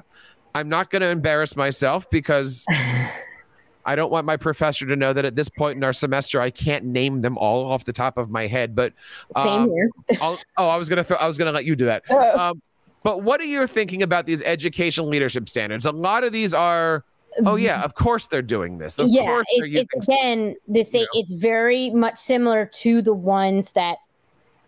I'm 0.55 0.67
not 0.67 0.89
going 0.89 1.03
to 1.03 1.09
embarrass 1.09 1.55
myself 1.55 2.09
because 2.09 2.65
I 3.85 3.95
don't 3.95 4.11
want 4.11 4.25
my 4.25 4.37
professor 4.37 4.87
to 4.87 4.95
know 4.95 5.13
that 5.13 5.25
at 5.25 5.35
this 5.35 5.47
point 5.47 5.77
in 5.77 5.83
our 5.83 5.93
semester 5.93 6.41
I 6.41 6.49
can't 6.49 6.85
name 6.85 7.21
them 7.21 7.37
all 7.37 7.71
off 7.71 7.85
the 7.85 7.93
top 7.93 8.17
of 8.17 8.31
my 8.31 8.47
head. 8.47 8.75
But 8.75 8.93
Same 9.37 9.71
um, 9.71 9.77
oh, 10.21 10.37
I 10.57 10.75
was 10.75 10.89
gonna 10.89 11.03
th- 11.03 11.19
I 11.19 11.27
was 11.27 11.37
gonna 11.37 11.51
let 11.51 11.65
you 11.65 11.75
do 11.75 11.85
that. 11.85 12.09
Um, 12.09 12.61
but 13.03 13.21
what 13.21 13.39
are 13.39 13.45
you 13.45 13.65
thinking 13.67 14.01
about 14.01 14.25
these 14.25 14.41
education 14.41 15.09
leadership 15.09 15.47
standards? 15.47 15.85
A 15.85 15.91
lot 15.91 16.23
of 16.23 16.33
these 16.33 16.53
are. 16.53 17.05
Oh 17.45 17.55
yeah, 17.55 17.83
of 17.83 17.93
course 17.93 18.25
they're 18.25 18.41
doing 18.41 18.79
this. 18.79 18.97
Of 18.97 19.09
yeah, 19.09 19.41
it, 19.49 19.87
it's 19.91 20.07
again 20.07 20.55
the 20.67 20.83
same. 20.83 21.05
you 21.13 21.21
It's 21.21 21.31
very 21.31 21.91
much 21.91 22.17
similar 22.17 22.65
to 22.65 23.03
the 23.03 23.13
ones 23.13 23.73
that 23.73 23.99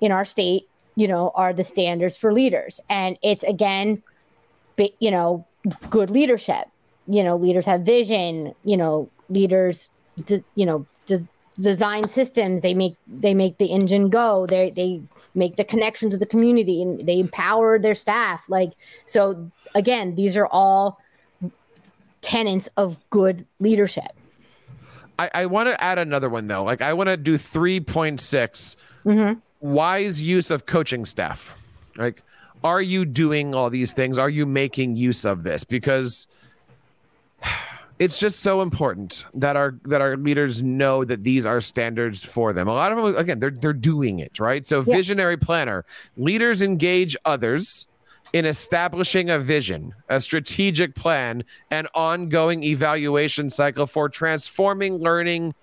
in 0.02 0.12
our 0.12 0.26
state, 0.26 0.68
you 0.96 1.08
know, 1.08 1.32
are 1.36 1.54
the 1.54 1.64
standards 1.64 2.18
for 2.18 2.34
leaders, 2.34 2.82
and 2.90 3.18
it's 3.24 3.44
again, 3.44 4.04
you 5.00 5.12
know, 5.12 5.46
good 5.90 6.10
leadership. 6.10 6.66
You 7.08 7.24
know, 7.24 7.38
leaders 7.38 7.66
have 7.66 7.82
vision. 7.82 8.54
You 8.66 8.78
know, 8.78 9.10
leaders, 9.30 9.90
de- 10.26 10.44
you 10.56 10.66
know, 10.66 10.86
de- 11.06 11.28
design 11.56 12.10
systems. 12.10 12.62
They 12.62 12.74
make 12.74 12.96
they 13.08 13.34
make 13.34 13.58
the 13.58 13.68
engine 13.68 14.10
go. 14.10 14.46
They 14.46 14.72
they 14.72 15.02
make 15.34 15.56
the 15.56 15.64
connection 15.64 16.10
to 16.10 16.18
the 16.18 16.26
community, 16.26 16.82
and 16.82 17.08
they 17.08 17.20
empower 17.20 17.80
their 17.80 17.96
staff. 17.96 18.50
Like 18.50 18.74
so, 19.06 19.50
again, 19.76 20.16
these 20.16 20.36
are 20.36 20.48
all 20.48 21.00
tenets 22.22 22.70
of 22.78 22.98
good 23.10 23.46
leadership. 23.60 24.12
I, 25.18 25.30
I 25.34 25.46
want 25.46 25.68
to 25.68 25.84
add 25.84 26.00
another 26.00 26.30
one 26.30 26.48
though. 26.48 26.64
Like 26.64 26.82
I 26.82 26.94
want 26.94 27.08
to 27.08 27.18
do 27.18 27.38
three 27.38 27.80
point 27.80 28.20
six. 28.20 28.76
Mm-hmm. 29.06 29.40
Wise 29.62 30.22
use 30.22 30.52
of 30.52 30.66
coaching 30.66 31.06
staff. 31.06 31.56
Like, 31.96 32.24
are 32.64 32.82
you 32.82 33.06
doing 33.06 33.54
all 33.56 33.70
these 33.70 33.94
things? 33.94 34.18
Are 34.18 34.30
you 34.30 34.46
making 34.46 34.96
use 34.96 35.24
of 35.26 35.44
this? 35.44 35.64
Because 35.64 36.28
it's 38.00 38.20
just 38.20 38.40
so 38.40 38.62
important 38.62 39.26
that 39.36 39.56
our 39.56 39.76
that 39.84 40.02
our 40.02 40.18
leaders 40.18 40.62
know 40.64 41.06
that 41.06 41.24
these 41.24 41.46
are 41.46 41.62
standards 41.62 42.24
for 42.24 42.54
them. 42.54 42.68
A 42.68 42.74
lot 42.74 42.92
of 42.92 42.98
them, 42.98 43.16
again, 43.16 43.40
they're 43.40 43.52
they're 43.52 43.74
doing 43.74 44.20
it 44.20 44.40
right. 44.40 44.66
So, 44.66 44.80
Yeah. 44.86 44.96
visionary 44.96 45.38
planner 45.38 45.86
leaders 46.18 46.62
engage 46.62 47.16
others 47.26 47.86
in 48.34 48.46
establishing 48.46 49.30
a 49.30 49.38
vision, 49.38 49.94
a 50.10 50.20
strategic 50.20 50.96
plan, 50.96 51.44
an 51.70 51.88
ongoing 51.94 52.64
evaluation 52.64 53.50
cycle 53.50 53.86
for 53.86 54.08
transforming 54.10 54.98
learning. 54.98 55.54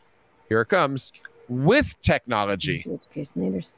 Here 0.49 0.61
it 0.61 0.69
comes 0.69 1.13
with 1.49 2.01
technology. 2.03 2.85
Education 2.87 3.43
leaders. 3.43 3.75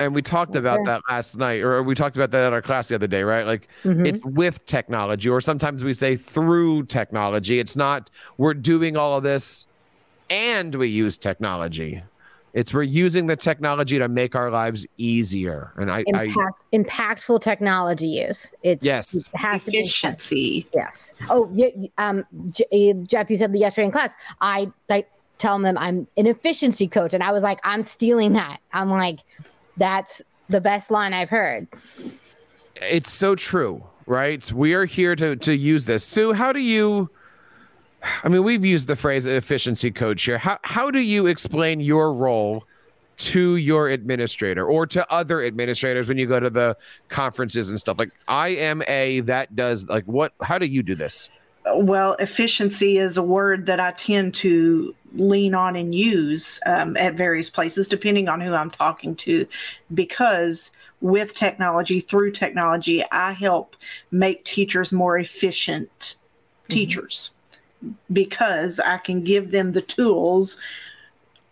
And 0.00 0.14
we 0.14 0.22
talked 0.22 0.56
about 0.56 0.80
that 0.86 1.02
last 1.10 1.36
night, 1.36 1.60
or 1.60 1.82
we 1.82 1.94
talked 1.94 2.16
about 2.16 2.30
that 2.30 2.46
in 2.48 2.52
our 2.54 2.62
class 2.62 2.88
the 2.88 2.94
other 2.94 3.06
day, 3.06 3.22
right? 3.22 3.46
Like 3.46 3.68
Mhm. 3.84 4.06
it's 4.06 4.24
with 4.24 4.64
technology, 4.64 5.28
or 5.28 5.42
sometimes 5.42 5.84
we 5.84 5.92
say 5.92 6.16
through 6.16 6.86
technology. 6.86 7.58
It's 7.60 7.76
not 7.76 8.08
we're 8.38 8.54
doing 8.54 8.96
all 8.96 9.18
of 9.18 9.22
this 9.22 9.66
and 10.30 10.74
we 10.74 10.88
use 10.88 11.18
technology. 11.18 12.02
It's 12.54 12.72
we're 12.72 12.82
using 12.82 13.26
the 13.26 13.36
technology 13.36 13.98
to 13.98 14.08
make 14.08 14.34
our 14.34 14.50
lives 14.50 14.86
easier. 14.96 15.70
And 15.76 15.90
I, 15.92 16.02
I 16.14 16.28
impactful 16.72 17.42
technology 17.42 18.06
use. 18.06 18.50
It's 18.62 18.84
Yes. 18.84 19.14
it 19.14 19.26
has 19.34 19.64
to 19.66 19.70
be 19.70 19.78
efficiency. 19.80 20.66
yes. 20.74 21.12
Oh, 21.28 21.48
yeah. 21.52 21.68
Um, 21.98 22.24
J- 22.50 22.94
Jeff, 23.06 23.30
you 23.30 23.36
said 23.36 23.54
yesterday 23.54 23.84
in 23.84 23.92
class. 23.92 24.14
I 24.40 24.72
like 24.88 25.08
telling 25.36 25.62
them 25.62 25.76
I'm 25.78 26.06
an 26.16 26.26
efficiency 26.26 26.88
coach, 26.88 27.12
and 27.12 27.22
I 27.22 27.32
was 27.32 27.42
like, 27.42 27.60
I'm 27.64 27.82
stealing 27.82 28.32
that. 28.32 28.60
I'm 28.72 28.90
like, 28.90 29.20
that's 29.80 30.22
the 30.48 30.60
best 30.60 30.90
line 30.90 31.12
I've 31.12 31.30
heard. 31.30 31.66
it's 32.76 33.12
so 33.12 33.34
true, 33.34 33.82
right? 34.06 34.50
We 34.52 34.74
are 34.74 34.84
here 34.84 35.16
to 35.16 35.34
to 35.34 35.54
use 35.54 35.86
this. 35.86 36.04
Sue, 36.04 36.32
how 36.34 36.52
do 36.52 36.60
you 36.60 37.10
I 38.22 38.28
mean, 38.28 38.44
we've 38.44 38.64
used 38.64 38.86
the 38.86 38.96
phrase 38.96 39.26
efficiency 39.26 39.90
coach 39.90 40.22
here. 40.22 40.38
How 40.38 40.58
how 40.62 40.90
do 40.90 41.00
you 41.00 41.26
explain 41.26 41.80
your 41.80 42.12
role 42.12 42.64
to 43.16 43.56
your 43.56 43.88
administrator 43.88 44.66
or 44.66 44.86
to 44.86 45.10
other 45.12 45.42
administrators 45.42 46.08
when 46.08 46.16
you 46.16 46.26
go 46.26 46.40
to 46.40 46.50
the 46.50 46.76
conferences 47.08 47.70
and 47.70 47.78
stuff? 47.78 47.98
Like 47.98 48.12
I 48.28 48.48
am 48.48 48.82
a 48.86 49.20
that 49.20 49.56
does 49.56 49.86
like 49.86 50.04
what 50.04 50.32
how 50.42 50.58
do 50.58 50.66
you 50.66 50.82
do 50.82 50.94
this? 50.94 51.28
Well, 51.66 52.14
efficiency 52.14 52.98
is 52.98 53.16
a 53.16 53.22
word 53.22 53.66
that 53.66 53.80
I 53.80 53.92
tend 53.92 54.34
to 54.36 54.94
lean 55.14 55.54
on 55.54 55.76
and 55.76 55.94
use 55.94 56.60
um, 56.66 56.96
at 56.96 57.14
various 57.14 57.50
places, 57.50 57.88
depending 57.88 58.28
on 58.28 58.40
who 58.40 58.54
I'm 58.54 58.70
talking 58.70 59.14
to, 59.16 59.46
because 59.92 60.70
with 61.00 61.34
technology, 61.34 62.00
through 62.00 62.32
technology, 62.32 63.02
I 63.10 63.32
help 63.32 63.76
make 64.10 64.44
teachers 64.44 64.92
more 64.92 65.18
efficient 65.18 66.16
teachers 66.68 67.30
because 68.12 68.78
I 68.78 68.98
can 68.98 69.24
give 69.24 69.50
them 69.50 69.72
the 69.72 69.82
tools 69.82 70.58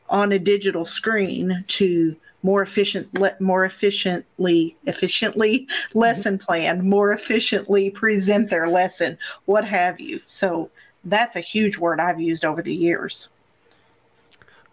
on 0.08 0.32
a 0.32 0.38
digital 0.38 0.84
screen 0.84 1.64
to 1.68 2.16
more 2.42 2.62
efficient 2.62 3.12
le- 3.18 3.34
more 3.40 3.64
efficiently 3.64 4.76
efficiently 4.86 5.66
lesson 5.94 6.36
mm-hmm. 6.36 6.44
plan 6.44 6.88
more 6.88 7.12
efficiently 7.12 7.90
present 7.90 8.50
their 8.50 8.68
lesson 8.68 9.18
what 9.46 9.64
have 9.64 10.00
you. 10.00 10.20
So 10.26 10.70
that's 11.04 11.36
a 11.36 11.40
huge 11.40 11.78
word 11.78 12.00
i've 12.00 12.20
used 12.20 12.44
over 12.44 12.62
the 12.62 12.74
years. 12.74 13.28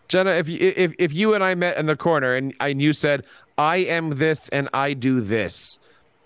Jenna, 0.07 0.31
if 0.31 0.47
you 0.47 0.73
if 0.75 0.93
if 0.99 1.13
you 1.13 1.33
and 1.33 1.43
I 1.43 1.55
met 1.55 1.77
in 1.77 1.87
the 1.87 1.95
corner 1.95 2.35
and 2.35 2.53
and 2.59 2.81
you 2.81 2.93
said 2.93 3.25
I 3.57 3.77
am 3.77 4.15
this 4.17 4.49
and 4.49 4.69
I 4.73 4.93
do 4.93 5.21
this, 5.21 5.79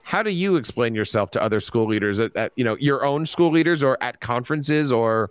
how 0.03 0.23
do 0.23 0.31
you 0.31 0.55
explain 0.55 0.95
yourself 0.95 1.31
to 1.31 1.41
other 1.41 1.59
school 1.59 1.85
leaders 1.85 2.19
at, 2.19 2.35
at 2.35 2.51
you 2.55 2.63
know 2.63 2.75
your 2.79 3.05
own 3.05 3.25
school 3.25 3.51
leaders 3.51 3.81
or 3.81 3.97
at 4.01 4.19
conferences 4.19 4.91
or 4.91 5.29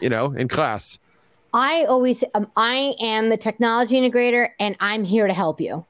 you 0.00 0.08
know 0.08 0.32
in 0.32 0.48
class? 0.48 0.98
I 1.52 1.84
always, 1.84 2.22
um, 2.34 2.50
I 2.56 2.94
am 3.00 3.28
the 3.28 3.36
technology 3.36 4.00
integrator 4.00 4.50
and 4.58 4.76
I'm 4.80 5.04
here 5.04 5.26
to 5.26 5.34
help 5.34 5.60
you. 5.60 5.84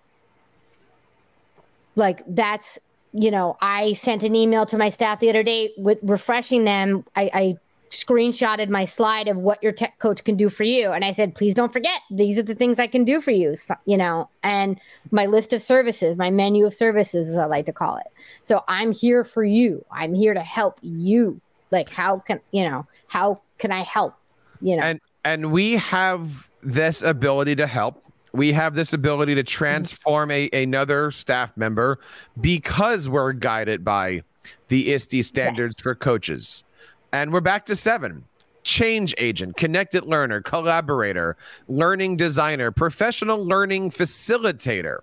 Like 1.97 2.23
that's, 2.27 2.79
you 3.13 3.31
know, 3.31 3.57
I 3.61 3.95
sent 3.95 4.23
an 4.23 4.35
email 4.35 4.65
to 4.67 4.79
my 4.79 4.89
staff 4.89 5.21
the 5.21 5.29
other 5.29 5.43
day 5.43 5.71
with 5.77 5.99
refreshing 6.03 6.65
them. 6.65 7.05
I, 7.17 7.31
I 7.35 7.57
screenshotted 7.91 8.69
my 8.69 8.85
slide 8.85 9.27
of 9.27 9.37
what 9.37 9.61
your 9.63 9.73
tech 9.73 9.99
coach 9.99 10.23
can 10.23 10.37
do 10.37 10.49
for 10.49 10.63
you. 10.63 10.93
And 10.93 11.05
I 11.05 11.11
said, 11.11 11.35
please 11.35 11.55
don't 11.55 11.73
forget, 11.73 12.01
these 12.11 12.39
are 12.39 12.43
the 12.45 12.55
things 12.55 12.79
I 12.79 12.87
can 12.87 13.05
do 13.05 13.21
for 13.21 13.33
you, 13.33 13.57
so, 13.57 13.75
you 13.85 13.97
know, 13.97 14.31
and 14.45 14.81
my 15.11 15.27
list 15.27 15.53
of 15.53 15.61
services, 15.61 16.17
my 16.17 16.31
menu 16.31 16.67
of 16.67 16.73
services, 16.73 17.31
as 17.31 17.37
I 17.37 17.47
like 17.47 17.67
to 17.67 17.73
call 17.73 17.97
it. 17.97 18.07
So 18.45 18.63
I'm 18.69 18.93
here 18.93 19.25
for 19.25 19.43
you. 19.43 19.85
I'm 19.91 20.15
here 20.15 20.35
to 20.35 20.43
help 20.43 20.79
you. 20.83 21.41
Like, 21.73 21.91
how 21.91 22.21
can, 22.21 22.41
you 22.53 22.63
know, 22.63 22.87
how 23.09 23.43
can 23.59 23.73
I 23.73 23.83
help? 23.83 24.15
You 24.61 24.77
know, 24.77 24.83
and 24.85 25.01
and 25.25 25.53
we 25.53 25.77
have 25.77 26.49
this 26.63 27.03
ability 27.03 27.57
to 27.57 27.67
help 27.67 28.05
we 28.33 28.53
have 28.53 28.75
this 28.75 28.93
ability 28.93 29.35
to 29.35 29.43
transform 29.43 30.31
a, 30.31 30.49
another 30.53 31.11
staff 31.11 31.57
member 31.57 31.99
because 32.41 33.09
we're 33.09 33.33
guided 33.33 33.85
by 33.85 34.23
the 34.69 34.93
ISTE 34.93 35.25
standards 35.25 35.77
yes. 35.79 35.83
for 35.83 35.95
coaches. 35.95 36.65
And 37.13 37.33
we're 37.33 37.41
back 37.41 37.67
to 37.67 37.77
seven 37.77 38.25
change 38.63 39.15
agent, 39.19 39.57
connected 39.57 40.05
learner, 40.05 40.43
collaborator, 40.43 41.37
learning 41.67 42.17
designer, 42.17 42.71
professional 42.71 43.45
learning 43.45 43.91
facilitator, 43.91 44.99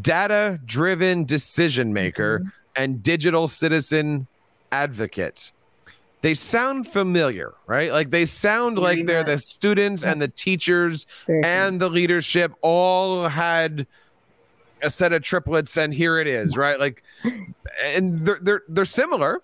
data 0.00 0.60
driven 0.64 1.24
decision 1.24 1.92
maker, 1.92 2.38
mm-hmm. 2.38 2.48
and 2.76 3.02
digital 3.02 3.48
citizen 3.48 4.28
advocate 4.70 5.52
they 6.24 6.32
sound 6.32 6.88
familiar, 6.88 7.52
right? 7.66 7.92
Like 7.92 8.08
they 8.08 8.24
sound 8.24 8.76
Very 8.78 8.96
like 8.96 9.06
they're 9.06 9.18
much. 9.18 9.26
the 9.26 9.38
students 9.38 10.04
and 10.04 10.22
the 10.22 10.28
teachers 10.28 11.06
Very 11.26 11.44
and 11.44 11.78
the 11.78 11.90
leadership 11.90 12.54
all 12.62 13.28
had 13.28 13.86
a 14.80 14.88
set 14.88 15.12
of 15.12 15.22
triplets, 15.22 15.76
and 15.76 15.92
here 15.92 16.18
it 16.18 16.26
is, 16.26 16.56
right? 16.56 16.80
Like, 16.80 17.02
and 17.82 18.24
they're 18.24 18.38
they're 18.40 18.62
they're 18.68 18.84
similar. 18.86 19.42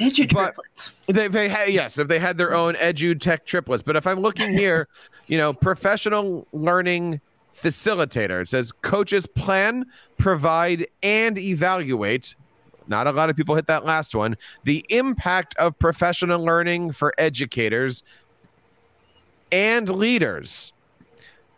Edu 0.00 0.26
triplets. 0.26 0.94
They, 1.06 1.28
they 1.28 1.50
had, 1.50 1.68
yes, 1.68 1.98
if 1.98 2.08
they 2.08 2.18
had 2.18 2.38
their 2.38 2.54
own 2.54 2.76
edu 2.76 3.20
tech 3.20 3.44
triplets. 3.44 3.82
But 3.82 3.96
if 3.96 4.06
I'm 4.06 4.20
looking 4.20 4.52
here, 4.56 4.88
you 5.26 5.36
know, 5.36 5.52
professional 5.52 6.48
learning 6.52 7.20
facilitator, 7.54 8.40
it 8.40 8.48
says 8.48 8.72
coaches 8.72 9.26
plan, 9.26 9.84
provide, 10.16 10.86
and 11.02 11.36
evaluate 11.36 12.36
not 12.88 13.06
a 13.06 13.12
lot 13.12 13.30
of 13.30 13.36
people 13.36 13.54
hit 13.54 13.66
that 13.66 13.84
last 13.84 14.14
one. 14.14 14.36
The 14.64 14.84
impact 14.88 15.54
of 15.56 15.78
professional 15.78 16.42
learning 16.42 16.92
for 16.92 17.14
educators 17.18 18.02
and 19.50 19.88
leaders 19.88 20.72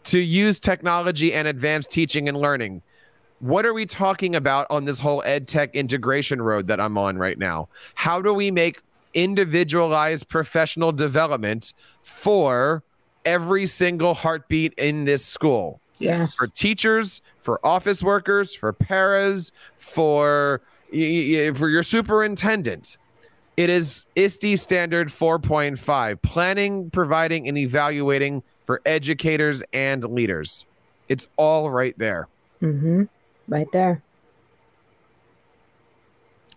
to 0.05 0.19
use 0.19 0.61
technology 0.61 1.33
and 1.33 1.49
advanced 1.49 1.91
teaching 1.91 2.29
and 2.29 2.37
learning. 2.37 2.83
What 3.41 3.67
are 3.67 3.75
we 3.75 3.87
talking 3.87 4.37
about 4.37 4.67
on 4.71 4.85
this 4.85 4.99
whole 4.99 5.23
ed 5.25 5.49
tech 5.49 5.75
integration 5.75 6.41
road 6.41 6.67
that 6.69 6.81
I'm 6.81 6.97
on 6.99 7.19
right 7.19 7.39
now? 7.39 7.69
How 7.95 8.21
do 8.21 8.33
we 8.33 8.51
make 8.51 8.83
individualized 9.15 10.29
professional 10.29 10.93
development 10.93 11.73
for 12.03 12.83
every 13.25 13.67
single 13.67 14.15
heartbeat 14.15 14.75
in 14.75 15.05
this 15.05 15.25
school? 15.25 15.81
Yes. 15.99 16.35
For 16.35 16.47
teachers, 16.47 17.23
for 17.41 17.65
office 17.65 18.03
workers, 18.03 18.55
for 18.55 18.73
paras, 18.73 19.53
for 19.77 20.61
for 21.55 21.69
your 21.69 21.83
superintendent, 21.83 22.97
it 23.57 23.71
is 23.71 24.07
ISTE 24.17 24.57
standard 24.57 25.09
4.5 25.09 26.23
planning, 26.23 26.91
providing, 26.91 27.49
and 27.49 27.59
evaluating 27.59 28.43
for 28.67 28.81
educators 28.87 29.63
and 29.73 30.05
leaders. 30.05 30.67
It's 31.09 31.29
all 31.37 31.71
right 31.71 31.97
there. 31.99 32.29
Mm-hmm. 32.63 33.05
Right 33.49 33.71
there. 33.73 34.03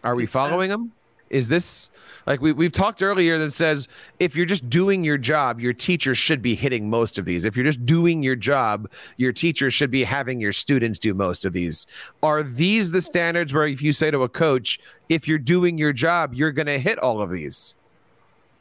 Are 0.04 0.16
we 0.16 0.26
following 0.26 0.70
them? 0.70 0.94
Is 1.30 1.48
this 1.48 1.90
like 2.28 2.42
we, 2.42 2.52
we've 2.52 2.74
talked 2.74 3.02
earlier 3.02 3.40
that 3.40 3.52
says 3.52 3.88
if 4.20 4.36
you're 4.36 4.46
just 4.46 4.70
doing 4.70 5.04
your 5.04 5.18
job, 5.18 5.60
your 5.62 5.74
teacher 5.74 6.14
should 6.14 6.42
be 6.42 6.56
hitting 6.56 6.90
most 6.90 7.18
of 7.18 7.26
these. 7.26 7.46
If 7.46 7.56
you're 7.56 7.66
just 7.66 7.86
doing 7.86 8.22
your 8.22 8.36
job, 8.36 8.90
your 9.16 9.32
teacher 9.32 9.72
should 9.72 9.90
be 9.90 10.04
having 10.04 10.42
your 10.42 10.52
students 10.52 11.00
do 11.00 11.14
most 11.14 11.46
of 11.46 11.54
these. 11.54 11.88
Are 12.22 12.44
these 12.44 12.92
the 12.92 13.02
standards 13.02 13.54
where 13.54 13.66
if 13.66 13.82
you 13.82 13.94
say 13.94 14.12
to 14.12 14.24
a 14.24 14.30
coach, 14.30 14.78
if 15.08 15.28
you're 15.28 15.40
doing 15.40 15.78
your 15.78 15.94
job, 15.94 16.34
you're 16.34 16.52
going 16.52 16.68
to 16.68 16.80
hit 16.80 17.00
all 17.00 17.22
of 17.22 17.32
these? 17.32 17.76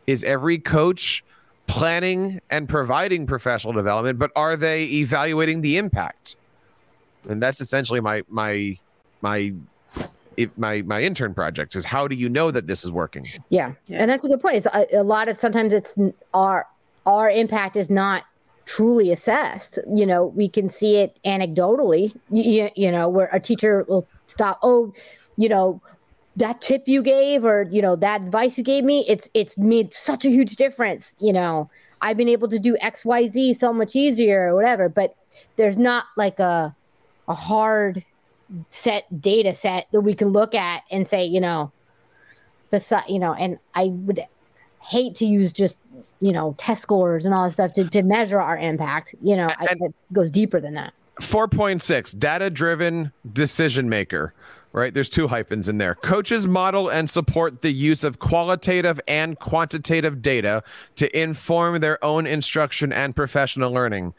Is 0.06 0.22
every 0.22 0.58
coach 0.58 1.24
planning 1.66 2.40
and 2.48 2.68
providing 2.68 3.26
professional 3.26 3.72
development, 3.72 4.20
but 4.20 4.30
are 4.36 4.56
they 4.56 4.84
evaluating 4.84 5.60
the 5.60 5.76
impact? 5.76 6.36
And 7.28 7.42
that's 7.42 7.60
essentially 7.60 7.98
my 8.00 8.22
my 8.28 8.78
my 9.20 9.52
it, 10.36 10.56
my 10.58 10.82
my 10.82 11.02
intern 11.02 11.34
project 11.34 11.74
is 11.74 11.84
how 11.84 12.06
do 12.06 12.14
you 12.14 12.28
know 12.28 12.50
that 12.50 12.66
this 12.66 12.84
is 12.84 12.90
working? 12.90 13.26
Yeah, 13.48 13.72
yeah. 13.86 13.98
and 14.00 14.10
that's 14.10 14.24
a 14.24 14.28
good 14.28 14.40
point. 14.40 14.56
It's 14.56 14.66
a, 14.66 14.86
a, 14.92 15.02
lot 15.02 15.28
of 15.28 15.36
sometimes 15.36 15.72
it's 15.72 15.96
our 16.34 16.66
our 17.06 17.30
impact 17.30 17.76
is 17.76 17.90
not 17.90 18.24
truly 18.66 19.12
assessed. 19.12 19.78
You 19.94 20.06
know 20.06 20.26
we 20.26 20.48
can 20.48 20.68
see 20.68 20.96
it 20.96 21.18
anecdotally. 21.24 22.14
You, 22.30 22.70
you 22.74 22.90
know 22.90 23.08
where 23.08 23.28
a 23.32 23.40
teacher 23.40 23.84
will 23.88 24.06
stop 24.26 24.58
oh 24.62 24.92
you 25.36 25.48
know 25.48 25.80
that 26.36 26.60
tip 26.60 26.86
you 26.86 27.02
gave 27.02 27.44
or 27.44 27.66
you 27.70 27.80
know 27.80 27.96
that 27.96 28.20
advice 28.20 28.58
you 28.58 28.64
gave 28.64 28.84
me 28.84 29.04
it's 29.08 29.30
it's 29.34 29.56
made 29.56 29.92
such 29.92 30.24
a 30.24 30.30
huge 30.30 30.56
difference 30.56 31.14
you 31.18 31.32
know. 31.32 31.70
I've 32.02 32.18
been 32.18 32.28
able 32.28 32.48
to 32.48 32.58
do 32.58 32.76
xyz 32.76 33.56
so 33.56 33.72
much 33.72 33.96
easier 33.96 34.48
or 34.50 34.54
whatever 34.54 34.90
but 34.90 35.16
there's 35.56 35.78
not 35.78 36.04
like 36.14 36.38
a 36.38 36.76
a 37.26 37.34
hard 37.34 38.04
set 38.68 39.20
data 39.20 39.54
set 39.54 39.86
that 39.92 40.00
we 40.00 40.14
can 40.14 40.28
look 40.28 40.54
at 40.54 40.82
and 40.90 41.08
say, 41.08 41.24
you 41.24 41.40
know, 41.40 41.72
beside, 42.70 43.04
you 43.08 43.18
know, 43.18 43.34
and 43.34 43.58
I 43.74 43.86
would 43.86 44.24
hate 44.80 45.16
to 45.16 45.26
use 45.26 45.52
just, 45.52 45.80
you 46.20 46.32
know, 46.32 46.54
test 46.58 46.82
scores 46.82 47.24
and 47.24 47.34
all 47.34 47.44
that 47.44 47.52
stuff 47.52 47.72
to, 47.74 47.88
to 47.88 48.02
measure 48.02 48.40
our 48.40 48.56
impact. 48.58 49.14
You 49.22 49.36
know, 49.36 49.48
I, 49.48 49.74
it 49.80 49.94
goes 50.12 50.30
deeper 50.30 50.60
than 50.60 50.74
that. 50.74 50.92
4.6 51.20 52.18
data 52.18 52.50
driven 52.50 53.10
decision 53.32 53.88
maker 53.88 54.34
right? 54.76 54.92
There's 54.92 55.08
two 55.08 55.26
hyphens 55.26 55.70
in 55.70 55.78
there. 55.78 55.94
Coaches 55.94 56.46
model 56.46 56.90
and 56.90 57.10
support 57.10 57.62
the 57.62 57.72
use 57.72 58.04
of 58.04 58.18
qualitative 58.18 59.00
and 59.08 59.38
quantitative 59.38 60.20
data 60.20 60.62
to 60.96 61.18
inform 61.18 61.80
their 61.80 62.02
own 62.04 62.26
instruction 62.26 62.92
and 62.92 63.16
professional 63.16 63.72
learning. 63.72 64.12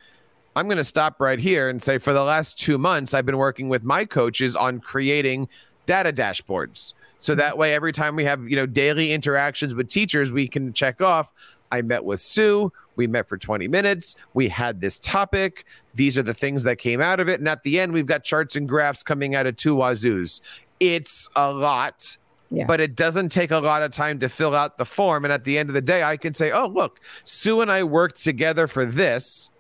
I'm 0.58 0.68
going 0.68 0.78
to 0.78 0.84
stop 0.84 1.22
right 1.22 1.38
here 1.38 1.70
and 1.70 1.84
say 1.84 2.00
for 2.00 2.14
the 2.14 2.24
last 2.24 2.58
two 2.58 2.80
months, 2.80 3.14
I've 3.14 3.28
been 3.28 3.38
working 3.38 3.70
with 3.70 3.84
my 3.84 4.06
coaches 4.06 4.56
on 4.56 4.80
creating 4.80 5.50
data 5.86 6.12
dashboards. 6.12 6.96
So 7.20 7.36
that 7.36 7.60
way, 7.60 7.76
every 7.76 7.92
time 7.92 8.16
we 8.16 8.26
have, 8.26 8.50
you 8.50 8.56
know, 8.56 8.66
daily 8.66 9.12
interactions 9.12 9.76
with 9.76 9.88
teachers, 9.88 10.32
we 10.32 10.48
can 10.48 10.74
check 10.74 11.00
off. 11.00 11.32
I 11.72 11.84
met 11.84 12.04
with 12.04 12.22
Sue. 12.22 12.74
We 12.96 13.06
met 13.06 13.30
for 13.30 13.38
20 13.38 13.68
minutes. 13.68 14.16
We 14.34 14.50
had 14.50 14.82
this 14.82 14.98
topic. 14.98 15.66
These 15.94 16.18
are 16.18 16.24
the 16.24 16.34
things 16.34 16.64
that 16.64 16.80
came 16.80 17.02
out 17.02 17.20
of 17.20 17.30
it. 17.30 17.40
And 17.40 17.48
at 17.48 17.62
the 17.62 17.80
end, 17.80 17.94
we've 17.94 18.08
got 18.08 18.24
charts 18.24 18.56
and 18.56 18.68
graphs 18.68 19.04
coming 19.04 19.36
out 19.36 19.46
of 19.46 19.58
two 19.58 19.76
wazoos. 19.76 20.42
It's 20.80 21.30
a 21.36 21.52
lot. 21.52 22.18
Yeah. 22.50 22.66
But 22.66 22.80
it 22.80 22.96
doesn't 22.96 23.30
take 23.30 23.52
a 23.52 23.60
lot 23.60 23.84
of 23.84 23.92
time 23.92 24.18
to 24.22 24.30
fill 24.30 24.56
out 24.56 24.80
the 24.80 24.86
form. 24.86 25.24
And 25.24 25.32
at 25.32 25.44
the 25.44 25.60
end 25.60 25.70
of 25.70 25.76
the 25.76 25.82
day, 25.82 26.02
I 26.02 26.18
can 26.18 26.34
say, 26.34 26.50
oh, 26.50 26.66
look, 26.66 27.00
Sue 27.26 27.62
and 27.62 27.72
I 27.72 27.84
worked 27.84 28.24
together 28.24 28.66
for 28.66 28.84
this 28.84 29.52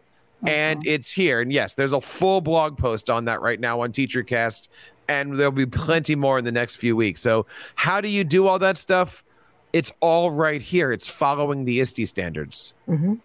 and 0.45 0.79
uh-huh. 0.79 0.93
it's 0.93 1.11
here. 1.11 1.41
And 1.41 1.51
yes, 1.51 1.73
there's 1.73 1.93
a 1.93 2.01
full 2.01 2.41
blog 2.41 2.77
post 2.77 3.09
on 3.09 3.25
that 3.25 3.41
right 3.41 3.59
now 3.59 3.81
on 3.81 3.91
TeacherCast, 3.91 4.67
and 5.07 5.39
there'll 5.39 5.51
be 5.51 5.65
plenty 5.65 6.15
more 6.15 6.37
in 6.37 6.45
the 6.45 6.51
next 6.51 6.75
few 6.75 6.95
weeks. 6.95 7.21
So, 7.21 7.45
how 7.75 8.01
do 8.01 8.09
you 8.09 8.23
do 8.23 8.47
all 8.47 8.59
that 8.59 8.77
stuff? 8.77 9.23
It's 9.73 9.91
all 9.99 10.31
right 10.31 10.61
here. 10.61 10.91
It's 10.91 11.07
following 11.07 11.65
the 11.65 11.79
ISTE 11.79 12.07
standards. 12.07 12.73
Mm-hmm. 12.87 13.15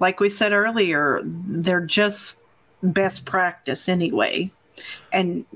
Like 0.00 0.20
we 0.20 0.28
said 0.28 0.52
earlier, 0.52 1.20
they're 1.24 1.80
just 1.80 2.38
best 2.82 3.24
practice 3.24 3.88
anyway. 3.88 4.50
And, 5.12 5.46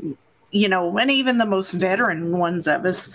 you 0.51 0.69
know, 0.69 0.97
and 0.97 1.11
even 1.11 1.39
the 1.39 1.47
most 1.47 1.73
veteran 1.73 2.39
ones 2.39 2.69
of 2.69 2.87
us 2.87 3.11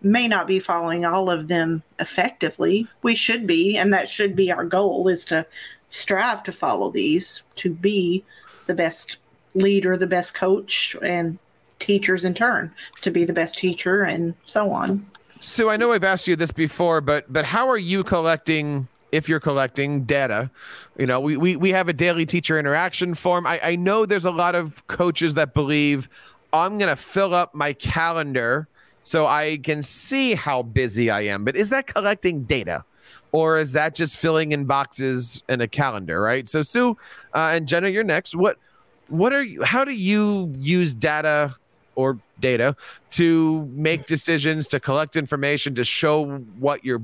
may 0.00 0.26
not 0.28 0.46
be 0.46 0.58
following 0.58 1.04
all 1.04 1.30
of 1.30 1.48
them 1.48 1.82
effectively. 1.98 2.86
We 3.02 3.14
should 3.14 3.46
be, 3.46 3.76
and 3.76 3.92
that 3.92 4.08
should 4.08 4.34
be 4.34 4.50
our 4.50 4.64
goal 4.64 5.08
is 5.08 5.24
to 5.26 5.46
strive 5.92 6.42
to 6.42 6.50
follow 6.50 6.90
these 6.90 7.42
to 7.54 7.70
be 7.70 8.24
the 8.66 8.74
best 8.74 9.18
leader, 9.54 9.96
the 9.96 10.06
best 10.06 10.34
coach, 10.34 10.96
and 11.02 11.38
teachers 11.78 12.24
in 12.24 12.34
turn 12.34 12.72
to 13.02 13.10
be 13.10 13.24
the 13.24 13.32
best 13.32 13.58
teacher 13.58 14.02
and 14.02 14.34
so 14.46 14.70
on. 14.70 15.04
So 15.40 15.68
I 15.68 15.76
know 15.76 15.92
I've 15.92 16.04
asked 16.04 16.26
you 16.26 16.34
this 16.34 16.50
before, 16.52 17.00
but 17.00 17.30
but 17.32 17.44
how 17.44 17.68
are 17.68 17.78
you 17.78 18.02
collecting 18.04 18.88
if 19.10 19.28
you're 19.28 19.40
collecting 19.40 20.04
data? 20.04 20.50
You 20.96 21.06
know, 21.06 21.20
we 21.20 21.36
we, 21.36 21.56
we 21.56 21.70
have 21.70 21.88
a 21.88 21.92
daily 21.92 22.24
teacher 22.24 22.58
interaction 22.58 23.14
form. 23.14 23.46
I, 23.46 23.60
I 23.62 23.76
know 23.76 24.06
there's 24.06 24.24
a 24.24 24.30
lot 24.30 24.54
of 24.54 24.86
coaches 24.86 25.34
that 25.34 25.52
believe 25.52 26.08
I'm 26.52 26.78
going 26.78 26.88
to 26.88 26.96
fill 26.96 27.34
up 27.34 27.54
my 27.54 27.72
calendar 27.72 28.68
so 29.02 29.26
I 29.26 29.58
can 29.62 29.82
see 29.82 30.34
how 30.34 30.62
busy 30.62 31.10
I 31.10 31.22
am. 31.22 31.44
But 31.44 31.56
is 31.56 31.70
that 31.70 31.86
collecting 31.88 32.44
data? 32.44 32.84
Or 33.32 33.58
is 33.58 33.72
that 33.72 33.94
just 33.94 34.18
filling 34.18 34.52
in 34.52 34.66
boxes 34.66 35.42
in 35.48 35.60
a 35.60 35.68
calendar, 35.68 36.20
right? 36.20 36.48
So 36.48 36.62
Sue 36.62 36.96
uh, 37.34 37.52
and 37.54 37.66
Jenna, 37.66 37.88
you're 37.88 38.04
next. 38.04 38.34
What 38.34 38.58
what 39.08 39.32
are 39.32 39.42
you 39.42 39.62
how 39.62 39.84
do 39.84 39.92
you 39.92 40.52
use 40.58 40.94
data 40.94 41.56
or 41.94 42.18
data 42.40 42.76
to 43.10 43.66
make 43.72 44.06
decisions, 44.06 44.66
to 44.68 44.80
collect 44.80 45.16
information, 45.16 45.74
to 45.76 45.84
show 45.84 46.26
what 46.58 46.84
you're 46.84 47.02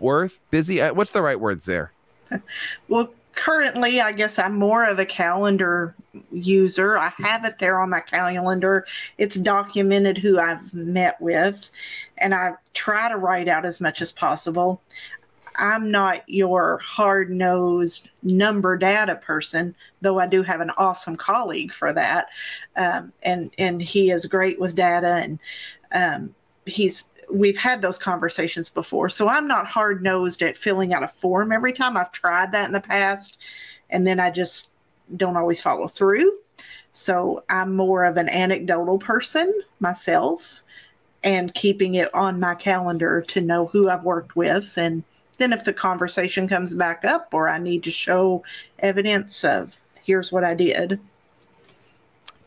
worth? 0.00 0.40
Busy? 0.50 0.80
Uh, 0.80 0.94
what's 0.94 1.12
the 1.12 1.22
right 1.22 1.38
words 1.38 1.66
there? 1.66 1.92
Well, 2.88 3.10
currently, 3.34 4.00
I 4.00 4.12
guess 4.12 4.38
I'm 4.38 4.58
more 4.58 4.84
of 4.84 4.98
a 4.98 5.06
calendar 5.06 5.94
user. 6.32 6.96
I 6.96 7.12
have 7.18 7.44
it 7.44 7.58
there 7.58 7.80
on 7.80 7.90
my 7.90 8.00
calendar. 8.00 8.86
It's 9.18 9.36
documented 9.36 10.18
who 10.18 10.38
I've 10.38 10.72
met 10.74 11.20
with, 11.20 11.70
and 12.18 12.34
I 12.34 12.52
try 12.72 13.08
to 13.08 13.16
write 13.16 13.48
out 13.48 13.64
as 13.64 13.80
much 13.80 14.02
as 14.02 14.12
possible. 14.12 14.80
I'm 15.56 15.90
not 15.90 16.28
your 16.28 16.78
hard 16.78 17.30
nosed 17.30 18.10
number 18.22 18.76
data 18.76 19.16
person, 19.16 19.74
though 20.00 20.18
I 20.18 20.26
do 20.26 20.42
have 20.42 20.60
an 20.60 20.70
awesome 20.76 21.16
colleague 21.16 21.72
for 21.72 21.92
that. 21.92 22.28
Um, 22.76 23.12
and, 23.22 23.50
and 23.58 23.80
he 23.80 24.10
is 24.10 24.26
great 24.26 24.58
with 24.58 24.74
data 24.74 25.14
and 25.14 25.38
um, 25.92 26.34
he's, 26.66 27.06
we've 27.30 27.56
had 27.56 27.82
those 27.82 27.98
conversations 27.98 28.68
before. 28.68 29.08
So 29.08 29.28
I'm 29.28 29.46
not 29.46 29.66
hard 29.66 30.02
nosed 30.02 30.42
at 30.42 30.56
filling 30.56 30.92
out 30.92 31.02
a 31.02 31.08
form 31.08 31.52
every 31.52 31.72
time. 31.72 31.96
I've 31.96 32.12
tried 32.12 32.52
that 32.52 32.66
in 32.66 32.72
the 32.72 32.80
past 32.80 33.38
and 33.90 34.06
then 34.06 34.20
I 34.20 34.30
just 34.30 34.70
don't 35.16 35.36
always 35.36 35.60
follow 35.60 35.88
through. 35.88 36.38
So 36.92 37.42
I'm 37.48 37.74
more 37.74 38.04
of 38.04 38.16
an 38.16 38.28
anecdotal 38.28 38.98
person 38.98 39.52
myself 39.80 40.62
and 41.24 41.54
keeping 41.54 41.94
it 41.94 42.14
on 42.14 42.38
my 42.38 42.54
calendar 42.54 43.22
to 43.22 43.40
know 43.40 43.66
who 43.66 43.88
I've 43.88 44.04
worked 44.04 44.36
with 44.36 44.76
and 44.76 45.02
then 45.36 45.52
if 45.52 45.64
the 45.64 45.72
conversation 45.72 46.48
comes 46.48 46.74
back 46.74 47.04
up 47.04 47.32
or 47.32 47.48
I 47.48 47.58
need 47.58 47.82
to 47.84 47.90
show 47.90 48.44
evidence 48.78 49.44
of 49.44 49.76
here's 50.02 50.30
what 50.30 50.44
I 50.44 50.54
did. 50.54 51.00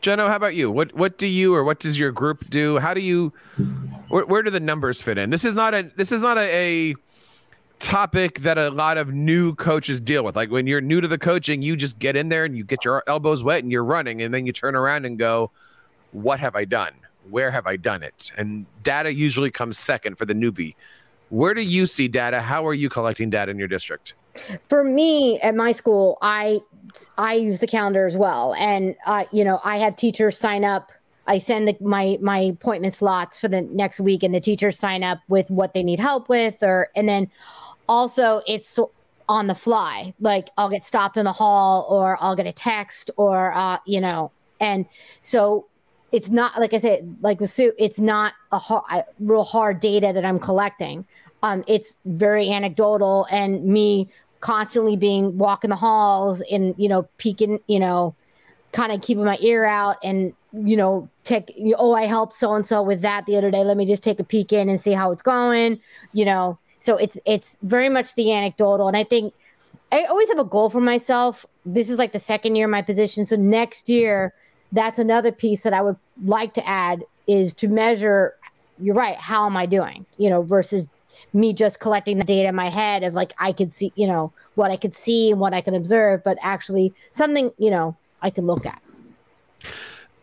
Jenna, 0.00 0.28
how 0.28 0.36
about 0.36 0.54
you? 0.54 0.70
What 0.70 0.94
what 0.94 1.18
do 1.18 1.26
you 1.26 1.54
or 1.54 1.64
what 1.64 1.80
does 1.80 1.98
your 1.98 2.12
group 2.12 2.48
do? 2.48 2.78
How 2.78 2.94
do 2.94 3.00
you 3.00 3.32
where, 4.08 4.24
where 4.24 4.42
do 4.42 4.50
the 4.50 4.60
numbers 4.60 5.02
fit 5.02 5.18
in? 5.18 5.30
This 5.30 5.44
is 5.44 5.54
not 5.54 5.74
a 5.74 5.90
this 5.96 6.12
is 6.12 6.22
not 6.22 6.38
a, 6.38 6.90
a 6.90 6.94
topic 7.80 8.40
that 8.40 8.58
a 8.58 8.70
lot 8.70 8.96
of 8.96 9.12
new 9.12 9.54
coaches 9.56 10.00
deal 10.00 10.22
with. 10.24 10.36
Like 10.36 10.50
when 10.50 10.66
you're 10.68 10.80
new 10.80 11.00
to 11.00 11.08
the 11.08 11.18
coaching, 11.18 11.62
you 11.62 11.76
just 11.76 11.98
get 11.98 12.14
in 12.14 12.28
there 12.28 12.44
and 12.44 12.56
you 12.56 12.62
get 12.62 12.84
your 12.84 13.02
elbows 13.08 13.42
wet 13.42 13.62
and 13.62 13.72
you're 13.72 13.84
running 13.84 14.22
and 14.22 14.32
then 14.32 14.46
you 14.46 14.52
turn 14.52 14.76
around 14.76 15.04
and 15.04 15.18
go, 15.18 15.50
"What 16.12 16.38
have 16.38 16.54
I 16.54 16.64
done? 16.64 16.92
Where 17.28 17.50
have 17.50 17.66
I 17.66 17.76
done 17.76 18.04
it?" 18.04 18.30
And 18.36 18.66
data 18.84 19.12
usually 19.12 19.50
comes 19.50 19.78
second 19.78 20.16
for 20.16 20.26
the 20.26 20.34
newbie. 20.34 20.76
Where 21.30 21.54
do 21.54 21.62
you 21.62 21.86
see 21.86 22.08
data? 22.08 22.40
How 22.40 22.66
are 22.66 22.74
you 22.74 22.88
collecting 22.88 23.30
data 23.30 23.50
in 23.50 23.58
your 23.58 23.68
district? 23.68 24.14
For 24.68 24.84
me 24.84 25.40
at 25.40 25.54
my 25.54 25.72
school, 25.72 26.18
I 26.22 26.60
I 27.16 27.34
use 27.34 27.60
the 27.60 27.66
calendar 27.66 28.06
as 28.06 28.16
well, 28.16 28.54
and 28.54 28.94
uh, 29.06 29.24
you 29.32 29.44
know 29.44 29.60
I 29.64 29.78
have 29.78 29.96
teachers 29.96 30.38
sign 30.38 30.64
up. 30.64 30.92
I 31.26 31.38
send 31.38 31.68
the, 31.68 31.76
my 31.80 32.18
my 32.22 32.38
appointment 32.38 32.94
slots 32.94 33.40
for 33.40 33.48
the 33.48 33.62
next 33.62 34.00
week, 34.00 34.22
and 34.22 34.34
the 34.34 34.40
teachers 34.40 34.78
sign 34.78 35.02
up 35.02 35.18
with 35.28 35.50
what 35.50 35.74
they 35.74 35.82
need 35.82 36.00
help 36.00 36.28
with, 36.28 36.62
or 36.62 36.88
and 36.94 37.08
then 37.08 37.30
also 37.88 38.42
it's 38.46 38.78
on 39.28 39.48
the 39.48 39.54
fly. 39.54 40.14
Like 40.20 40.48
I'll 40.56 40.70
get 40.70 40.84
stopped 40.84 41.16
in 41.16 41.24
the 41.24 41.32
hall, 41.32 41.86
or 41.90 42.16
I'll 42.20 42.36
get 42.36 42.46
a 42.46 42.52
text, 42.52 43.10
or 43.16 43.52
uh, 43.54 43.78
you 43.86 44.00
know, 44.00 44.30
and 44.60 44.86
so 45.20 45.66
it's 46.12 46.30
not 46.30 46.58
like 46.58 46.72
I 46.72 46.78
said, 46.78 47.16
like 47.20 47.40
with 47.40 47.50
Sue, 47.50 47.72
it's 47.78 47.98
not 47.98 48.32
a 48.52 48.58
hard, 48.58 49.04
real 49.20 49.44
hard 49.44 49.80
data 49.80 50.12
that 50.14 50.24
I'm 50.24 50.38
collecting. 50.38 51.04
Um, 51.42 51.64
it's 51.66 51.96
very 52.04 52.50
anecdotal, 52.50 53.26
and 53.30 53.64
me 53.64 54.08
constantly 54.40 54.96
being 54.96 55.36
walking 55.36 55.70
the 55.70 55.76
halls 55.76 56.40
and 56.50 56.74
you 56.78 56.88
know 56.88 57.08
peeking, 57.18 57.60
you 57.66 57.78
know, 57.78 58.14
kind 58.72 58.92
of 58.92 59.00
keeping 59.00 59.24
my 59.24 59.38
ear 59.40 59.64
out 59.64 59.96
and 60.02 60.34
you 60.52 60.76
know 60.76 61.08
take 61.24 61.52
oh 61.76 61.92
I 61.92 62.04
helped 62.04 62.32
so 62.32 62.54
and 62.54 62.66
so 62.66 62.82
with 62.82 63.02
that 63.02 63.26
the 63.26 63.36
other 63.36 63.50
day. 63.50 63.64
Let 63.64 63.76
me 63.76 63.86
just 63.86 64.02
take 64.02 64.20
a 64.20 64.24
peek 64.24 64.52
in 64.52 64.68
and 64.68 64.80
see 64.80 64.92
how 64.92 65.10
it's 65.12 65.22
going. 65.22 65.80
You 66.12 66.24
know, 66.24 66.58
so 66.78 66.96
it's 66.96 67.18
it's 67.24 67.58
very 67.62 67.88
much 67.88 68.14
the 68.14 68.32
anecdotal, 68.32 68.88
and 68.88 68.96
I 68.96 69.04
think 69.04 69.34
I 69.92 70.04
always 70.04 70.28
have 70.28 70.38
a 70.38 70.44
goal 70.44 70.70
for 70.70 70.80
myself. 70.80 71.46
This 71.64 71.90
is 71.90 71.98
like 71.98 72.12
the 72.12 72.18
second 72.18 72.56
year 72.56 72.66
in 72.66 72.70
my 72.70 72.82
position, 72.82 73.24
so 73.24 73.36
next 73.36 73.88
year 73.88 74.32
that's 74.72 74.98
another 74.98 75.32
piece 75.32 75.62
that 75.62 75.72
I 75.72 75.80
would 75.80 75.96
like 76.24 76.54
to 76.54 76.68
add 76.68 77.04
is 77.26 77.54
to 77.54 77.68
measure. 77.68 78.34
You're 78.80 78.94
right. 78.94 79.16
How 79.16 79.46
am 79.46 79.56
I 79.56 79.66
doing? 79.66 80.06
You 80.18 80.30
know, 80.30 80.42
versus 80.42 80.88
me 81.32 81.52
just 81.52 81.80
collecting 81.80 82.18
the 82.18 82.24
data 82.24 82.48
in 82.48 82.54
my 82.54 82.68
head 82.68 83.02
of 83.02 83.14
like 83.14 83.32
I 83.38 83.52
could 83.52 83.72
see, 83.72 83.92
you 83.96 84.06
know, 84.06 84.32
what 84.54 84.70
I 84.70 84.76
could 84.76 84.94
see 84.94 85.30
and 85.30 85.40
what 85.40 85.54
I 85.54 85.60
can 85.60 85.74
observe, 85.74 86.22
but 86.24 86.38
actually 86.42 86.94
something, 87.10 87.50
you 87.58 87.70
know, 87.70 87.96
I 88.22 88.30
can 88.30 88.46
look 88.46 88.66
at. 88.66 88.82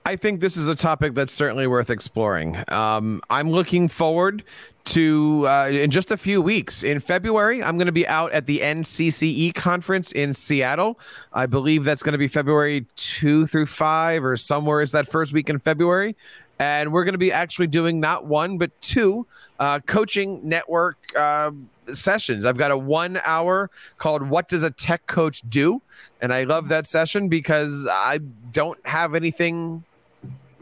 I 0.07 0.15
think 0.15 0.39
this 0.39 0.55
is 0.55 0.67
a 0.67 0.75
topic 0.75 1.15
that's 1.15 1.33
certainly 1.33 1.65
worth 1.65 1.89
exploring. 1.89 2.63
Um, 2.67 3.21
I'm 3.31 3.49
looking 3.49 3.87
forward 3.87 4.43
to 4.85 5.47
uh, 5.47 5.69
in 5.69 5.89
just 5.89 6.11
a 6.11 6.17
few 6.17 6.43
weeks. 6.43 6.83
In 6.83 6.99
February, 6.99 7.63
I'm 7.63 7.75
going 7.77 7.87
to 7.87 7.91
be 7.91 8.07
out 8.07 8.31
at 8.31 8.45
the 8.45 8.59
NCCE 8.59 9.55
conference 9.55 10.11
in 10.11 10.35
Seattle. 10.35 10.99
I 11.33 11.47
believe 11.47 11.83
that's 11.83 12.03
going 12.03 12.11
to 12.11 12.19
be 12.19 12.27
February 12.27 12.85
2 12.97 13.47
through 13.47 13.65
5 13.65 14.23
or 14.23 14.37
somewhere 14.37 14.81
is 14.81 14.91
that 14.91 15.07
first 15.07 15.33
week 15.33 15.49
in 15.49 15.57
February. 15.57 16.15
And 16.60 16.93
we're 16.93 17.03
going 17.03 17.14
to 17.14 17.20
be 17.20 17.32
actually 17.32 17.68
doing 17.68 17.99
not 17.99 18.26
one, 18.26 18.58
but 18.58 18.72
two 18.82 19.28
uh, 19.60 19.80
coaching 19.82 20.39
network 20.47 20.97
uh, 21.16 21.51
sessions. 21.91 22.45
I've 22.45 22.58
got 22.58 22.72
a 22.72 22.78
one 22.78 23.20
hour 23.26 23.70
called 23.97 24.24
What 24.30 24.47
Does 24.47 24.64
a 24.64 24.72
Tech 24.72 25.06
Coach 25.08 25.43
Do? 25.49 25.82
And 26.22 26.34
I 26.34 26.43
love 26.43 26.70
that 26.70 26.88
session 26.88 27.28
because 27.28 27.88
I 27.89 28.20
don't 28.51 28.80
have 28.88 29.16
anything 29.16 29.84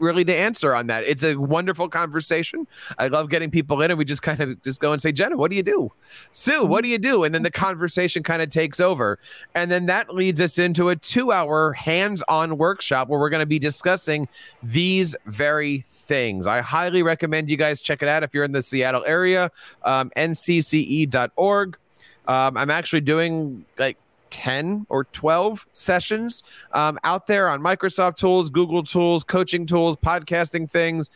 really 0.04 0.24
to 0.24 0.34
answer 0.34 0.74
on 0.74 0.86
that. 0.88 1.04
It's 1.04 1.24
a 1.24 1.34
wonderful 1.34 1.88
conversation. 1.88 2.66
I 2.98 3.08
love 3.08 3.30
getting 3.30 3.50
people 3.50 3.80
in 3.82 3.90
and 3.90 3.98
we 3.98 4.04
just 4.04 4.22
kind 4.22 4.40
of 4.40 4.62
just 4.62 4.80
go 4.80 4.92
and 4.92 5.00
say, 5.00 5.12
Jenna, 5.12 5.36
what 5.36 5.50
do 5.50 5.56
you 5.56 5.62
do? 5.62 5.90
Sue, 6.32 6.64
what 6.64 6.82
do 6.84 6.88
you 6.88 6.98
do? 6.98 7.24
And 7.24 7.34
then 7.34 7.42
the 7.42 7.50
conversation 7.50 8.22
kind 8.22 8.42
of 8.42 8.50
takes 8.50 8.80
over. 8.80 9.18
And 9.54 9.70
then 9.70 9.86
that 9.86 10.14
leads 10.14 10.40
us 10.40 10.58
into 10.58 10.90
a 10.90 10.96
two 10.96 11.32
hour 11.32 11.72
hands 11.72 12.22
on 12.28 12.58
workshop 12.58 13.08
where 13.08 13.18
we're 13.18 13.30
going 13.30 13.40
to 13.40 13.46
be 13.46 13.58
discussing 13.58 14.28
these 14.62 15.16
very 15.26 15.84
things. 15.88 16.46
I 16.46 16.60
highly 16.60 17.02
recommend 17.02 17.48
you 17.48 17.56
guys 17.56 17.80
check 17.80 18.02
it 18.02 18.08
out 18.08 18.22
if 18.22 18.34
you're 18.34 18.44
in 18.44 18.52
the 18.52 18.62
Seattle 18.62 19.04
area, 19.06 19.50
um, 19.82 20.10
ncce.org. 20.16 21.78
Um, 22.26 22.56
I'm 22.56 22.70
actually 22.70 23.02
doing 23.02 23.64
like 23.78 23.98
10 24.34 24.86
or 24.88 25.04
12 25.04 25.64
sessions 25.70 26.42
um, 26.72 26.98
out 27.04 27.28
there 27.28 27.48
on 27.48 27.60
Microsoft 27.60 28.16
tools, 28.16 28.50
Google 28.50 28.82
tools, 28.82 29.22
coaching 29.22 29.64
tools, 29.64 29.96
podcasting 29.96 30.68
things. 30.68 31.08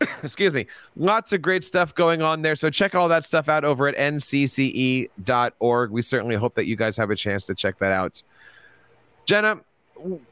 Excuse 0.24 0.52
me. 0.52 0.66
Lots 0.96 1.32
of 1.32 1.40
great 1.40 1.62
stuff 1.62 1.94
going 1.94 2.22
on 2.22 2.42
there. 2.42 2.56
So 2.56 2.68
check 2.68 2.96
all 2.96 3.08
that 3.08 3.24
stuff 3.24 3.48
out 3.48 3.64
over 3.64 3.86
at 3.86 3.96
ncce.org. 3.96 5.90
We 5.92 6.02
certainly 6.02 6.34
hope 6.34 6.54
that 6.56 6.66
you 6.66 6.74
guys 6.74 6.96
have 6.96 7.10
a 7.10 7.16
chance 7.16 7.44
to 7.44 7.54
check 7.54 7.78
that 7.78 7.92
out. 7.92 8.20
Jenna, 9.24 9.60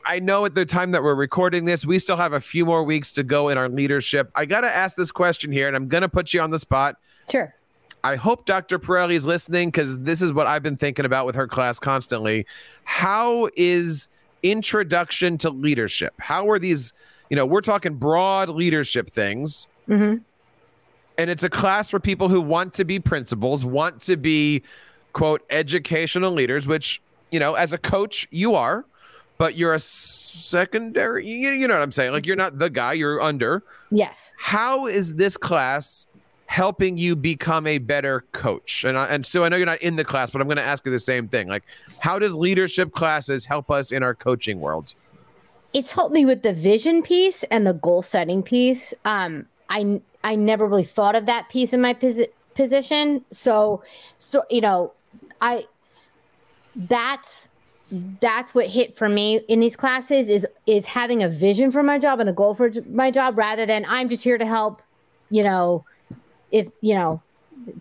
I 0.04 0.18
know 0.18 0.44
at 0.46 0.56
the 0.56 0.66
time 0.66 0.90
that 0.90 1.04
we're 1.04 1.14
recording 1.14 1.64
this, 1.64 1.86
we 1.86 2.00
still 2.00 2.16
have 2.16 2.32
a 2.32 2.40
few 2.40 2.66
more 2.66 2.82
weeks 2.82 3.12
to 3.12 3.22
go 3.22 3.50
in 3.50 3.56
our 3.56 3.68
leadership. 3.68 4.32
I 4.34 4.46
got 4.46 4.62
to 4.62 4.74
ask 4.74 4.96
this 4.96 5.12
question 5.12 5.52
here, 5.52 5.68
and 5.68 5.76
I'm 5.76 5.86
going 5.86 6.02
to 6.02 6.08
put 6.08 6.34
you 6.34 6.40
on 6.40 6.50
the 6.50 6.58
spot. 6.58 6.96
Sure. 7.30 7.54
I 8.04 8.16
hope 8.16 8.44
Dr. 8.44 8.78
Pirelli 8.78 9.14
is 9.14 9.26
listening 9.26 9.68
because 9.68 9.98
this 10.00 10.20
is 10.20 10.30
what 10.30 10.46
I've 10.46 10.62
been 10.62 10.76
thinking 10.76 11.06
about 11.06 11.24
with 11.24 11.34
her 11.36 11.48
class 11.48 11.78
constantly. 11.78 12.44
How 12.84 13.48
is 13.56 14.08
introduction 14.42 15.38
to 15.38 15.48
leadership? 15.48 16.12
How 16.18 16.50
are 16.50 16.58
these, 16.58 16.92
you 17.30 17.36
know, 17.36 17.46
we're 17.46 17.62
talking 17.62 17.94
broad 17.94 18.50
leadership 18.50 19.08
things. 19.08 19.66
Mm-hmm. 19.88 20.18
And 21.16 21.30
it's 21.30 21.44
a 21.44 21.48
class 21.48 21.88
for 21.88 21.98
people 21.98 22.28
who 22.28 22.42
want 22.42 22.74
to 22.74 22.84
be 22.84 23.00
principals, 23.00 23.64
want 23.64 24.02
to 24.02 24.18
be, 24.18 24.62
quote, 25.14 25.42
educational 25.48 26.30
leaders, 26.30 26.66
which, 26.66 27.00
you 27.30 27.40
know, 27.40 27.54
as 27.54 27.72
a 27.72 27.78
coach, 27.78 28.28
you 28.30 28.54
are, 28.54 28.84
but 29.38 29.56
you're 29.56 29.72
a 29.72 29.80
secondary, 29.80 31.26
you, 31.26 31.50
you 31.52 31.66
know 31.66 31.74
what 31.74 31.82
I'm 31.82 31.92
saying? 31.92 32.12
Like 32.12 32.26
you're 32.26 32.36
not 32.36 32.58
the 32.58 32.68
guy, 32.68 32.92
you're 32.92 33.22
under. 33.22 33.62
Yes. 33.90 34.34
How 34.38 34.88
is 34.88 35.14
this 35.14 35.38
class 35.38 36.06
helping 36.54 36.96
you 36.96 37.16
become 37.16 37.66
a 37.66 37.78
better 37.78 38.20
coach? 38.30 38.84
And 38.84 38.96
I, 38.96 39.06
and 39.06 39.26
so 39.26 39.42
I 39.42 39.48
know 39.48 39.56
you're 39.56 39.66
not 39.66 39.82
in 39.82 39.96
the 39.96 40.04
class, 40.04 40.30
but 40.30 40.40
I'm 40.40 40.46
going 40.46 40.56
to 40.56 40.62
ask 40.62 40.86
you 40.86 40.92
the 40.92 41.00
same 41.00 41.26
thing. 41.26 41.48
Like, 41.48 41.64
how 41.98 42.20
does 42.20 42.36
leadership 42.36 42.92
classes 42.92 43.44
help 43.44 43.72
us 43.72 43.90
in 43.90 44.04
our 44.04 44.14
coaching 44.14 44.60
world? 44.60 44.94
It's 45.72 45.90
helped 45.90 46.14
me 46.14 46.24
with 46.24 46.42
the 46.42 46.52
vision 46.52 47.02
piece 47.02 47.42
and 47.44 47.66
the 47.66 47.72
goal 47.72 48.02
setting 48.02 48.40
piece. 48.40 48.94
Um, 49.04 49.46
I 49.68 50.00
I 50.22 50.36
never 50.36 50.64
really 50.68 50.84
thought 50.84 51.16
of 51.16 51.26
that 51.26 51.48
piece 51.48 51.72
in 51.72 51.80
my 51.80 51.92
posi- 51.92 52.28
position. 52.54 53.24
So, 53.32 53.82
so 54.18 54.44
you 54.48 54.60
know, 54.60 54.92
I 55.40 55.66
that's 56.76 57.48
that's 58.20 58.54
what 58.54 58.68
hit 58.68 58.96
for 58.96 59.08
me 59.08 59.38
in 59.48 59.58
these 59.58 59.74
classes 59.74 60.28
is 60.28 60.46
is 60.68 60.86
having 60.86 61.24
a 61.24 61.28
vision 61.28 61.72
for 61.72 61.82
my 61.82 61.98
job 61.98 62.20
and 62.20 62.30
a 62.30 62.32
goal 62.32 62.54
for 62.54 62.70
my 62.88 63.10
job 63.10 63.36
rather 63.36 63.66
than 63.66 63.84
I'm 63.88 64.08
just 64.08 64.22
here 64.22 64.38
to 64.38 64.46
help, 64.46 64.80
you 65.30 65.42
know, 65.42 65.84
if 66.50 66.68
you 66.80 66.94
know 66.94 67.20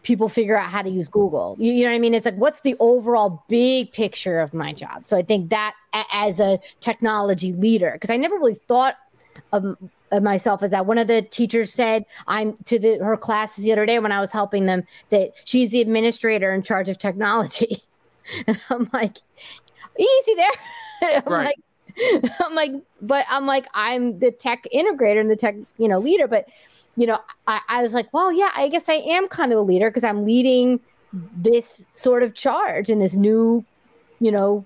people 0.03 0.29
figure 0.29 0.55
out 0.55 0.69
how 0.69 0.81
to 0.81 0.89
use 0.89 1.07
Google. 1.09 1.55
You, 1.59 1.73
you 1.73 1.83
know 1.83 1.89
what 1.91 1.95
I 1.95 1.99
mean? 1.99 2.13
It's 2.13 2.25
like 2.25 2.35
what's 2.35 2.61
the 2.61 2.75
overall 2.79 3.43
big 3.49 3.91
picture 3.91 4.39
of 4.39 4.53
my 4.53 4.71
job. 4.73 5.05
So 5.05 5.17
I 5.17 5.21
think 5.21 5.49
that 5.49 5.75
as 6.11 6.39
a 6.39 6.59
technology 6.79 7.53
leader, 7.53 7.91
because 7.93 8.09
I 8.09 8.17
never 8.17 8.35
really 8.35 8.53
thought 8.55 8.95
of, 9.51 9.77
of 10.11 10.23
myself 10.23 10.63
as 10.63 10.71
that. 10.71 10.85
One 10.85 10.97
of 10.97 11.07
the 11.07 11.21
teachers 11.23 11.73
said 11.73 12.05
I'm 12.27 12.55
to 12.65 12.79
the, 12.79 12.97
her 13.03 13.17
classes 13.17 13.63
the 13.63 13.71
other 13.71 13.85
day 13.85 13.99
when 13.99 14.11
I 14.11 14.19
was 14.21 14.31
helping 14.31 14.65
them 14.67 14.83
that 15.09 15.33
she's 15.45 15.71
the 15.71 15.81
administrator 15.81 16.53
in 16.53 16.63
charge 16.63 16.89
of 16.89 16.97
technology. 16.97 17.83
And 18.47 18.57
I'm 18.69 18.89
like, 18.93 19.17
easy 19.99 20.35
there. 20.35 21.21
I'm 21.27 21.33
Right. 21.33 21.55
like, 21.97 22.31
I'm 22.39 22.55
like, 22.55 22.71
but 23.01 23.25
I'm 23.29 23.45
like, 23.45 23.67
I'm 23.73 24.17
the 24.19 24.31
tech 24.31 24.65
integrator 24.73 25.19
and 25.19 25.29
the 25.29 25.35
tech, 25.35 25.55
you 25.77 25.89
know, 25.89 25.99
leader. 25.99 26.25
But, 26.29 26.47
you 26.95 27.07
know, 27.07 27.19
I, 27.47 27.59
I 27.69 27.83
was 27.83 27.93
like, 27.93 28.13
well, 28.13 28.31
yeah, 28.31 28.51
I 28.55 28.67
guess 28.69 28.87
I 28.89 28.93
am 28.93 29.27
kind 29.27 29.51
of 29.51 29.57
the 29.57 29.63
leader 29.63 29.89
because 29.89 30.03
I'm 30.03 30.25
leading 30.25 30.79
this 31.37 31.89
sort 31.93 32.23
of 32.23 32.33
charge 32.33 32.89
in 32.89 32.99
this 32.99 33.15
new, 33.15 33.63
you 34.19 34.31
know, 34.31 34.65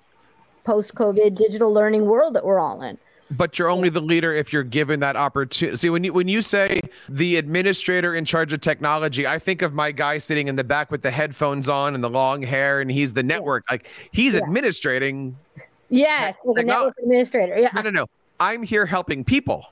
post 0.63 0.95
COVID 0.95 1.35
digital 1.35 1.71
learning 1.73 2.05
world 2.05 2.33
that 2.33 2.45
we're 2.45 2.59
all 2.59 2.81
in. 2.81 2.97
but 3.31 3.57
you're 3.59 3.69
only 3.69 3.89
the 3.89 4.01
leader 4.01 4.33
if 4.33 4.51
you're 4.53 4.63
given 4.63 4.99
that 5.01 5.15
opportunity. 5.17 5.75
See, 5.77 5.89
when 5.89 6.03
you 6.05 6.13
when 6.13 6.27
you 6.29 6.41
say 6.41 6.79
the 7.09 7.35
administrator 7.37 8.13
in 8.15 8.23
charge 8.25 8.53
of 8.53 8.61
technology, 8.61 9.27
I 9.27 9.39
think 9.39 9.61
of 9.61 9.73
my 9.73 9.91
guy 9.91 10.17
sitting 10.17 10.47
in 10.47 10.55
the 10.55 10.63
back 10.63 10.91
with 10.91 11.01
the 11.01 11.11
headphones 11.11 11.67
on 11.69 11.95
and 11.95 12.03
the 12.03 12.09
long 12.09 12.41
hair, 12.43 12.79
and 12.81 12.89
he's 12.91 13.13
the 13.13 13.23
network. 13.23 13.63
Like 13.69 13.87
he's 14.11 14.33
Yeah. 14.33 14.41
administrating. 14.45 15.35
Yes, 15.89 16.35
a 16.45 16.49
Technol- 16.49 16.65
network 16.65 16.95
administrator. 17.01 17.57
Yeah, 17.57 17.69
No, 17.75 17.81
no, 17.81 17.89
no. 17.89 18.05
I'm 18.39 18.61
here 18.63 18.85
helping 18.85 19.23
people, 19.23 19.65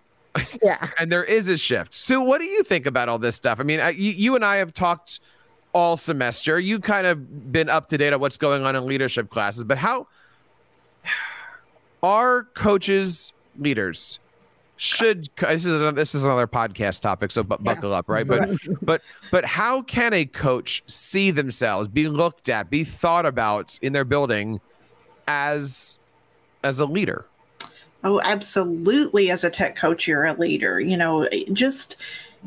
yeah. 0.62 0.90
and 1.00 1.12
there 1.12 1.24
is 1.24 1.48
a 1.48 1.58
shift. 1.58 1.94
Sue, 1.94 2.22
what 2.22 2.40
do 2.40 2.46
you 2.46 2.64
think 2.64 2.86
about 2.86 3.10
all 3.10 3.20
this 3.20 3.36
stuff? 3.36 3.60
I 3.60 3.64
mean, 3.64 3.80
I, 3.80 3.90
you, 3.90 4.12
you 4.12 4.36
and 4.36 4.44
I 4.44 4.58
have 4.58 4.74
talked 4.74 5.20
all 5.74 5.98
semester. 5.98 6.60
You 6.60 6.80
kind 6.80 7.06
of 7.06 7.52
been 7.52 7.70
up 7.70 7.90
to 7.90 7.98
date 7.98 8.14
on 8.14 8.20
what's 8.20 8.38
going 8.38 8.64
on 8.64 8.76
in 8.76 8.86
leadership 8.86 9.30
classes, 9.30 9.66
but 9.66 9.78
how 9.78 10.08
are 12.02 12.44
coaches 12.56 13.34
leaders? 13.60 14.20
Should 14.78 15.30
this 15.38 15.66
is 15.66 15.74
another, 15.74 15.92
this 15.94 16.14
is 16.16 16.24
another 16.24 16.48
podcast 16.48 17.02
topic, 17.02 17.32
so 17.32 17.44
bu- 17.44 17.58
buckle 17.60 17.94
up, 17.94 18.10
right? 18.10 18.28
But 18.28 18.50
but 18.82 19.02
but 19.32 19.46
how 19.46 19.82
can 19.84 20.14
a 20.14 20.26
coach 20.26 20.84
see 20.88 21.32
themselves, 21.32 21.88
be 21.88 22.10
looked 22.10 22.50
at, 22.50 22.70
be 22.70 22.84
thought 22.84 23.26
about 23.26 23.80
in 23.82 23.94
their 23.94 24.04
building 24.04 24.60
as 25.28 25.98
as 26.64 26.80
a 26.80 26.86
leader? 26.86 27.26
Oh, 28.06 28.22
absolutely. 28.22 29.32
As 29.32 29.44
a 29.44 29.50
tech 29.50 29.76
coach, 29.76 30.08
you're 30.08 30.26
a 30.26 30.34
leader. 30.34 30.80
You 30.80 30.96
know, 30.96 31.28
just 31.52 31.96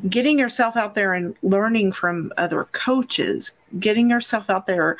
getting 0.09 0.39
yourself 0.39 0.77
out 0.77 0.95
there 0.95 1.15
and 1.15 1.35
learning 1.43 1.91
from 1.91 2.33
other 2.37 2.69
coaches, 2.71 3.59
getting 3.81 4.09
yourself 4.09 4.49
out 4.49 4.69
there, 4.69 4.97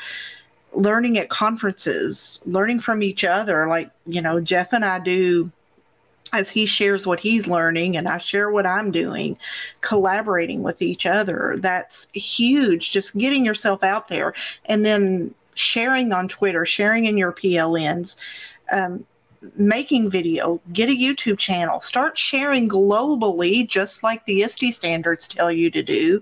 learning 0.73 1.17
at 1.17 1.29
conferences, 1.29 2.41
learning 2.45 2.81
from 2.81 3.01
each 3.01 3.23
other. 3.23 3.67
Like, 3.67 3.89
you 4.05 4.21
know, 4.21 4.41
Jeff 4.41 4.73
and 4.73 4.83
I 4.83 4.99
do 4.99 5.49
as 6.33 6.49
he 6.49 6.65
shares 6.65 7.07
what 7.07 7.21
he's 7.21 7.47
learning 7.47 7.95
and 7.95 8.09
I 8.09 8.17
share 8.17 8.51
what 8.51 8.65
I'm 8.65 8.91
doing, 8.91 9.37
collaborating 9.79 10.61
with 10.61 10.81
each 10.81 11.05
other. 11.05 11.55
That's 11.57 12.07
huge. 12.11 12.91
Just 12.91 13.17
getting 13.17 13.45
yourself 13.45 13.81
out 13.81 14.09
there 14.09 14.33
and 14.65 14.85
then 14.85 15.33
sharing 15.53 16.11
on 16.11 16.27
Twitter, 16.27 16.65
sharing 16.65 17.05
in 17.05 17.17
your 17.17 17.31
PLNs. 17.31 18.17
Um, 18.73 19.05
making 19.55 20.09
video, 20.09 20.61
get 20.73 20.89
a 20.89 20.93
YouTube 20.93 21.37
channel, 21.37 21.81
start 21.81 22.17
sharing 22.17 22.67
globally, 22.67 23.67
just 23.67 24.03
like 24.03 24.25
the 24.25 24.43
ISTE 24.43 24.71
standards 24.73 25.27
tell 25.27 25.51
you 25.51 25.71
to 25.71 25.81
do, 25.81 26.21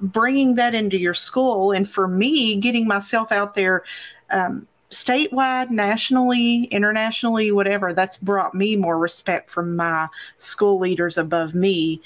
bringing 0.00 0.56
that 0.56 0.74
into 0.74 0.98
your 0.98 1.14
school. 1.14 1.72
And 1.72 1.88
for 1.88 2.08
me, 2.08 2.56
getting 2.56 2.86
myself 2.88 3.30
out 3.30 3.54
there 3.54 3.84
um, 4.30 4.66
statewide, 4.90 5.70
nationally, 5.70 6.64
internationally, 6.64 7.52
whatever, 7.52 7.92
that's 7.92 8.16
brought 8.16 8.54
me 8.54 8.76
more 8.76 8.98
respect 8.98 9.50
from 9.50 9.76
my 9.76 10.08
school 10.38 10.78
leaders 10.78 11.18
above 11.18 11.54
me 11.54 12.00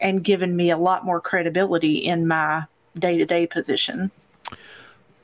and 0.00 0.24
given 0.24 0.56
me 0.56 0.70
a 0.70 0.76
lot 0.76 1.04
more 1.04 1.20
credibility 1.20 1.96
in 1.96 2.26
my 2.26 2.64
day 2.98 3.16
to 3.16 3.24
day 3.24 3.46
position. 3.46 4.10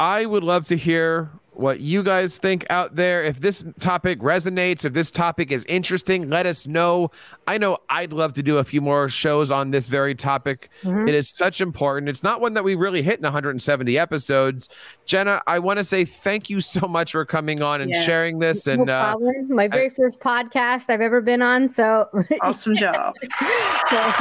I 0.00 0.26
would 0.26 0.42
love 0.42 0.66
to 0.68 0.76
hear 0.76 1.30
what 1.54 1.80
you 1.80 2.02
guys 2.02 2.38
think 2.38 2.64
out 2.70 2.96
there. 2.96 3.22
If 3.22 3.40
this 3.40 3.62
topic 3.78 4.20
resonates, 4.20 4.84
if 4.84 4.94
this 4.94 5.10
topic 5.10 5.52
is 5.52 5.64
interesting, 5.68 6.28
let 6.30 6.46
us 6.46 6.66
know. 6.66 7.10
I 7.46 7.58
know 7.58 7.78
I'd 7.90 8.12
love 8.12 8.32
to 8.34 8.42
do 8.42 8.58
a 8.58 8.64
few 8.64 8.80
more 8.80 9.08
shows 9.08 9.50
on 9.50 9.70
this 9.70 9.86
very 9.86 10.14
topic. 10.14 10.70
Mhm. 10.82 11.08
It 11.08 11.14
is 11.14 11.28
such 11.28 11.60
important. 11.60 12.08
It's 12.08 12.22
not 12.22 12.40
one 12.40 12.54
that 12.54 12.64
we 12.64 12.74
really 12.74 13.02
hit 13.02 13.18
in 13.18 13.24
170 13.24 13.98
episodes. 13.98 14.68
Jenna, 15.04 15.42
I 15.46 15.58
want 15.58 15.76
to 15.78 15.84
say 15.84 16.04
thank 16.06 16.48
you 16.48 16.60
so 16.60 16.88
much 16.88 17.12
for 17.12 17.24
coming 17.24 17.60
on 17.62 17.80
and 17.82 17.90
Yes. 17.90 18.06
sharing 18.06 18.38
this. 18.38 18.66
No 18.66 18.72
And 18.72 18.90
uh. 18.90 19.16
My 19.48 19.68
very 19.68 19.90
first 19.90 20.20
podcast 20.20 20.88
I've 20.88 21.00
ever 21.02 21.20
been 21.20 21.42
on. 21.42 21.68
So, 21.68 22.08
Awesome 22.40 22.76
job. 22.76 23.14
so 23.90 24.12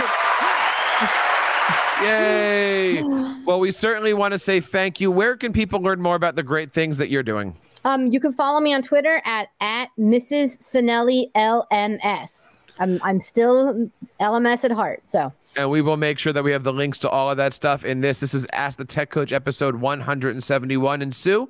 yay! 2.01 3.03
Well, 3.43 3.59
we 3.59 3.71
certainly 3.71 4.13
want 4.13 4.33
to 4.33 4.39
say 4.39 4.59
thank 4.59 5.01
you. 5.01 5.09
Where 5.09 5.35
can 5.35 5.51
people 5.51 5.81
learn 5.81 5.99
more 5.99 6.15
about 6.15 6.35
the 6.35 6.43
great 6.43 6.71
things 6.71 6.99
that 6.99 7.09
you're 7.09 7.23
doing? 7.23 7.57
Um, 7.83 8.07
you 8.07 8.19
can 8.19 8.31
follow 8.31 8.59
me 8.61 8.71
on 8.73 8.83
Twitter 8.83 9.19
at 9.25 9.49
at 9.59 9.89
Mrs. 9.99 10.59
Sinelli 10.59 11.31
LMS. 11.33 12.55
I'm 12.79 12.99
I'm 13.03 13.19
still 13.19 13.89
LMS 14.19 14.63
at 14.63 14.71
heart. 14.71 15.07
So 15.07 15.33
and 15.57 15.69
we 15.69 15.81
will 15.81 15.97
make 15.97 16.17
sure 16.17 16.31
that 16.33 16.43
we 16.43 16.51
have 16.51 16.63
the 16.63 16.71
links 16.71 16.97
to 16.99 17.09
all 17.09 17.29
of 17.29 17.37
that 17.37 17.53
stuff 17.53 17.83
in 17.83 18.01
this. 18.01 18.19
This 18.19 18.33
is 18.33 18.45
Ask 18.53 18.77
the 18.77 18.85
Tech 18.85 19.09
Coach 19.09 19.31
episode 19.31 19.75
171. 19.75 21.01
And 21.01 21.13
Sue, 21.13 21.49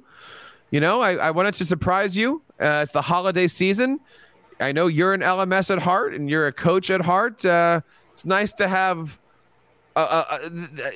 you 0.71 0.79
know, 0.79 1.01
I, 1.01 1.15
I 1.15 1.31
wanted 1.31 1.53
to 1.55 1.65
surprise 1.65 2.17
you. 2.17 2.41
Uh, 2.59 2.81
it's 2.83 2.91
the 2.91 3.01
holiday 3.01 3.47
season. 3.47 3.99
I 4.59 4.71
know 4.71 4.87
you're 4.87 5.13
an 5.13 5.21
LMS 5.21 5.71
at 5.71 5.79
heart 5.79 6.13
and 6.13 6.29
you're 6.29 6.47
a 6.47 6.53
coach 6.53 6.89
at 6.89 7.01
heart. 7.01 7.43
Uh, 7.45 7.81
it's 8.11 8.25
nice 8.25 8.53
to 8.53 8.67
have 8.67 9.19
a, 9.95 10.01
a, 10.01 10.51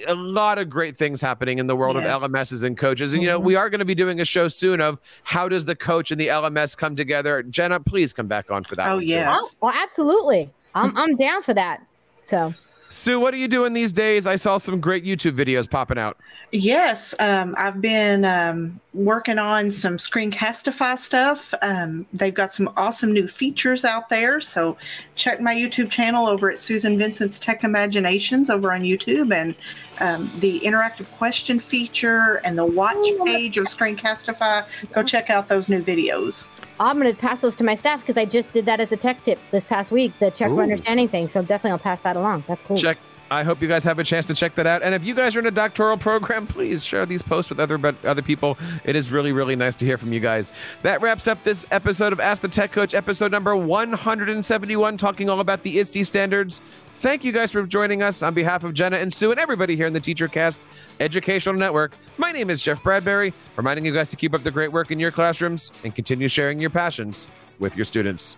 a, 0.07 0.13
a 0.13 0.15
lot 0.15 0.57
of 0.57 0.69
great 0.69 0.97
things 0.97 1.21
happening 1.21 1.59
in 1.59 1.67
the 1.67 1.75
world 1.75 1.95
Yes. 1.95 2.21
of 2.21 2.31
LMSs 2.31 2.63
and 2.63 2.77
coaches. 2.77 3.13
And, 3.13 3.21
you 3.21 3.29
know, 3.29 3.37
mm-hmm. 3.37 3.47
we 3.47 3.55
are 3.55 3.69
going 3.69 3.79
to 3.79 3.85
be 3.85 3.95
doing 3.95 4.21
a 4.21 4.25
show 4.25 4.47
soon 4.47 4.81
of 4.81 5.01
how 5.23 5.47
does 5.49 5.65
the 5.65 5.75
coach 5.75 6.11
and 6.11 6.19
the 6.19 6.27
LMS 6.27 6.75
come 6.75 6.95
together. 6.95 7.43
Jenna, 7.43 7.79
please 7.79 8.13
come 8.13 8.27
back 8.27 8.51
on 8.51 8.63
for 8.63 8.75
that. 8.75 8.89
Oh, 8.89 8.99
too. 8.99 9.05
yes. 9.05 9.37
oh, 9.39 9.49
well, 9.67 9.73
absolutely. 9.75 10.49
I'm 10.75 10.95
I'm 10.97 11.15
down 11.15 11.41
for 11.41 11.53
that. 11.53 11.85
So 12.21 12.53
Sue, 12.89 13.19
what 13.19 13.33
are 13.33 13.37
you 13.37 13.47
doing 13.47 13.73
these 13.73 13.91
days? 13.91 14.27
I 14.27 14.35
saw 14.35 14.57
some 14.57 14.79
great 14.79 15.03
YouTube 15.03 15.35
videos 15.35 15.69
popping 15.69 15.97
out. 15.97 16.17
Yes, 16.51 17.15
um, 17.19 17.55
I've 17.57 17.81
been 17.81 18.23
um, 18.23 18.79
working 18.93 19.39
on 19.39 19.71
some 19.71 19.97
Screencastify 19.97 20.97
stuff. 20.97 21.53
Um, 21.61 22.05
they've 22.13 22.33
got 22.33 22.53
some 22.53 22.71
awesome 22.77 23.11
new 23.11 23.27
features 23.27 23.83
out 23.83 24.09
there. 24.09 24.39
So 24.39 24.77
check 25.15 25.41
my 25.41 25.53
YouTube 25.53 25.89
channel 25.89 26.27
over 26.27 26.51
at 26.51 26.59
Susan 26.59 26.97
Vincent's 26.97 27.39
Tech 27.39 27.63
Imaginations 27.63 28.49
over 28.49 28.71
on 28.71 28.81
YouTube 28.81 29.33
and 29.33 29.55
um, 29.99 30.31
the 30.39 30.59
interactive 30.61 31.11
question 31.17 31.59
feature 31.59 32.35
and 32.45 32.57
the 32.57 32.65
watch 32.65 32.95
page 33.25 33.57
of 33.57 33.65
Screencastify. 33.65 34.65
Go 34.93 35.03
check 35.03 35.29
out 35.29 35.49
those 35.49 35.67
new 35.67 35.81
videos. 35.83 36.43
I'm 36.79 36.99
going 36.99 37.13
to 37.13 37.19
pass 37.19 37.41
those 37.41 37.55
to 37.57 37.63
my 37.63 37.75
staff 37.75 38.01
because 38.01 38.17
I 38.17 38.25
just 38.25 38.51
did 38.51 38.65
that 38.65 38.79
as 38.79 38.91
a 38.91 38.97
tech 38.97 39.21
tip 39.21 39.39
this 39.51 39.63
past 39.63 39.91
week, 39.91 40.17
the 40.19 40.31
check 40.31 40.51
Ooh. 40.51 40.55
for 40.55 40.63
understanding 40.63 41.07
thing. 41.07 41.27
So 41.27 41.41
definitely 41.41 41.71
I'll 41.71 41.79
pass 41.79 42.01
that 42.01 42.15
along. 42.15 42.43
That's 42.47 42.63
cool. 42.63 42.77
check 42.77 42.97
i 43.31 43.43
hope 43.43 43.61
you 43.61 43.67
guys 43.67 43.83
have 43.83 43.99
a 43.99 44.03
chance 44.03 44.25
to 44.25 44.35
check 44.35 44.55
that 44.55 44.67
out. 44.67 44.83
And 44.83 44.93
if 44.93 45.03
you 45.03 45.15
guys 45.15 45.35
are 45.35 45.39
in 45.39 45.45
a 45.45 45.51
doctoral 45.51 45.97
program 45.97 46.47
please 46.47 46.83
share 46.83 47.05
these 47.05 47.21
posts 47.21 47.49
with 47.49 47.59
other 47.59 47.77
but 47.77 48.03
other 48.05 48.21
people. 48.21 48.57
It 48.83 48.95
is 48.95 49.11
really 49.11 49.31
really 49.31 49.55
nice 49.55 49.75
to 49.77 49.85
hear 49.85 49.97
from 49.97 50.13
you 50.13 50.19
guys. 50.19 50.51
That 50.81 51.01
wraps 51.01 51.27
up 51.27 51.43
this 51.43 51.65
episode 51.71 52.13
of 52.13 52.19
ask 52.19 52.41
the 52.41 52.47
tech 52.47 52.71
coach 52.71 52.93
episode 52.93 53.31
number 53.31 53.55
171 53.55 54.97
talking 54.97 55.29
all 55.29 55.39
about 55.39 55.63
the 55.63 55.79
ISTE 55.79 56.05
standards. 56.05 56.61
Thank 56.93 57.23
you 57.23 57.31
guys 57.31 57.51
for 57.51 57.65
joining 57.65 58.01
us 58.01 58.21
on 58.21 58.33
behalf 58.33 58.63
of 58.63 58.73
jenna 58.73 58.97
and 58.97 59.13
sue 59.13 59.31
and 59.31 59.39
everybody 59.39 59.75
here 59.75 59.87
in 59.87 59.93
the 59.93 60.01
TeacherCast 60.01 60.61
educational 60.99 61.55
network. 61.55 61.93
My 62.17 62.31
name 62.31 62.49
is 62.49 62.61
jeff 62.61 62.81
bradbury 62.81 63.33
reminding 63.55 63.85
you 63.85 63.93
guys 63.93 64.09
to 64.09 64.15
keep 64.15 64.33
up 64.33 64.43
the 64.43 64.51
great 64.51 64.71
work 64.71 64.91
in 64.91 64.99
your 64.99 65.11
classrooms 65.11 65.71
and 65.83 65.93
continue 65.93 66.27
sharing 66.27 66.59
your 66.59 66.69
passions 66.69 67.27
with 67.59 67.75
your 67.75 67.85
students 67.85 68.37